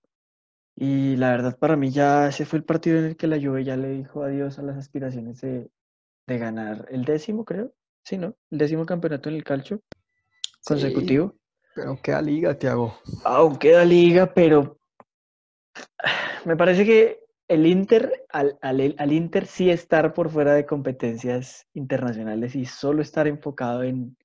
y 0.76 1.16
la 1.16 1.30
verdad 1.30 1.58
para 1.58 1.74
mí 1.76 1.90
ya 1.90 2.28
ese 2.28 2.44
fue 2.44 2.58
el 2.58 2.64
partido 2.64 2.98
en 2.98 3.06
el 3.06 3.16
que 3.16 3.26
la 3.26 3.40
Juve 3.40 3.64
ya 3.64 3.76
le 3.76 3.88
dijo 3.88 4.22
adiós 4.22 4.58
a 4.58 4.62
las 4.62 4.76
aspiraciones 4.76 5.40
de, 5.40 5.70
ganar 6.26 6.86
el 6.90 7.04
décimo, 7.04 7.44
creo. 7.44 7.72
Sí, 8.04 8.18
¿no? 8.18 8.36
El 8.50 8.58
décimo 8.58 8.84
campeonato 8.84 9.28
en 9.28 9.36
el 9.36 9.44
calcio 9.44 9.80
consecutivo. 10.64 11.34
pero 11.74 11.98
queda 12.02 12.20
liga, 12.20 12.58
Tiago. 12.58 12.98
Aún 13.24 13.56
queda 13.56 13.84
liga, 13.84 14.32
pero 14.34 14.78
me 16.44 16.56
parece 16.56 16.84
que 16.84 17.20
el 17.48 17.66
Inter, 17.66 18.24
al, 18.30 18.58
al, 18.60 19.12
Inter 19.12 19.46
sí 19.46 19.70
estar 19.70 20.12
por 20.14 20.30
fuera 20.30 20.54
de 20.54 20.66
competencias 20.66 21.66
internacionales 21.74 22.56
y 22.56 22.66
solo 22.66 23.02
estar 23.02 23.26
enfocado 23.28 23.82
en, 23.82 24.16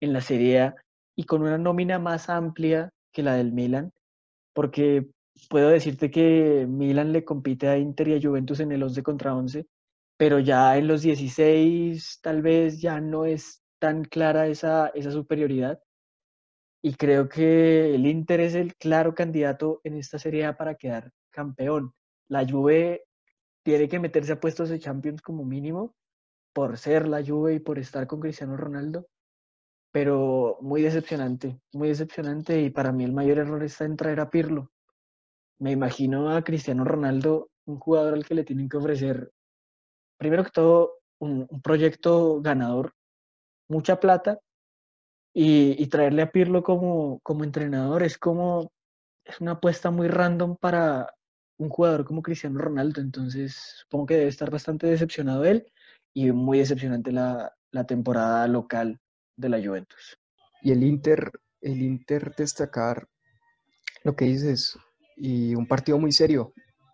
la 0.00 0.22
Serie 0.22 0.60
A 0.60 0.74
y 1.14 1.24
con 1.24 1.42
una 1.42 1.58
nómina 1.58 1.98
más 1.98 2.30
amplia 2.30 2.90
que 3.12 3.22
la 3.22 3.34
del 3.34 3.52
Milan, 3.52 3.92
porque 4.54 5.10
puedo 5.48 5.70
decirte 5.70 6.10
que 6.10 6.66
Milan 6.68 7.12
le 7.12 7.24
compite 7.24 7.68
a 7.68 7.78
Inter 7.78 8.08
y 8.08 8.14
a 8.14 8.20
Juventus 8.20 8.60
en 8.60 8.72
el 8.72 8.82
11 8.82 9.02
contra 9.02 9.34
11, 9.34 9.66
pero 10.16 10.38
ya 10.38 10.76
en 10.76 10.88
los 10.88 11.02
16 11.02 12.20
tal 12.22 12.42
vez 12.42 12.80
ya 12.80 13.00
no 13.00 13.24
es 13.26 13.62
tan 13.78 14.04
clara 14.04 14.46
esa, 14.48 14.88
esa 14.88 15.10
superioridad. 15.10 15.80
Y 16.82 16.94
creo 16.94 17.28
que 17.28 17.94
el 17.94 18.06
Inter 18.06 18.40
es 18.40 18.54
el 18.54 18.74
claro 18.76 19.14
candidato 19.14 19.80
en 19.84 19.96
esta 19.96 20.18
Serie 20.18 20.52
para 20.54 20.74
quedar 20.76 21.12
campeón 21.30 21.94
la 22.30 22.46
Juve 22.48 23.04
tiene 23.64 23.88
que 23.88 23.98
meterse 23.98 24.32
a 24.32 24.40
puestos 24.40 24.68
de 24.68 24.78
Champions 24.78 25.20
como 25.20 25.44
mínimo 25.44 25.96
por 26.54 26.78
ser 26.78 27.08
la 27.08 27.24
Juve 27.24 27.54
y 27.54 27.58
por 27.58 27.78
estar 27.78 28.06
con 28.06 28.20
Cristiano 28.20 28.56
Ronaldo, 28.56 29.08
pero 29.92 30.56
muy 30.60 30.80
decepcionante, 30.80 31.60
muy 31.72 31.88
decepcionante 31.88 32.60
y 32.60 32.70
para 32.70 32.92
mí 32.92 33.02
el 33.04 33.12
mayor 33.12 33.38
error 33.38 33.62
está 33.64 33.84
en 33.84 33.96
traer 33.96 34.20
a 34.20 34.30
Pirlo. 34.30 34.70
Me 35.60 35.70
imagino 35.70 36.30
a 36.30 36.42
Cristiano 36.42 36.84
Ronaldo, 36.84 37.50
un 37.66 37.78
jugador 37.78 38.14
al 38.14 38.26
que 38.26 38.34
le 38.34 38.44
tienen 38.44 38.68
que 38.68 38.78
ofrecer, 38.78 39.30
primero 40.18 40.44
que 40.44 40.50
todo, 40.50 40.94
un, 41.20 41.46
proyecto 41.62 42.40
ganador, 42.40 42.94
mucha 43.68 44.00
plata, 44.00 44.40
y, 45.32 45.86
traerle 45.86 46.22
a 46.22 46.32
Pirlo 46.32 46.64
como, 46.64 47.20
como 47.20 47.44
entrenador 47.44 48.02
es 48.02 48.18
como, 48.18 48.72
es 49.24 49.40
una 49.40 49.52
apuesta 49.52 49.92
muy 49.92 50.08
random 50.08 50.56
para, 50.56 51.14
un 51.60 51.68
jugador 51.68 52.04
como 52.04 52.22
Cristiano 52.22 52.58
Ronaldo, 52.58 53.00
entonces 53.00 53.54
supongo 53.82 54.06
que 54.06 54.16
debe 54.16 54.28
estar 54.28 54.50
bastante 54.50 54.86
decepcionado 54.86 55.44
él 55.44 55.66
y 56.14 56.32
muy 56.32 56.58
decepcionante 56.58 57.12
la, 57.12 57.54
temporada 57.86 58.48
local 58.48 58.98
de 59.36 59.48
la 59.48 59.62
Juventus. 59.62 60.18
Y 60.62 60.72
el 60.72 60.82
Inter, 60.82 61.30
el 61.60 61.82
Inter 61.82 62.34
destacar 62.34 63.06
lo 64.02 64.16
que 64.16 64.24
dices, 64.24 64.76
y 65.20 65.54
un 65.54 65.66
partido 65.66 65.98
muy 65.98 66.12
serio, 66.12 66.52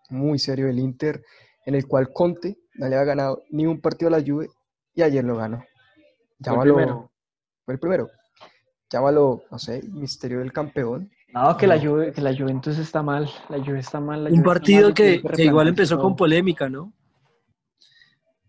muy 0.09 0.37
serio 0.37 0.67
el 0.67 0.79
Inter, 0.79 1.23
en 1.65 1.75
el 1.75 1.87
cual 1.87 2.11
Conte 2.13 2.57
no 2.75 2.87
le 2.87 2.95
ha 2.95 3.03
ganado 3.03 3.43
ni 3.49 3.65
un 3.65 3.79
partido 3.79 4.09
a 4.09 4.19
la 4.19 4.25
Juve 4.25 4.49
y 4.93 5.01
ayer 5.01 5.23
lo 5.23 5.37
ganó. 5.37 5.63
Llámalo, 6.39 6.73
fue 6.73 6.81
el 6.81 6.85
primero. 6.85 7.11
Fue 7.65 7.73
el 7.73 7.79
primero. 7.79 8.07
Llámalo, 8.91 9.43
no 9.49 9.59
sé, 9.59 9.81
misterio 9.91 10.39
del 10.39 10.53
campeón. 10.53 11.09
No, 11.33 11.57
que, 11.57 11.67
La, 11.67 11.79
que 11.79 12.21
la 12.21 12.35
Juventus 12.35 12.77
está 12.77 13.01
mal. 13.01 13.29
La 13.49 13.59
Juve 13.59 13.79
está 13.79 13.99
mal. 13.99 14.27
un 14.31 14.43
partido 14.43 14.93
que, 14.93 15.21
igual 15.37 15.67
empezó 15.67 15.99
con 15.99 16.15
polémica, 16.15 16.69
¿no? 16.69 16.93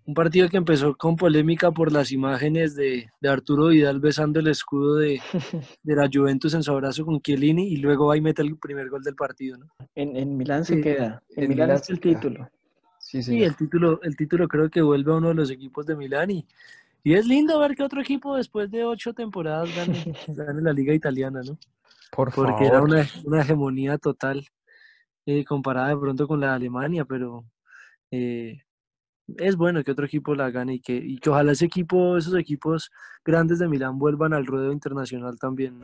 Un 0.08 0.14
partido 0.14 0.48
que 0.48 0.56
empezó 0.56 0.96
con 0.96 1.16
polémica 1.16 1.70
por 1.70 1.92
las 1.92 2.12
imágenes 2.12 2.74
de, 2.74 3.10
Arturo 3.28 3.66
Vidal 3.66 4.00
besando 4.00 4.40
el 4.40 4.46
escudo 4.46 4.96
de, 4.96 5.20
la 5.84 6.08
Juventus 6.10 6.54
en 6.54 6.62
su 6.62 6.72
abrazo 6.72 7.04
con 7.04 7.20
Chiellini 7.20 7.68
y 7.68 7.76
luego 7.76 8.06
va 8.06 8.16
y 8.16 8.22
mete 8.22 8.40
el 8.40 8.56
primer 8.56 8.88
gol 8.88 9.02
del 9.02 9.14
partido, 9.14 9.58
¿no? 9.58 9.66
En, 9.94 10.16
en 10.16 10.34
Milán 10.34 10.64
se 10.64 10.80
queda. 10.80 11.22
En, 11.36 11.50
Milán, 11.50 11.72
es 11.72 11.90
el 11.90 12.00
título. 12.00 12.48
Sí, 12.98 13.22
sí. 13.22 13.42
el 13.42 13.54
título, 13.54 14.00
el 14.02 14.16
título 14.16 14.48
creo 14.48 14.70
que 14.70 14.80
vuelve 14.80 15.12
a 15.12 15.16
uno 15.16 15.28
de 15.28 15.34
los 15.34 15.50
equipos 15.50 15.84
de 15.84 15.94
Milán 15.94 16.30
y, 16.30 16.46
y 17.04 17.12
es 17.12 17.26
lindo 17.26 17.58
ver 17.58 17.76
que 17.76 17.82
otro 17.82 18.00
equipo 18.00 18.34
después 18.34 18.70
de 18.70 18.86
ocho 18.86 19.12
temporadas 19.12 19.68
gane, 19.76 20.14
gane 20.28 20.62
la 20.62 20.72
liga 20.72 20.94
italiana, 20.94 21.42
¿no? 21.44 21.58
porque 22.34 22.64
era 22.64 22.80
una, 22.80 23.02
hegemonía 23.42 23.98
total 23.98 24.46
eh, 25.26 25.44
comparada 25.44 25.88
de 25.88 25.98
pronto 25.98 26.26
con 26.26 26.40
la 26.40 26.46
de 26.46 26.54
Alemania, 26.54 27.04
pero 27.04 27.44
eh, 28.10 28.62
es 29.36 29.56
bueno 29.56 29.84
que 29.84 29.90
otro 29.90 30.06
equipo 30.06 30.34
la 30.34 30.50
gane 30.50 30.74
y 30.74 30.80
que, 30.80 30.94
y 30.94 31.18
que 31.18 31.30
ojalá 31.30 31.52
ese 31.52 31.66
equipo, 31.66 32.16
esos 32.16 32.34
equipos 32.34 32.90
grandes 33.24 33.58
de 33.58 33.68
Milán 33.68 33.98
vuelvan 33.98 34.32
al 34.32 34.46
ruedo 34.46 34.72
internacional 34.72 35.38
también. 35.38 35.80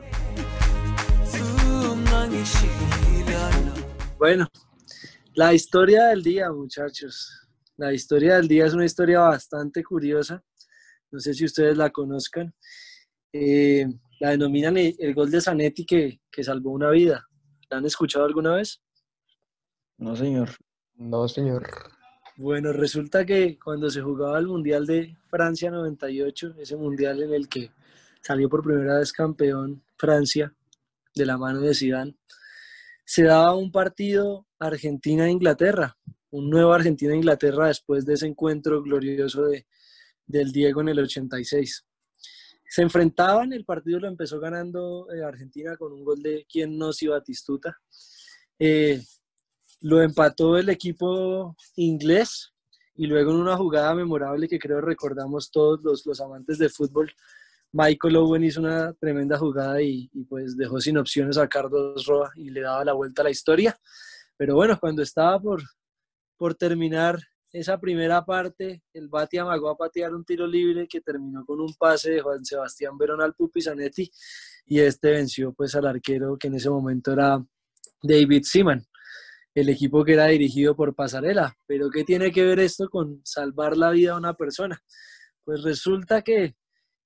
Bueno, 4.17 4.47
la 5.35 5.53
historia 5.53 6.05
del 6.05 6.23
día, 6.23 6.51
muchachos. 6.51 7.47
La 7.77 7.93
historia 7.93 8.37
del 8.37 8.47
día 8.47 8.65
es 8.65 8.73
una 8.73 8.85
historia 8.85 9.19
bastante 9.19 9.83
curiosa. 9.83 10.41
No 11.11 11.19
sé 11.19 11.33
si 11.33 11.45
ustedes 11.45 11.77
la 11.77 11.89
conozcan. 11.89 12.53
Eh, 13.33 13.85
la 14.19 14.29
denominan 14.29 14.77
el, 14.77 15.13
gol 15.13 15.29
de 15.29 15.41
Zanetti 15.41 15.85
que, 15.85 16.21
que, 16.31 16.43
salvó 16.43 16.71
una 16.71 16.89
vida. 16.89 17.27
¿La 17.69 17.77
han 17.77 17.85
escuchado 17.85 18.25
alguna 18.25 18.55
vez? 18.55 18.81
No, 19.97 20.15
señor. 20.15 20.49
No, 20.95 21.27
señor. 21.27 21.94
Bueno, 22.37 22.73
resulta 22.73 23.25
que 23.25 23.57
cuando 23.57 23.89
se 23.89 24.01
jugaba 24.01 24.37
el 24.39 24.47
Mundial 24.47 24.85
de 24.85 25.15
Francia 25.29 25.71
98, 25.71 26.55
ese 26.59 26.75
Mundial 26.75 27.23
en 27.23 27.33
el 27.33 27.47
que 27.47 27.71
salió 28.21 28.49
por 28.49 28.61
primera 28.61 28.99
vez 28.99 29.13
campeón 29.13 29.81
Francia 29.95 30.53
de 31.15 31.25
la 31.25 31.37
mano 31.37 31.61
de 31.61 31.73
Zidane, 31.73 32.17
se 33.05 33.23
daba 33.23 33.55
un 33.55 33.71
partido 33.71 34.47
Argentina-Inglaterra, 34.59 35.97
un 36.31 36.49
nuevo 36.49 36.73
Argentina-Inglaterra 36.73 37.67
después 37.67 38.05
de 38.05 38.15
ese 38.15 38.27
encuentro 38.27 38.81
glorioso 38.81 39.45
de, 39.45 39.65
del 40.27 40.51
Diego 40.51 40.81
en 40.81 40.89
el 40.89 40.99
86. 40.99 41.85
Se 42.67 42.81
enfrentaban, 42.81 43.53
el 43.53 43.63
partido 43.63 44.01
lo 44.01 44.09
empezó 44.09 44.41
ganando 44.41 45.07
eh, 45.13 45.23
Argentina 45.23 45.77
con 45.77 45.93
un 45.93 46.03
gol 46.03 46.21
de 46.21 46.45
quien 46.51 46.77
no 46.77 46.91
si 46.91 47.07
Batistuta. 47.07 47.77
Eh, 48.59 49.01
lo 49.81 50.01
empató 50.01 50.57
el 50.57 50.69
equipo 50.69 51.55
inglés 51.75 52.53
y 52.95 53.07
luego 53.07 53.31
en 53.31 53.37
una 53.37 53.57
jugada 53.57 53.93
memorable 53.93 54.47
que 54.47 54.59
creo 54.59 54.81
recordamos 54.81 55.51
todos 55.51 55.81
los, 55.83 56.05
los 56.05 56.21
amantes 56.21 56.57
de 56.57 56.69
fútbol, 56.69 57.11
Michael 57.77 58.15
Owen 58.15 58.45
hizo 58.45 58.61
una 58.61 58.93
tremenda 58.93 59.37
jugada 59.37 59.81
y, 59.81 60.07
pues 60.29 60.55
dejó 60.55 60.79
sin 60.79 60.97
opciones 60.97 61.37
a 61.37 61.49
Carlos 61.49 62.05
Roa 62.05 62.31
y 62.35 62.49
le 62.49 62.61
daba 62.61 62.85
la 62.85 62.93
vuelta 62.93 63.21
a 63.21 63.25
la 63.25 63.31
historia. 63.31 63.77
Pero 64.37 64.55
bueno, 64.55 64.79
cuando 64.79 65.01
estaba 65.01 65.37
por, 65.41 65.61
por 66.37 66.55
terminar 66.55 67.19
esa 67.51 67.77
primera 67.77 68.23
parte, 68.23 68.81
el 68.93 69.09
Bati 69.09 69.39
amagó 69.39 69.69
a 69.69 69.75
patear 69.75 70.13
un 70.13 70.23
tiro 70.23 70.47
libre 70.47 70.87
que 70.87 71.01
terminó 71.01 71.45
con 71.45 71.59
un 71.59 71.73
pase 71.73 72.11
de 72.11 72.21
Juan 72.21 72.45
Sebastián 72.45 72.97
Verón 72.97 73.21
al 73.21 73.33
Pupi 73.33 73.61
Zanetti 73.61 74.09
y 74.67 74.79
este 74.79 75.11
venció 75.11 75.51
pues 75.51 75.75
al 75.75 75.85
arquero 75.85 76.37
que 76.37 76.47
en 76.47 76.55
ese 76.55 76.69
momento 76.69 77.11
era 77.11 77.43
David 78.01 78.43
Seaman, 78.43 78.85
el 79.55 79.69
equipo 79.69 80.03
que 80.03 80.13
era 80.13 80.27
dirigido 80.27 80.75
por 80.75 80.93
Pasarela. 80.93 81.57
Pero 81.65 81.89
¿qué 81.89 82.03
tiene 82.03 82.31
que 82.31 82.45
ver 82.45 82.59
esto 82.59 82.89
con 82.89 83.21
salvar 83.23 83.77
la 83.77 83.91
vida 83.91 84.11
a 84.11 84.17
una 84.17 84.33
persona? 84.33 84.79
Pues 85.43 85.63
resulta 85.63 86.21
que 86.21 86.55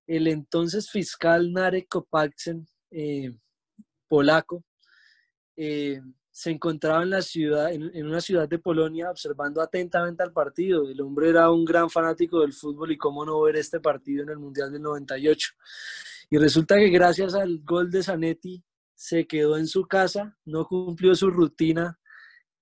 el 0.07 0.27
entonces 0.27 0.89
fiscal 0.89 1.53
Narek 1.53 1.87
Kopaksen 1.87 2.67
eh, 2.91 3.31
polaco, 4.07 4.65
eh, 5.55 6.01
se 6.31 6.51
encontraba 6.51 7.03
en, 7.03 7.09
la 7.09 7.21
ciudad, 7.21 7.71
en, 7.71 8.07
una 8.07 8.21
ciudad 8.21 8.47
de 8.47 8.59
Polonia 8.59 9.11
observando 9.11 9.61
atentamente 9.61 10.23
al 10.23 10.31
partido. 10.31 10.89
El 10.89 11.01
hombre 11.01 11.29
era 11.29 11.51
un 11.51 11.65
gran 11.65 11.89
fanático 11.89 12.41
del 12.41 12.53
fútbol 12.53 12.91
y 12.91 12.97
cómo 12.97 13.25
no 13.25 13.41
ver 13.41 13.57
este 13.57 13.79
partido 13.79 14.23
en 14.23 14.29
el 14.29 14.39
Mundial 14.39 14.71
del 14.71 14.81
98. 14.81 15.49
Y 16.29 16.37
resulta 16.37 16.75
que 16.77 16.89
gracias 16.89 17.35
al 17.35 17.59
gol 17.59 17.91
de 17.91 18.03
Zanetti 18.03 18.63
se 18.95 19.27
quedó 19.27 19.57
en 19.57 19.67
su 19.67 19.85
casa, 19.85 20.37
no 20.45 20.65
cumplió 20.65 21.13
su 21.13 21.29
rutina 21.29 21.99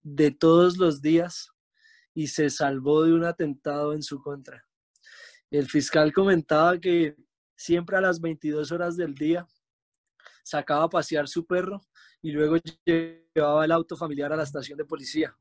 de 0.07 0.31
todos 0.31 0.77
los 0.77 1.01
días 1.01 1.49
y 2.13 2.27
se 2.27 2.49
salvó 2.49 3.03
de 3.03 3.13
un 3.13 3.25
atentado 3.25 3.93
en 3.93 4.01
su 4.01 4.21
contra. 4.21 4.65
El 5.51 5.67
fiscal 5.67 6.13
comentaba 6.13 6.79
que 6.79 7.15
siempre 7.57 7.97
a 7.97 8.01
las 8.01 8.21
22 8.21 8.71
horas 8.71 8.95
del 8.95 9.13
día 9.15 9.45
sacaba 10.43 10.85
a 10.85 10.89
pasear 10.89 11.27
su 11.27 11.45
perro 11.45 11.81
y 12.21 12.31
luego 12.31 12.55
llevaba 12.85 13.65
el 13.65 13.71
auto 13.71 13.97
familiar 13.97 14.31
a 14.31 14.37
la 14.37 14.43
estación 14.43 14.77
de 14.77 14.85
policía. 14.85 15.35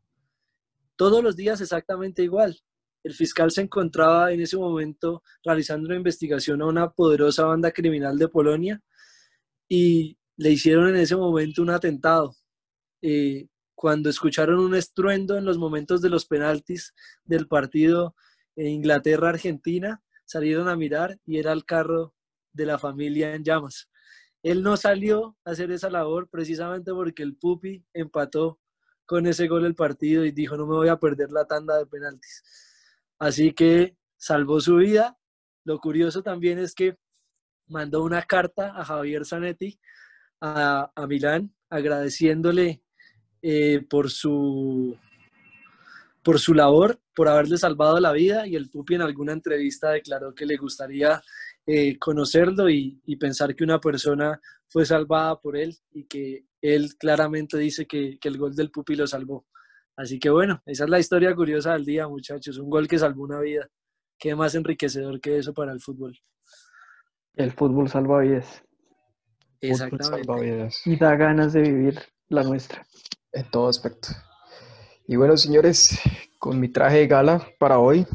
Todos 0.97 1.23
los 1.23 1.37
días 1.37 1.61
exactamente 1.61 2.25
igual. 2.25 2.59
El 3.05 3.15
fiscal 3.15 3.53
se 3.53 3.63
encontraba 3.63 4.33
en 4.33 4.41
ese 4.41 4.57
momento 4.57 5.23
realizando 5.45 5.87
una 5.87 5.97
investigación 5.97 6.61
a 6.61 6.67
una 6.67 6.91
poderosa 6.91 7.45
banda 7.45 7.71
criminal 7.71 8.19
de 8.19 8.29
Polonia 8.29 8.83
y 9.69 10.19
le 10.37 10.51
hicieron 10.51 10.89
en 10.89 10.97
ese 10.97 11.15
momento 11.15 11.63
un 11.63 11.71
atentado. 11.71 12.35
Eh, 13.01 13.47
cuando 13.77 14.11
escucharon 14.11 14.59
un 14.59 14.75
estruendo 14.75 15.37
en 15.37 15.45
los 15.45 15.59
momentos 15.59 16.01
de 16.03 16.11
los 16.11 16.27
penaltis 16.27 16.93
del 17.25 17.47
partido 17.47 18.17
Inglaterra-Argentina, 18.57 20.03
salieron 20.25 20.69
a 20.69 20.77
mirar 20.77 21.21
y 21.25 21.39
era 21.39 21.53
el 21.53 21.65
carro 21.65 22.15
de 22.53 22.67
la 22.67 22.79
familia 22.79 23.35
en 23.35 23.45
llamas. 23.45 23.89
Él 24.43 24.63
no 24.63 24.77
salió 24.77 25.37
a 25.45 25.51
hacer 25.51 25.71
esa 25.71 25.91
labor 25.91 26.29
precisamente 26.29 26.93
porque 26.93 27.23
el 27.23 27.37
Pupi 27.37 27.85
empató 27.93 28.59
con 29.05 29.27
ese 29.27 29.47
gol 29.47 29.65
el 29.65 29.75
partido 29.75 30.25
y 30.25 30.33
dijo 30.33 30.57
no 30.57 30.67
me 30.67 30.75
voy 30.75 30.89
a 30.89 30.99
perder 30.99 31.31
la 31.31 31.47
tanda 31.47 31.79
de 31.79 31.87
penaltis. 31.87 32.43
Así 33.19 33.53
que 33.53 33.97
salvó 34.17 34.61
su 34.61 34.77
vida. 34.77 35.19
Lo 35.65 35.79
curioso 35.81 36.23
también 36.23 36.59
es 36.59 36.75
que 36.75 36.97
mandó 37.69 38.03
una 38.03 38.23
carta 38.23 38.73
a 38.77 38.85
Javier 38.85 39.25
Zanetti 39.27 39.79
a, 40.41 40.91
Milán 41.09 41.55
agradeciéndole 41.69 42.83
eh, 43.49 43.81
por, 43.89 44.11
su, 44.11 44.99
por 46.25 46.41
su 46.41 46.53
labor, 46.53 46.99
por 47.15 47.29
haberle 47.29 47.57
salvado 47.57 48.01
la 48.01 48.11
vida 48.11 48.45
y 48.45 48.57
el 48.57 48.69
Pupi 48.69 48.97
en 48.97 49.03
alguna 49.03 49.35
entrevista 49.35 49.91
declaró 49.91 50.35
que 50.35 50.47
le 50.47 50.57
gustaría 50.57 51.23
eh, 51.65 51.97
conocerlo 51.97 52.69
y, 52.69 53.01
pensar 53.21 53.55
que 53.55 53.63
una 53.63 53.79
persona 53.79 54.41
fue 54.67 54.85
salvada 54.85 55.39
por 55.41 55.57
él 55.57 55.77
y 55.93 56.07
que 56.07 56.47
él 56.61 56.97
claramente 56.99 57.57
dice 57.57 57.87
que, 57.87 58.19
el 58.21 58.37
gol 58.37 58.57
del 58.57 58.73
Pupi 58.73 58.97
lo 58.97 59.07
salvó. 59.07 59.47
Así 59.95 60.19
que 60.19 60.29
bueno, 60.29 60.61
esa 60.67 60.83
es 60.83 60.91
la 60.91 60.99
historia 60.99 61.33
curiosa 61.33 61.75
del 61.75 61.85
día, 61.85 62.09
muchachos. 62.09 62.59
Un 62.59 62.69
gol 62.69 62.89
que 62.89 62.99
salvó 62.99 63.23
una 63.23 63.39
vida. 63.39 63.69
¿Qué 64.19 64.35
más 64.35 64.57
enriquecedor 64.57 65.21
que 65.21 65.39
eso 65.39 65.55
para 65.55 65.71
el 65.71 65.81
fútbol? 65.81 66.19
El 67.37 67.53
fútbol 67.53 67.89
salva 67.89 68.23
vidas. 68.23 68.65
Exactamente. 69.61 70.69
Y 70.85 70.97
da 70.97 71.15
ganas 71.15 71.53
de 71.53 71.63
vivir 71.63 72.01
la 72.29 72.43
nuestra. 72.43 72.85
En 73.33 73.51
todo 73.51 73.69
aspecto. 73.69 74.09
Y 75.07 75.17
bueno, 75.17 75.37
señores, 75.37 75.99
con 76.39 76.59
mi 76.59 76.69
traje 76.69 76.99
de 76.99 77.07
gala 77.07 77.47
para 77.59 77.79
hoy, 77.79 78.07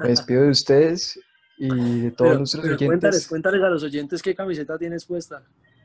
me 0.00 0.08
despido 0.08 0.42
de 0.42 0.50
ustedes 0.50 1.18
y 1.58 2.00
de 2.00 2.10
todos 2.10 2.38
nuestros 2.38 2.64
oyentes. 2.64 2.86
Cuéntales, 2.86 3.28
cuéntales 3.28 3.62
a 3.62 3.68
los 3.68 3.82
oyentes 3.82 4.22
qué 4.22 4.34
camiseta 4.34 4.78
tienes 4.78 5.04
puesta. 5.04 5.42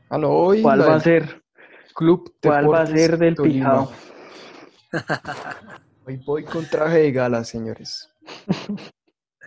Ah, 0.08 0.18
no, 0.18 0.30
hoy. 0.30 0.62
¿Cuál 0.62 0.80
va 0.80 0.96
a 0.96 1.00
ser? 1.00 1.42
Club 1.94 2.32
¿Cuál 2.42 2.72
va 2.72 2.82
a 2.82 2.86
ser 2.86 3.18
del 3.18 3.34
pijao? 3.34 3.92
Hoy 6.06 6.16
voy 6.24 6.44
con 6.44 6.64
traje 6.64 6.98
de 6.98 7.12
gala, 7.12 7.44
señores. 7.44 8.08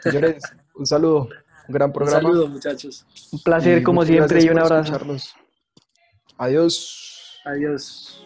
Señores, 0.01 0.43
un 0.75 0.85
saludo, 0.85 1.29
un 1.67 1.73
gran 1.73 1.91
programa. 1.91 2.19
Un 2.19 2.35
saludo, 2.35 2.47
muchachos. 2.47 3.05
Un 3.31 3.41
placer, 3.41 3.81
como 3.81 4.05
siempre, 4.05 4.43
y 4.43 4.49
un 4.49 4.59
abrazo. 4.59 4.99
Adiós. 6.37 7.39
Adiós. 7.45 8.23